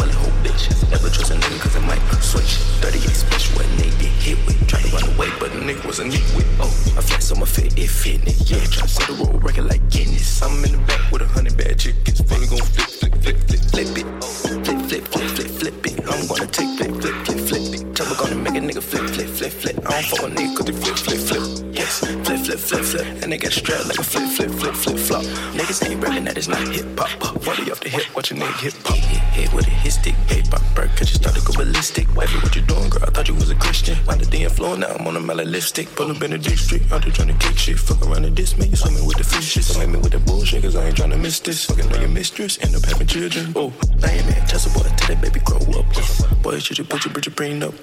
Bullet 0.00 0.14
hole, 0.14 0.32
bitch. 0.42 0.64
Never 0.90 1.10
trust 1.10 1.30
a 1.30 1.34
nigga 1.34 1.60
cause 1.60 1.76
it 1.76 1.84
might 1.84 2.00
switch. 2.24 2.52
38 2.80 3.12
special, 3.12 3.56
what 3.56 3.66
nigga 3.76 4.00
get 4.00 4.14
hit 4.24 4.38
with. 4.46 4.56
Tried 4.66 4.84
to 4.84 4.88
run 4.96 5.04
away, 5.12 5.28
but 5.38 5.52
the 5.52 5.60
nigga 5.60 5.84
wasn't 5.84 6.08
neat 6.12 6.24
with. 6.34 6.48
Oh, 6.58 6.72
I 6.96 7.02
flex 7.02 7.30
on 7.32 7.40
my 7.40 7.46
fit, 7.46 7.76
it 7.76 7.88
fit 7.88 8.24
it. 8.26 8.50
Yeah, 8.50 8.64
try 8.72 8.82
to 8.82 8.88
set 8.88 9.06
the 9.08 9.14
road 9.20 9.44
record 9.44 9.66
like 9.66 9.84
Guinness. 9.90 10.42
I'm 10.42 10.64
in 10.64 10.72
the 10.72 10.78
back 10.88 11.02
with 11.12 11.22
a 11.22 11.26
hundred 11.26 11.56
bad 11.56 11.78
chickens. 11.78 12.20
Fully 12.22 12.46
gon' 12.48 12.64
flip, 12.74 12.88
flip, 13.00 13.14
flip, 13.22 13.38
flip, 13.48 13.62
flip 13.72 13.90
it. 14.00 14.08
Flip, 14.24 14.80
flip, 14.88 15.04
flip, 15.12 15.28
flip, 15.36 15.50
flip 15.60 15.86
it. 15.86 15.96
I'm 16.08 16.26
gonna 16.26 16.46
take 16.46 16.70
flip, 16.78 16.92
flip, 17.02 17.16
flip, 17.26 17.40
flip 17.48 17.66
it. 17.76 17.82
Chopper 17.96 18.16
gonna 18.16 18.40
make 18.40 18.56
a 18.56 18.62
nigga 18.64 18.82
flip, 18.82 19.04
flip, 19.14 19.29
flip, 19.50 19.74
flip. 19.74 19.86
I 19.86 19.90
don't 19.90 20.04
fuck 20.04 20.22
with 20.22 20.34
nigga 20.38 20.56
cause 20.56 20.66
they 20.66 20.72
flip, 20.72 20.96
flip, 20.96 21.20
flip. 21.20 21.74
Yes, 21.74 21.98
flip, 22.00 22.40
flip, 22.44 22.58
flip, 22.58 22.84
flip. 22.84 23.06
And 23.22 23.32
they 23.32 23.38
got 23.38 23.52
strapped 23.52 23.86
like 23.86 23.98
a 23.98 24.02
flip, 24.02 24.28
flip, 24.30 24.50
flip, 24.50 24.74
flip, 24.74 24.98
flop. 24.98 25.24
Niggas 25.54 25.88
ain't 25.88 26.02
rapping 26.02 26.24
that 26.24 26.38
is 26.38 26.48
not 26.48 26.60
hip 26.68 26.86
hop. 26.98 27.10
Volley 27.42 27.70
off 27.70 27.80
the 27.80 27.88
hip, 27.88 28.04
watch 28.14 28.30
a 28.30 28.34
nigga 28.34 28.54
hip 28.60 28.74
hop. 28.84 28.96
Hit, 28.96 29.20
hit 29.34 29.52
with 29.54 29.66
a 29.66 29.70
hit 29.70 29.92
stick, 29.92 30.14
paper, 30.26 30.58
bird, 30.74 30.90
cause 30.96 31.10
you 31.10 31.16
started 31.16 31.44
go 31.44 31.52
ballistic. 31.52 32.06
Wifey, 32.14 32.38
what 32.38 32.54
you 32.54 32.62
doing, 32.62 32.90
girl? 32.90 33.02
I 33.02 33.10
thought 33.10 33.28
you 33.28 33.34
was 33.34 33.50
a 33.50 33.54
Christian. 33.56 33.96
Why 34.04 34.16
the 34.16 34.26
damn 34.26 34.50
floor 34.50 34.76
now? 34.76 34.88
I'm 34.88 35.06
on 35.06 35.16
a 35.16 35.20
mellow 35.20 35.44
lipstick. 35.44 35.88
Pull 35.94 36.10
up 36.10 36.22
in 36.22 36.30
the 36.30 36.38
dick 36.38 36.58
street, 36.58 36.82
out 36.92 37.02
there 37.02 37.12
trying 37.12 37.28
to 37.28 37.38
kick 37.38 37.56
shit. 37.56 37.78
Fuck 37.78 38.06
around 38.06 38.22
the 38.22 38.30
disc, 38.30 38.58
make 38.58 38.70
you 38.70 38.76
swimming 38.76 39.06
with 39.06 39.18
the 39.18 39.24
fishes. 39.24 39.66
So 39.66 39.78
make 39.78 39.88
me 39.88 39.98
with 39.98 40.12
the 40.12 40.20
bullshit, 40.20 40.62
cause 40.62 40.76
I 40.76 40.86
ain't 40.86 40.96
trying 40.96 41.10
to 41.10 41.18
miss 41.18 41.40
this. 41.40 41.64
Fucking 41.66 41.92
on 41.92 42.00
your 42.00 42.10
mistress, 42.10 42.58
end 42.62 42.74
up 42.74 42.84
having 42.84 43.06
children. 43.06 43.52
Oh, 43.56 43.72
now 44.00 44.12
you 44.12 44.22
man, 44.24 44.46
tell 44.46 44.60
boy, 44.74 44.88
tell 44.96 45.08
that 45.08 45.20
baby 45.20 45.40
grow 45.40 45.60
up. 45.78 45.86
Boy, 46.42 46.58
should 46.58 46.78
you 46.78 46.84
put 46.84 47.04
your 47.04 47.14
bitch 47.14 47.34
brain 47.34 47.62
up? 47.62 47.74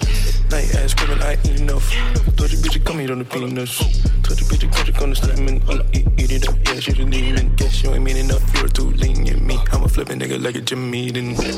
Now 0.50 0.58
you 0.58 0.72
ass 0.80 0.92
screaming, 0.92 1.22
I 1.22 1.34
ain't 1.34 1.57
enough. 1.60 1.92
Told 2.36 2.52
your 2.52 2.62
bitch 2.62 2.76
you 2.76 2.82
come 2.82 3.00
here 3.00 3.12
on 3.12 3.20
the 3.20 3.26
peanuts. 3.26 3.78
Told 4.24 4.40
your 4.40 4.50
bitch 4.50 4.64
you 4.64 4.94
come 4.94 5.04
on 5.04 5.10
the 5.12 5.16
slimming, 5.16 5.68
on 5.70 5.78
the 5.80 5.86
eat, 5.94 6.08
eat 6.18 6.32
it 6.32 6.48
up. 6.48 6.56
Yeah, 6.66 6.80
she 6.80 6.92
the 6.92 7.06
demon. 7.06 7.56
Guess 7.56 7.84
you 7.84 7.94
ain't 7.94 8.04
mean 8.04 8.18
enough, 8.18 8.44
you're 8.56 8.68
too 8.68 8.92
lenient. 8.92 9.42
Me, 9.42 9.58
I'm 9.72 9.84
a 9.84 9.88
flipping 9.88 10.20
nigga 10.20 10.42
like 10.42 10.56
a 10.56 10.62
Jimmy. 10.62 11.12
Then 11.12 11.36
flip, 11.36 11.54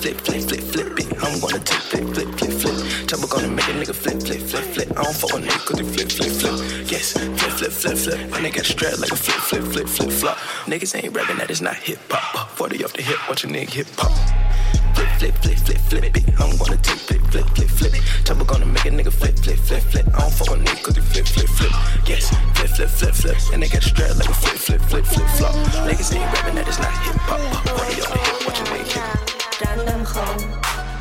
flip, 0.00 0.16
flip, 0.20 0.42
flip, 0.42 0.60
flip 0.60 0.98
it. 1.00 1.08
I'm 1.22 1.40
gonna 1.40 1.58
take 1.60 1.80
flip, 1.80 2.04
flip, 2.14 2.28
flip, 2.38 2.52
flip. 2.52 3.08
Chopper 3.08 3.26
gonna 3.26 3.48
make 3.48 3.68
a 3.68 3.72
nigga 3.72 3.94
flip, 3.94 4.20
flip, 4.22 4.40
flip, 4.40 4.64
flip. 4.74 4.90
I 4.98 5.02
don't 5.02 5.16
fuck 5.16 5.32
with 5.32 5.44
nigga 5.44 5.64
cause 5.66 5.78
they 5.78 5.84
flip, 5.84 6.10
flip, 6.10 6.32
flip. 6.32 6.90
Yes, 6.90 7.12
flip, 7.12 7.52
flip, 7.58 7.72
flip, 7.72 7.96
flip. 7.96 8.20
And 8.34 8.44
they 8.44 8.50
got 8.50 8.64
strapped 8.64 9.00
like 9.00 9.12
a 9.12 9.16
flip, 9.16 9.38
flip, 9.38 9.64
flip, 9.64 9.88
flip, 9.88 10.10
flop. 10.10 10.36
Niggas 10.66 10.94
ain't 11.02 11.14
rapping 11.14 11.38
that 11.38 11.50
is 11.50 11.60
not 11.60 11.76
hip 11.76 11.98
hop. 12.10 12.50
40 12.50 12.84
off 12.84 12.92
the 12.92 13.02
hip, 13.02 13.18
watch 13.28 13.44
a 13.44 13.48
nigga 13.48 13.70
hip 13.70 13.86
hop. 13.96 14.12
Flip, 14.94 15.08
flip, 15.18 15.34
flip, 15.42 15.58
flip, 15.58 15.78
flip 15.88 16.16
it. 16.16 16.24
I'm 16.40 16.56
gonna 16.56 16.76
take 16.78 16.98
flip, 16.98 17.22
flip, 17.30 17.46
flip, 17.54 17.68
flip. 17.68 17.92
Chopper 18.24 18.44
gonna 18.44 18.66
make 18.66 18.84
a 18.84 18.90
nigga 18.90 19.12
flip, 19.12 19.36
flip, 19.38 19.58
flip, 19.58 19.82
flip. 19.82 20.06
I 20.14 20.20
don't 20.20 20.32
fuck 20.32 20.50
with 20.50 20.64
nigga 20.64 20.82
cause 20.82 20.94
they 20.94 21.02
flip, 21.02 21.26
flip, 21.26 21.48
flip. 21.48 21.72
Yes, 22.06 22.28
flip, 22.54 22.70
flip, 22.70 22.88
flip, 22.88 23.14
flip. 23.14 23.36
And 23.52 23.62
they 23.62 23.68
got 23.68 23.82
strapped 23.82 24.16
like 24.18 24.28
a 24.28 24.34
flip, 24.34 24.56
flip, 24.56 24.80
flip, 24.82 25.04
flip, 25.04 25.28
flop. 25.36 25.54
Niggas 25.88 26.14
ain't 26.14 26.32
rapping 26.32 26.54
that 26.56 26.68
is 26.68 26.78
not 26.78 26.92
hip 27.04 27.16
hop. 27.26 27.40
40 27.66 28.02
off 28.02 28.12
the 28.12 28.18
hip, 28.18 28.46
watch 28.46 28.60
nigga 28.70 28.86
hip 28.86 29.02
hop. 29.02 29.34
Random 29.62 30.04
hoe, 30.12 30.36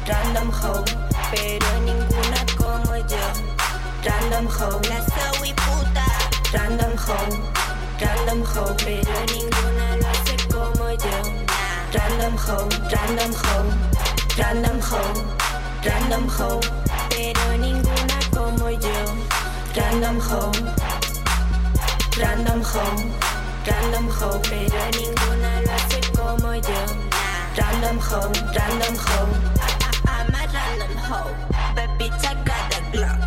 random 0.07 0.49
hoe, 0.51 0.83
pero 1.31 1.71
ninguna 1.85 2.41
como 2.57 2.95
yo. 2.95 3.25
Random 4.05 4.47
hoe, 4.47 4.81
la 4.89 4.99
soy 5.13 5.53
puta. 5.61 6.05
Random 6.53 6.95
hoe, 6.97 7.29
random 8.01 8.41
hoe, 8.45 8.75
pero 8.85 9.17
ninguna 9.33 9.82
Random 12.45 12.69
random 12.91 13.33
không 13.33 13.71
random 14.37 14.81
không 14.81 15.15
random 15.83 16.27
không 16.29 16.61
pero 17.09 17.57
ninguna 17.61 18.19
como 18.35 18.67
yo. 18.67 19.15
Random 19.75 20.19
không 20.19 20.51
random 22.17 22.63
không 22.63 23.11
random 23.65 24.09
không 24.09 24.41
pero 24.51 24.85
ninguna 24.97 25.61
lo 25.61 25.73
hace 25.73 26.01
como 26.17 26.51
yo. 26.53 26.85
Random 27.55 27.99
không 27.99 28.33
random 28.55 28.95
không 28.97 29.33
I'm 30.05 30.33
a 30.33 30.47
random 30.53 30.97
hoe. 30.97 31.33
Baby, 31.75 32.11
saca 32.21 32.69
de 32.69 32.81
glow. 32.91 33.17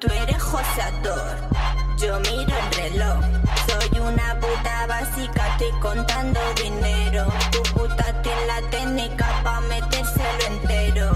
Tú 0.00 0.08
eres 0.08 0.42
joseador. 0.42 1.87
Yo 2.00 2.16
miro 2.20 2.54
el 2.56 2.72
reloj. 2.76 3.18
Soy 3.66 3.98
una 3.98 4.38
puta 4.38 4.86
básica, 4.86 5.48
estoy 5.48 5.72
contando 5.80 6.38
dinero. 6.62 7.26
Tu 7.50 7.60
puta 7.74 8.22
tiene 8.22 8.46
la 8.46 8.60
técnica 8.70 9.26
pa' 9.42 9.60
metérselo 9.62 10.46
entero. 10.46 11.10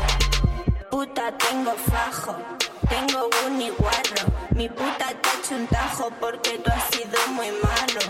Puta, 0.90 1.30
tengo 1.38 1.72
fajo. 1.88 2.34
Tengo 2.88 3.30
un 3.46 3.58
guarro. 3.78 4.26
Mi 4.56 4.68
puta 4.68 5.06
te 5.22 5.28
ha 5.28 5.56
un 5.56 5.66
tajo 5.68 6.10
porque 6.20 6.58
tú 6.58 6.70
has 6.72 6.84
sido 6.90 7.18
muy 7.28 7.50
malo. 7.62 8.02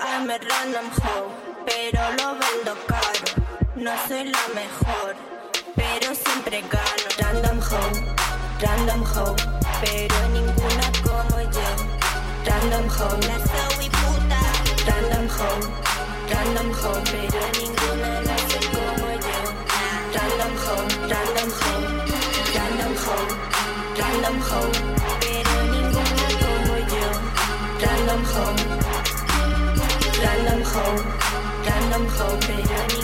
I'm 0.00 0.30
a 0.30 0.38
random 0.38 0.90
hoe, 1.02 1.28
pero 1.66 2.00
lo 2.18 2.38
vendo 2.40 2.74
caro. 2.86 3.28
No 3.76 3.92
soy 4.08 4.24
la 4.24 4.46
mejor, 4.54 5.14
pero 5.76 6.14
siempre 6.14 6.62
gano. 6.62 7.06
Random 7.18 7.60
hoe, 7.60 8.14
random 8.60 9.04
hoe, 9.14 9.36
pero 9.82 10.28
ninguna 10.30 10.90
como 11.04 11.40
yo. 11.52 11.93
Random 12.64 12.88
home, 12.88 13.20
that's 13.20 13.50
how 13.50 13.68
we 13.78 13.88
put 13.90 14.20
that. 14.32 14.54
Random 14.88 15.28
home, 15.36 15.64
random 16.32 16.70
home, 16.72 17.04
pero 17.12 17.44
ninguna 17.60 18.12
la 18.24 18.34
hace 18.40 18.60
como 18.72 19.08
yo. 19.26 19.38
Random 20.16 20.54
home, 20.64 20.88
random 21.12 21.50
home, 21.60 21.86
random 22.56 22.94
home, 23.04 23.32
random 24.00 24.38
home, 24.48 24.76
pero 25.20 25.56
ninguna 25.74 26.28
como 26.40 26.76
yo. 26.94 27.06
Random 27.84 28.22
home, 28.32 28.60
random 30.24 30.62
home, 30.72 31.04
random 31.68 32.06
home, 32.16 32.40
pero 32.48 32.80
ninguna. 32.88 33.03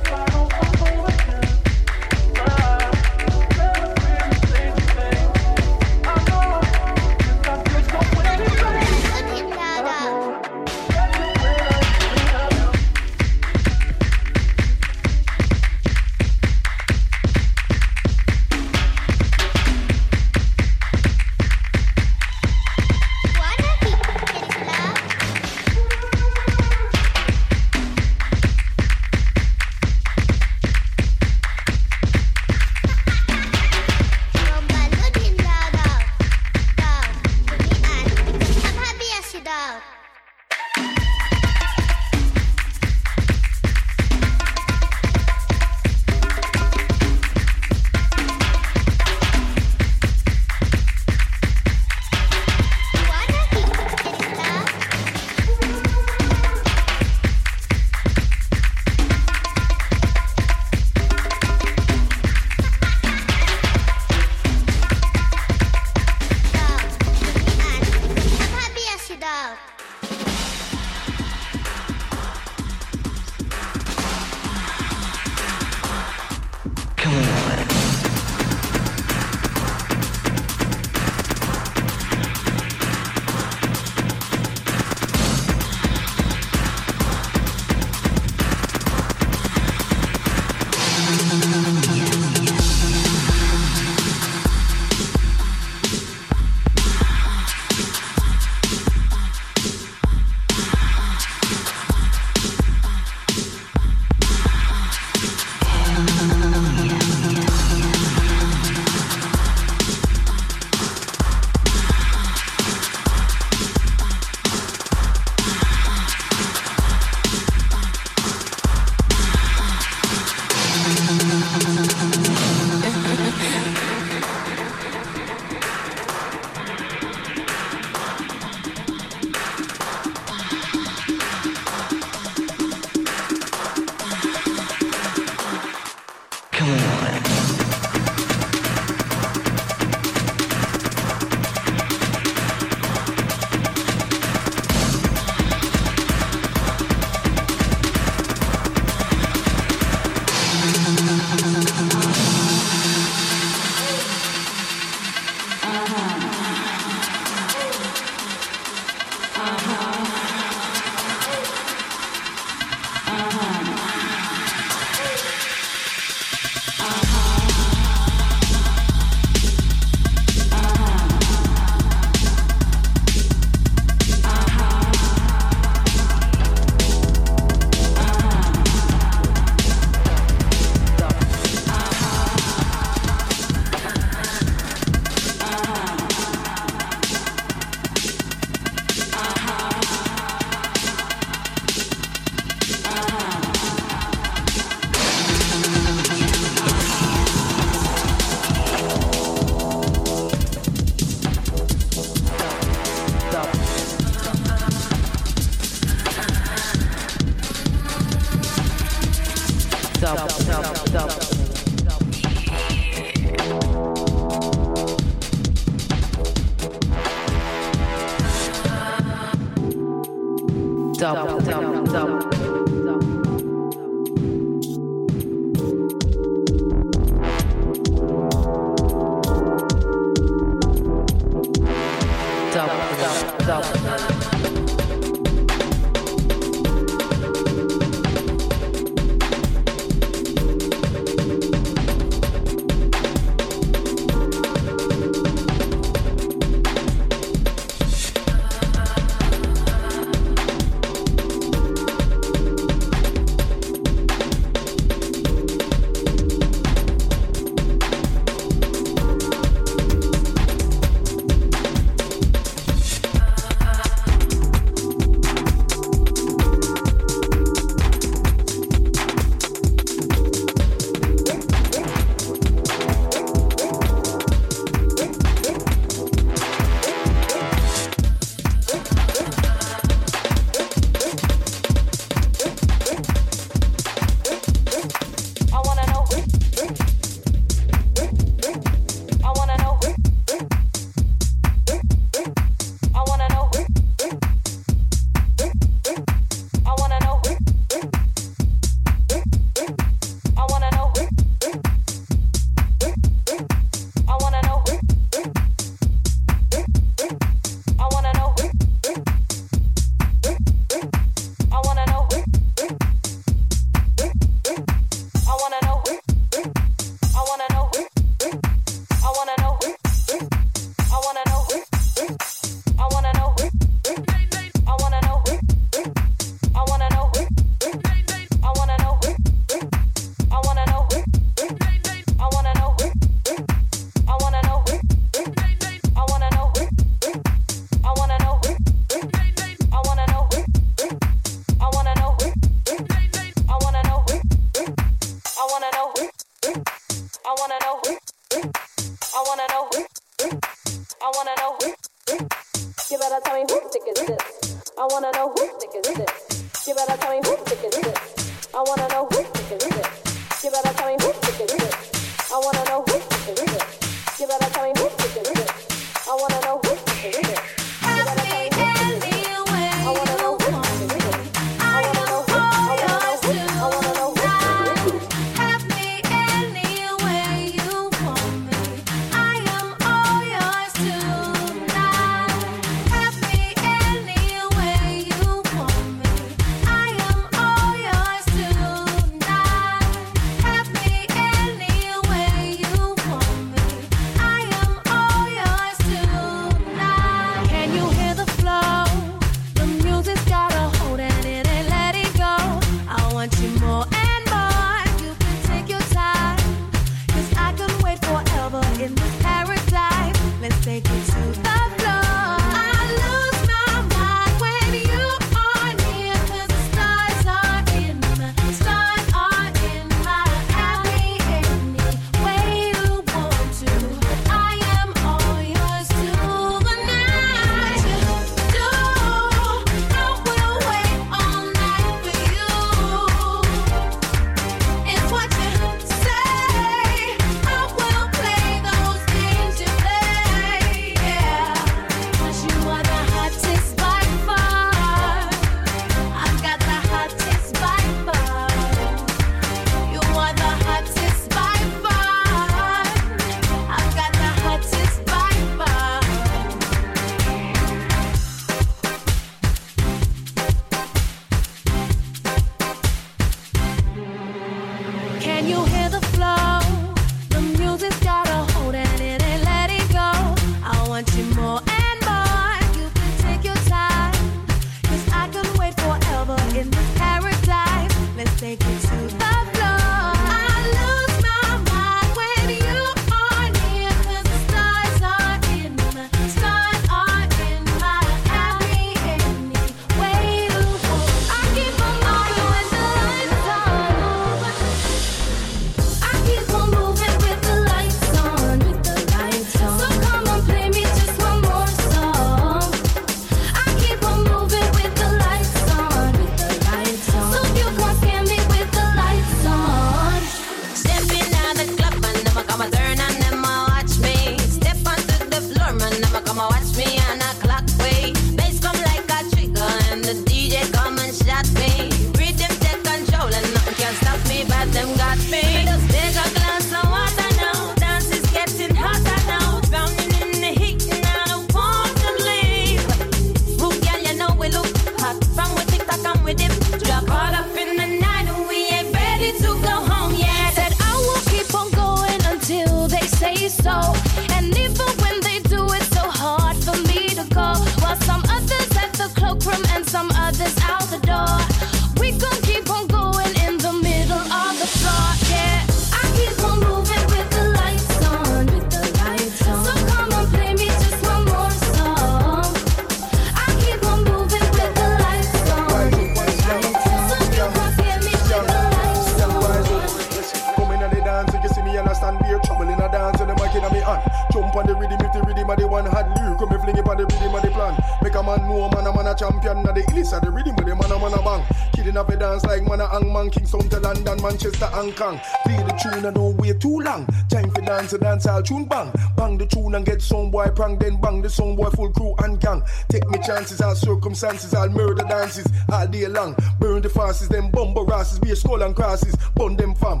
dancehall 588.12 588.44
tune 588.44 588.64
bang. 588.64 588.92
Bang 589.16 589.38
the 589.38 589.46
tune 589.46 589.74
and 589.74 589.84
get 589.84 590.02
some 590.02 590.30
boy 590.30 590.48
prang, 590.48 590.78
then 590.78 591.00
bang 591.00 591.22
the 591.22 591.30
song 591.30 591.56
boy 591.56 591.70
full 591.70 591.90
crew 591.92 592.14
and 592.22 592.40
gang. 592.40 592.62
Take 592.88 593.08
me 593.08 593.18
chances, 593.24 593.60
all 593.60 593.74
circumstances, 593.74 594.54
all 594.54 594.68
murder 594.68 595.04
dances, 595.08 595.46
all 595.70 595.86
day 595.86 596.06
long. 596.08 596.36
Burn 596.58 596.82
the 596.82 596.88
fastest, 596.88 597.30
them 597.30 597.50
bumper 597.50 597.90
asses, 597.92 598.18
be 598.18 598.30
a 598.30 598.36
skull 598.36 598.62
and 598.62 598.74
crosses. 598.76 599.16
burn 599.34 599.56
them 599.56 599.74
fam. 599.74 600.00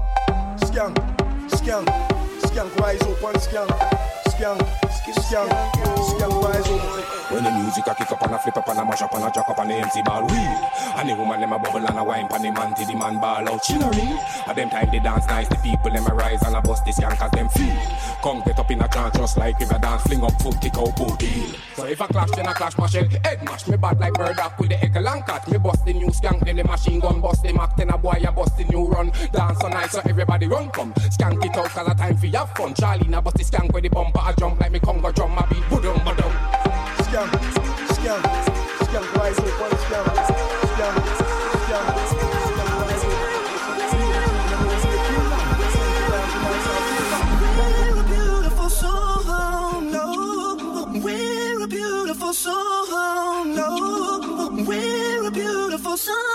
Scam, 0.58 0.94
scam, 1.48 1.84
scam, 2.42 2.76
rise 2.80 3.02
up 3.02 3.22
and 3.22 3.36
scam, 3.36 3.68
scam, 4.28 4.58
scam, 4.98 5.48
scam, 6.10 6.42
rise 6.42 6.68
up. 6.68 7.32
When 7.32 7.44
the 7.44 7.50
music 7.50 7.84
I 7.88 7.94
flip 8.42 8.56
up 8.56 8.68
and 8.68 8.78
a 8.78 8.84
mash 8.84 9.02
up 9.02 9.14
and 9.14 9.24
a 9.24 9.30
jack 9.30 9.48
up 9.48 9.58
on 9.58 9.68
the 9.68 9.74
empty 9.74 10.02
ball. 10.02 10.26
We 10.26 10.36
and 10.36 11.08
the 11.08 11.14
woman 11.14 11.40
them 11.40 11.52
a 11.52 11.58
bubble 11.58 11.86
and 11.86 11.98
a 11.98 12.04
wine 12.04 12.28
pan 12.28 12.42
the 12.42 12.50
man 12.50 12.74
till 12.74 12.86
the 12.86 12.94
man 12.94 13.20
ball 13.20 13.48
out. 13.48 13.62
Chillery. 13.62 14.18
At 14.46 14.56
them 14.56 14.70
time 14.70 14.88
they 14.90 14.98
dance 14.98 15.26
nice, 15.26 15.48
the 15.48 15.56
people 15.56 15.90
them 15.90 16.06
a 16.06 16.14
rise 16.14 16.42
and 16.42 16.56
a 16.56 16.60
bust 16.60 16.84
this 16.84 16.98
young 16.98 17.16
cause 17.16 17.30
them 17.32 17.48
feel. 17.48 17.76
Come 18.22 18.42
get 18.44 18.58
up 18.58 18.70
in 18.70 18.80
a 18.80 18.88
chant 18.88 19.14
just 19.14 19.36
like 19.36 19.54
if 19.60 19.70
river 19.70 19.80
dance, 19.80 20.02
fling 20.02 20.22
up 20.22 20.42
foot, 20.42 20.60
kick 20.60 20.76
out 20.76 20.96
booty. 20.96 21.54
So 21.74 21.86
if 21.86 22.00
I 22.00 22.06
clash, 22.06 22.30
then 22.32 22.46
I 22.46 22.52
clash 22.52 22.76
my 22.78 22.86
shell. 22.86 23.06
egg 23.24 23.44
mash 23.44 23.66
me 23.68 23.76
bad 23.76 23.98
like 24.00 24.14
bird 24.14 24.38
up 24.38 24.58
with 24.58 24.70
the 24.70 24.84
echo 24.84 24.98
and 24.98 25.26
cat. 25.26 25.48
Me 25.50 25.58
bust 25.58 25.84
the 25.84 25.92
new 25.92 26.08
skank, 26.08 26.44
then 26.44 26.56
the 26.56 26.64
machine 26.64 27.00
gun 27.00 27.20
bust 27.20 27.42
them 27.42 27.58
act, 27.58 27.76
then 27.76 27.90
a 27.90 27.98
boy 27.98 28.20
a 28.26 28.32
bust 28.32 28.56
the 28.56 28.64
new 28.64 28.86
run. 28.86 29.10
Dance 29.32 29.58
so 29.60 29.68
nice 29.68 29.92
so 29.92 30.00
everybody 30.04 30.46
run 30.46 30.70
come. 30.70 30.92
Skank 30.94 31.44
it 31.44 31.56
out 31.56 31.70
cause 31.70 31.88
a 31.88 31.94
time 31.94 32.16
for 32.16 32.26
have 32.26 32.50
fun. 32.56 32.74
Charlie 32.74 33.08
now 33.08 33.20
bust 33.20 33.36
the 33.36 33.44
skank 33.44 33.72
with 33.72 33.82
the 33.84 33.88
bumper 33.88 34.20
I 34.20 34.32
jump 34.32 34.60
like 34.60 34.72
me 34.72 34.80
conga 34.80 35.14
drum. 35.14 35.31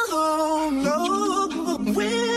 Song. 0.09 0.83
No, 0.83 1.77
we're 1.95 2.36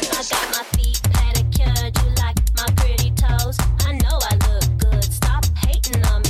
I 0.07 0.23
got 0.29 0.45
my 0.51 0.63
feet 0.77 1.01
manicured, 1.13 1.97
you 1.97 2.09
like 2.23 2.37
my 2.55 2.67
pretty 2.77 3.11
toes. 3.11 3.57
I 3.85 3.91
know 3.93 4.17
I 4.21 4.35
look 4.47 4.67
good, 4.77 5.03
stop 5.03 5.45
hating 5.57 6.03
on 6.05 6.21
me. 6.21 6.24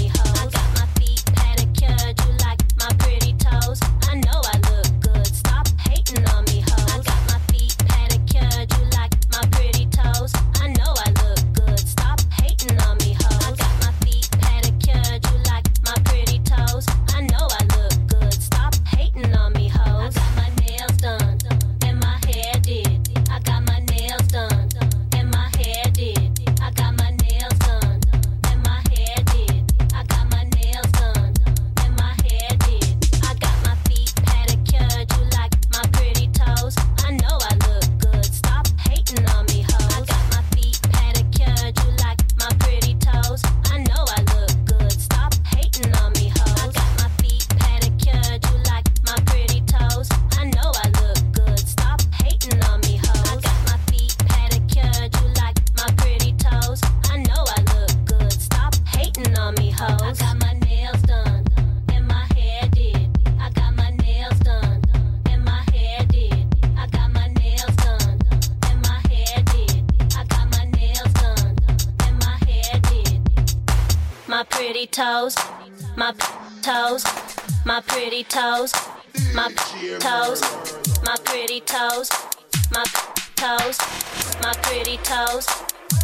pretty 84.86 85.02
toes, 85.02 85.48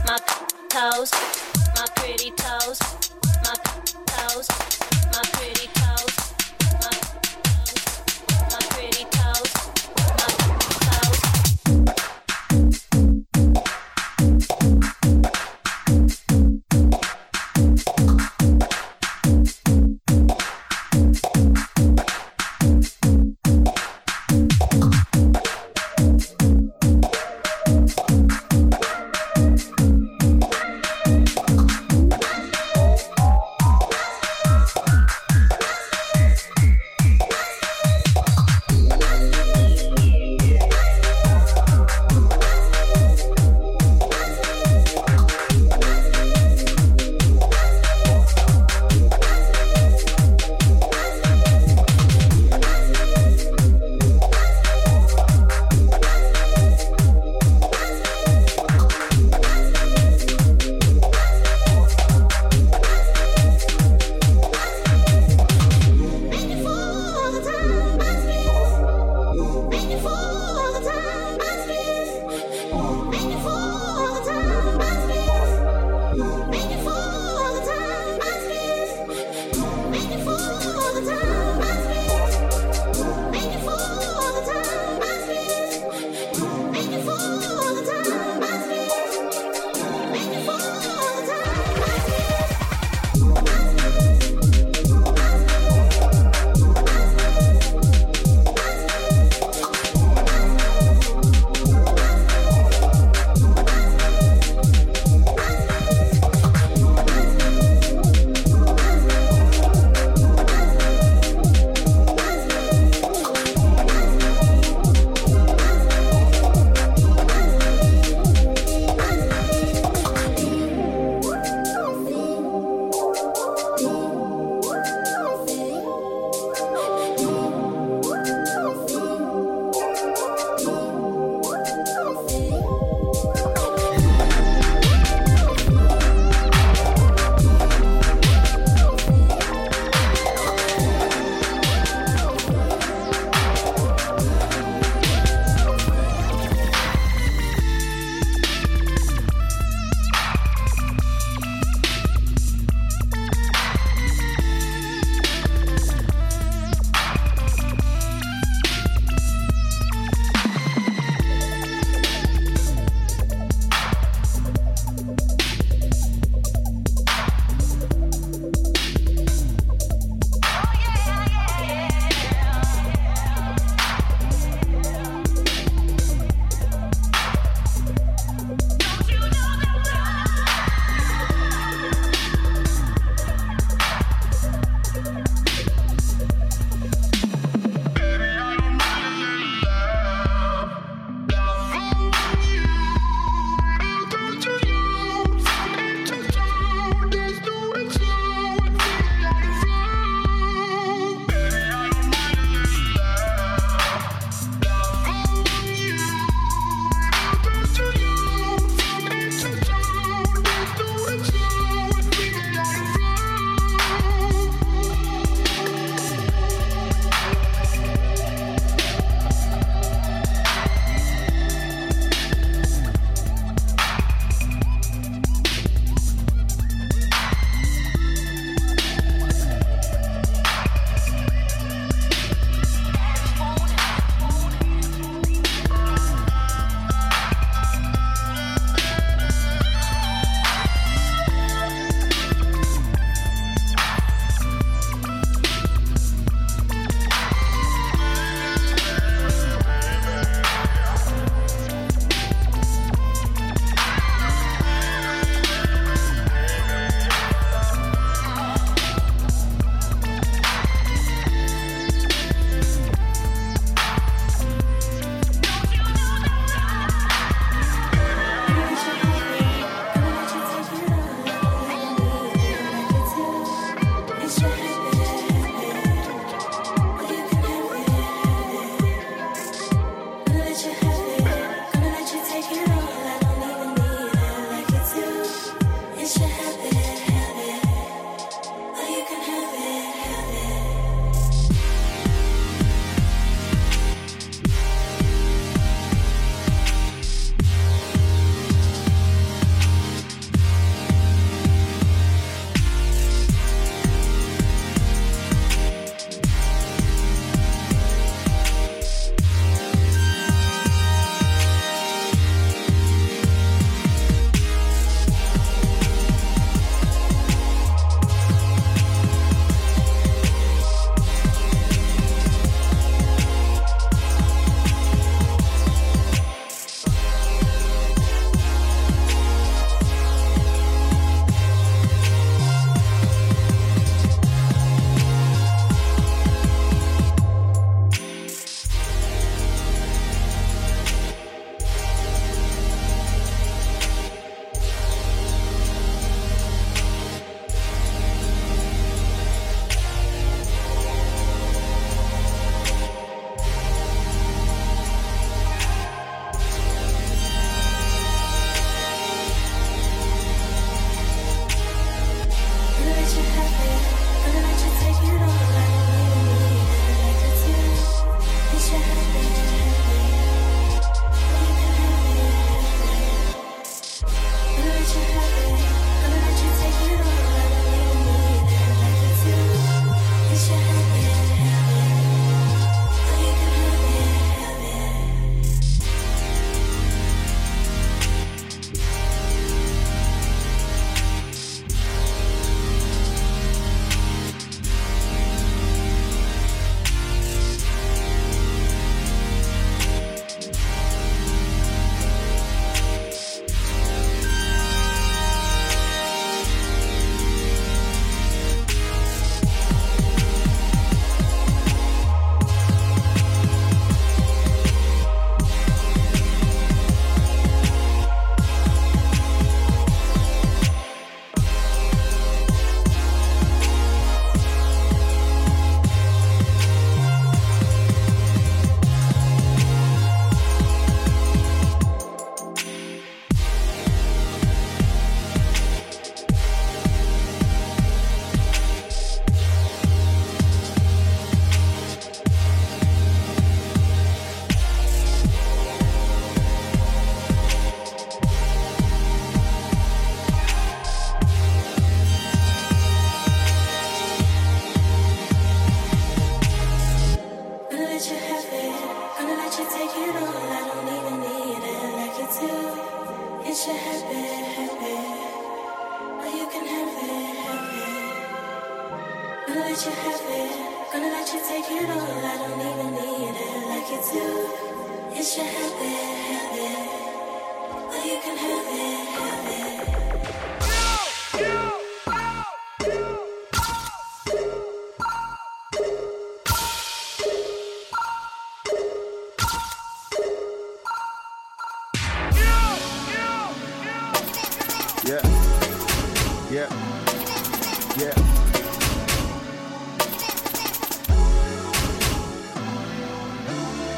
my 0.08 0.18
toes, 0.70 1.12
my 1.76 1.86
pretty 1.98 2.32
toes, 2.32 2.80
my 3.44 3.54
toes. 4.08 4.71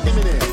Eminem. 0.06 0.53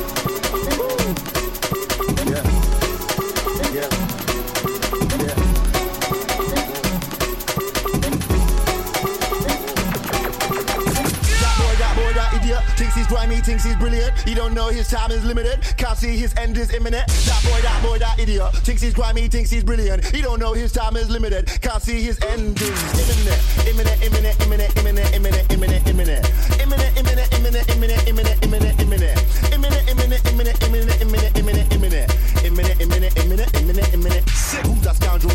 He 14.25 14.33
don't 14.33 14.53
know 14.53 14.67
his 14.67 14.89
time 14.89 15.11
is 15.11 15.23
limited. 15.25 15.61
Can't 15.77 15.97
see 15.97 16.17
his 16.17 16.35
end 16.37 16.57
is 16.57 16.73
imminent. 16.73 17.07
That 17.07 17.41
boy, 17.43 17.61
that 17.61 17.83
boy, 17.83 17.97
that 17.99 18.19
idiot 18.19 18.53
thinks 18.57 18.81
he's 18.81 18.93
grimy, 18.93 19.27
thinks 19.27 19.49
he's 19.49 19.63
brilliant. 19.63 20.05
He 20.05 20.21
don't 20.21 20.39
know 20.39 20.53
his 20.53 20.71
time 20.71 20.95
is 20.95 21.09
limited. 21.09 21.47
Can't 21.61 21.81
see 21.81 22.01
his 22.01 22.19
end 22.23 22.61
is 22.61 22.69
imminent. 23.09 23.41
Imminent, 23.67 24.03
imminent, 24.03 24.41
imminent, 24.41 24.77
imminent, 24.77 25.13
imminent, 25.15 25.53
imminent, 25.53 25.87
imminent. 25.87 26.61
Imminent, 26.61 26.97
imminent, 26.97 27.33
imminent, 27.33 27.69
imminent, 27.69 28.07
imminent, 28.07 28.43
imminent, 28.45 28.81
imminent. 28.81 29.53
Imminent, 29.53 29.89
imminent, 29.89 30.27
imminent, 30.27 30.63
imminent, 30.63 31.01
imminent, 31.01 31.37
imminent, 31.37 31.73
imminent. 31.73 32.45
Imminent, 32.45 32.81
imminent, 32.81 33.17
imminent, 33.17 33.55
imminent, 33.55 33.93
imminent. 33.93 34.29
Sick, 34.29 34.65
who's 34.65 34.81
that 34.81 34.95
scoundrel? 34.95 35.31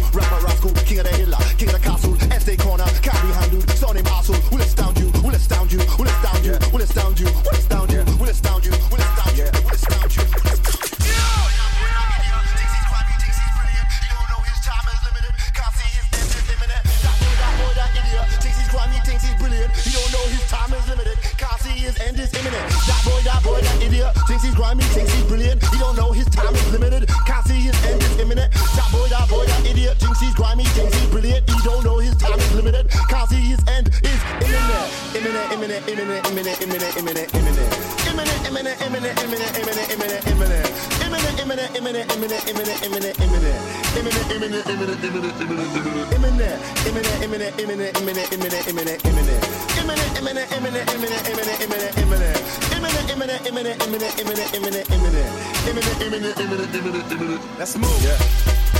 Let's 57.58 57.76
move. 57.76 58.02
Yeah. 58.02 58.75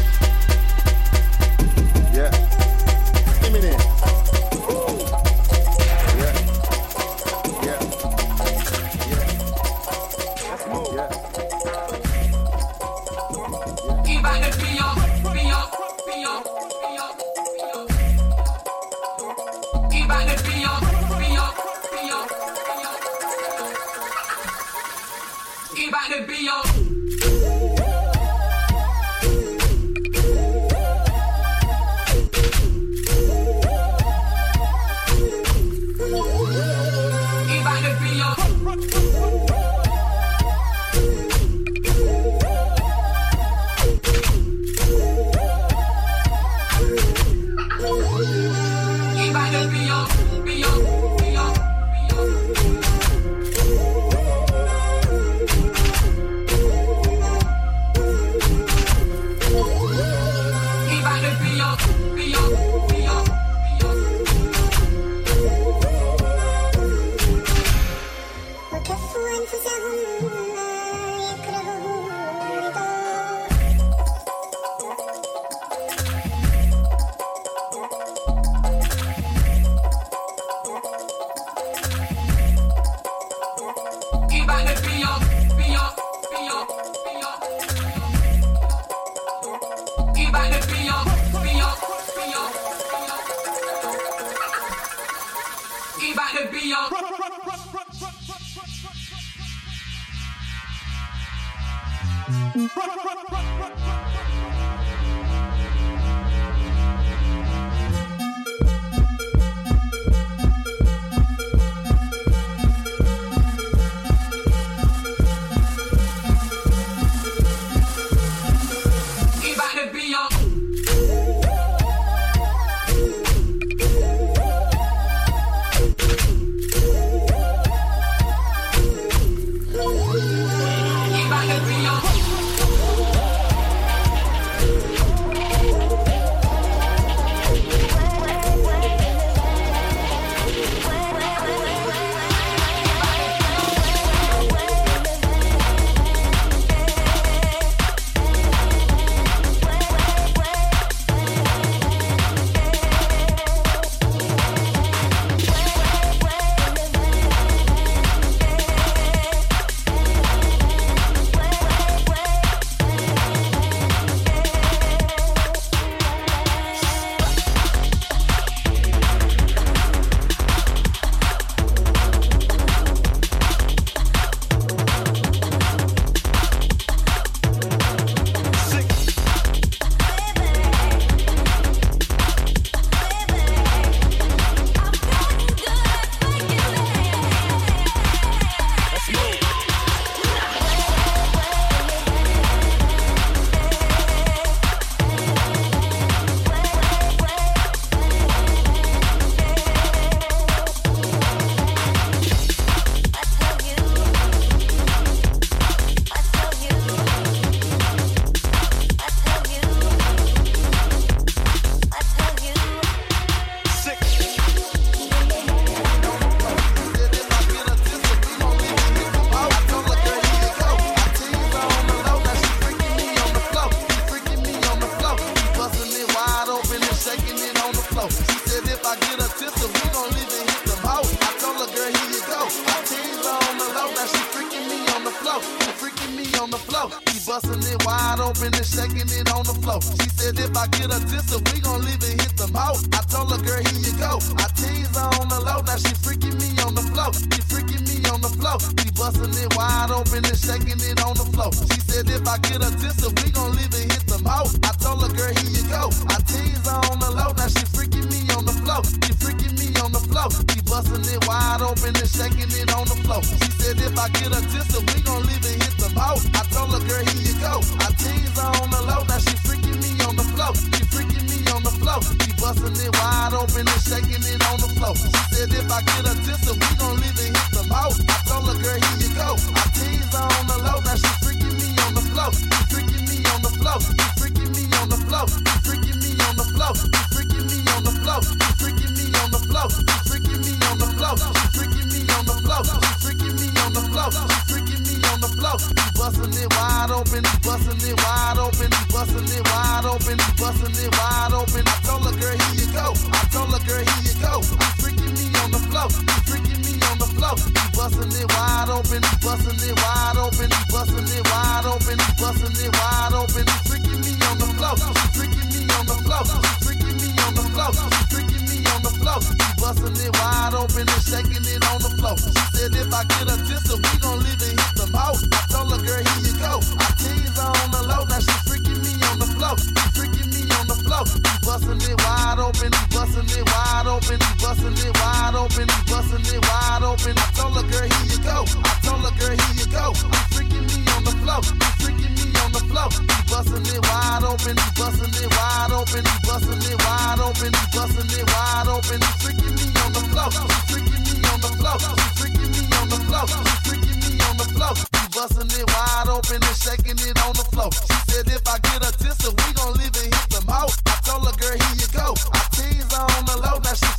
open, 334.06 334.20
he 334.20 334.34
bustin' 334.38 334.74
it 334.86 334.94
wide 334.98 335.34
open, 335.34 335.66
he 335.66 335.82
bustin' 335.90 336.22
it 336.22 336.42
wide 336.46 336.82
open. 336.82 337.14
I 337.18 337.26
told 337.34 337.56
her, 337.56 337.66
girl, 337.66 337.86
here 337.90 338.06
you 338.06 338.18
go. 338.22 338.44
I 338.46 338.74
told 338.82 339.02
her, 339.02 339.14
girl, 339.18 339.34
here 339.34 339.54
you 339.58 339.66
go. 339.66 339.84
You 339.90 340.22
freaking 340.30 340.66
me 340.70 340.78
on 340.94 341.02
the 341.02 341.14
floor, 341.22 341.42
you 341.42 341.70
freaking 341.82 342.14
me 342.14 342.26
on 342.38 342.52
the 342.52 342.62
floor. 342.70 342.88
He 342.94 343.22
bustin' 343.26 343.66
it 343.66 343.82
wide 343.82 344.22
open, 344.22 344.54
he 344.54 344.68
bustin' 344.78 345.10
it 345.10 345.30
wide 345.34 345.72
open, 345.74 346.04
he 346.06 346.16
bustin' 346.22 346.62
it 346.62 346.78
wide 346.86 347.18
open, 347.18 347.50
he 347.50 347.66
bustin' 347.74 348.10
it 348.14 348.26
wide 348.30 348.68
open. 348.70 349.00
You 349.02 349.12
freaking 349.22 349.54
me 349.58 349.66
on 349.82 349.90
the 349.92 350.02
floor, 350.06 350.30
you 350.30 350.60
freaking 350.70 351.02
me 351.02 351.14
on 351.26 351.38
the 351.42 351.50
floor, 351.58 351.76
you 351.82 352.10
freaking 352.14 352.50
me 352.54 352.62
on 352.78 352.86
the 352.86 352.98
floor, 353.10 353.26
you 353.26 353.58
freaking 353.66 353.98
me 354.06 354.12
on 354.22 354.36
the 354.38 354.46
floor. 354.54 354.74
He 354.76 355.02
bustin' 355.10 355.50
it 355.50 355.66
wide 355.66 356.08
open 356.08 356.40
and 356.42 356.56
shaking 356.56 356.98
it 357.02 357.18
on 357.26 357.34
the 357.34 357.46
floor. 357.50 357.70
She 357.74 357.98
said, 358.14 358.30
if 358.30 358.46
I 358.46 358.58
get 358.70 358.86
a 358.86 358.92
tissue, 358.94 359.34
we 359.34 359.48
gon' 359.58 359.74
leave 359.74 359.96
and 359.98 360.14
hit 360.14 360.28
the 360.30 360.42
mouth. 360.46 360.74
I 360.86 360.94
told 361.02 361.26
her, 361.26 361.34
girl, 361.34 361.58
here 361.58 361.76
you 361.82 361.88
go. 361.90 362.14
I 362.30 362.40
tease 362.54 362.86
on 362.94 363.24
the 363.26 363.36
low, 363.42 363.58
now 363.58 363.74
she 363.74 363.95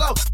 flow. 0.00 0.29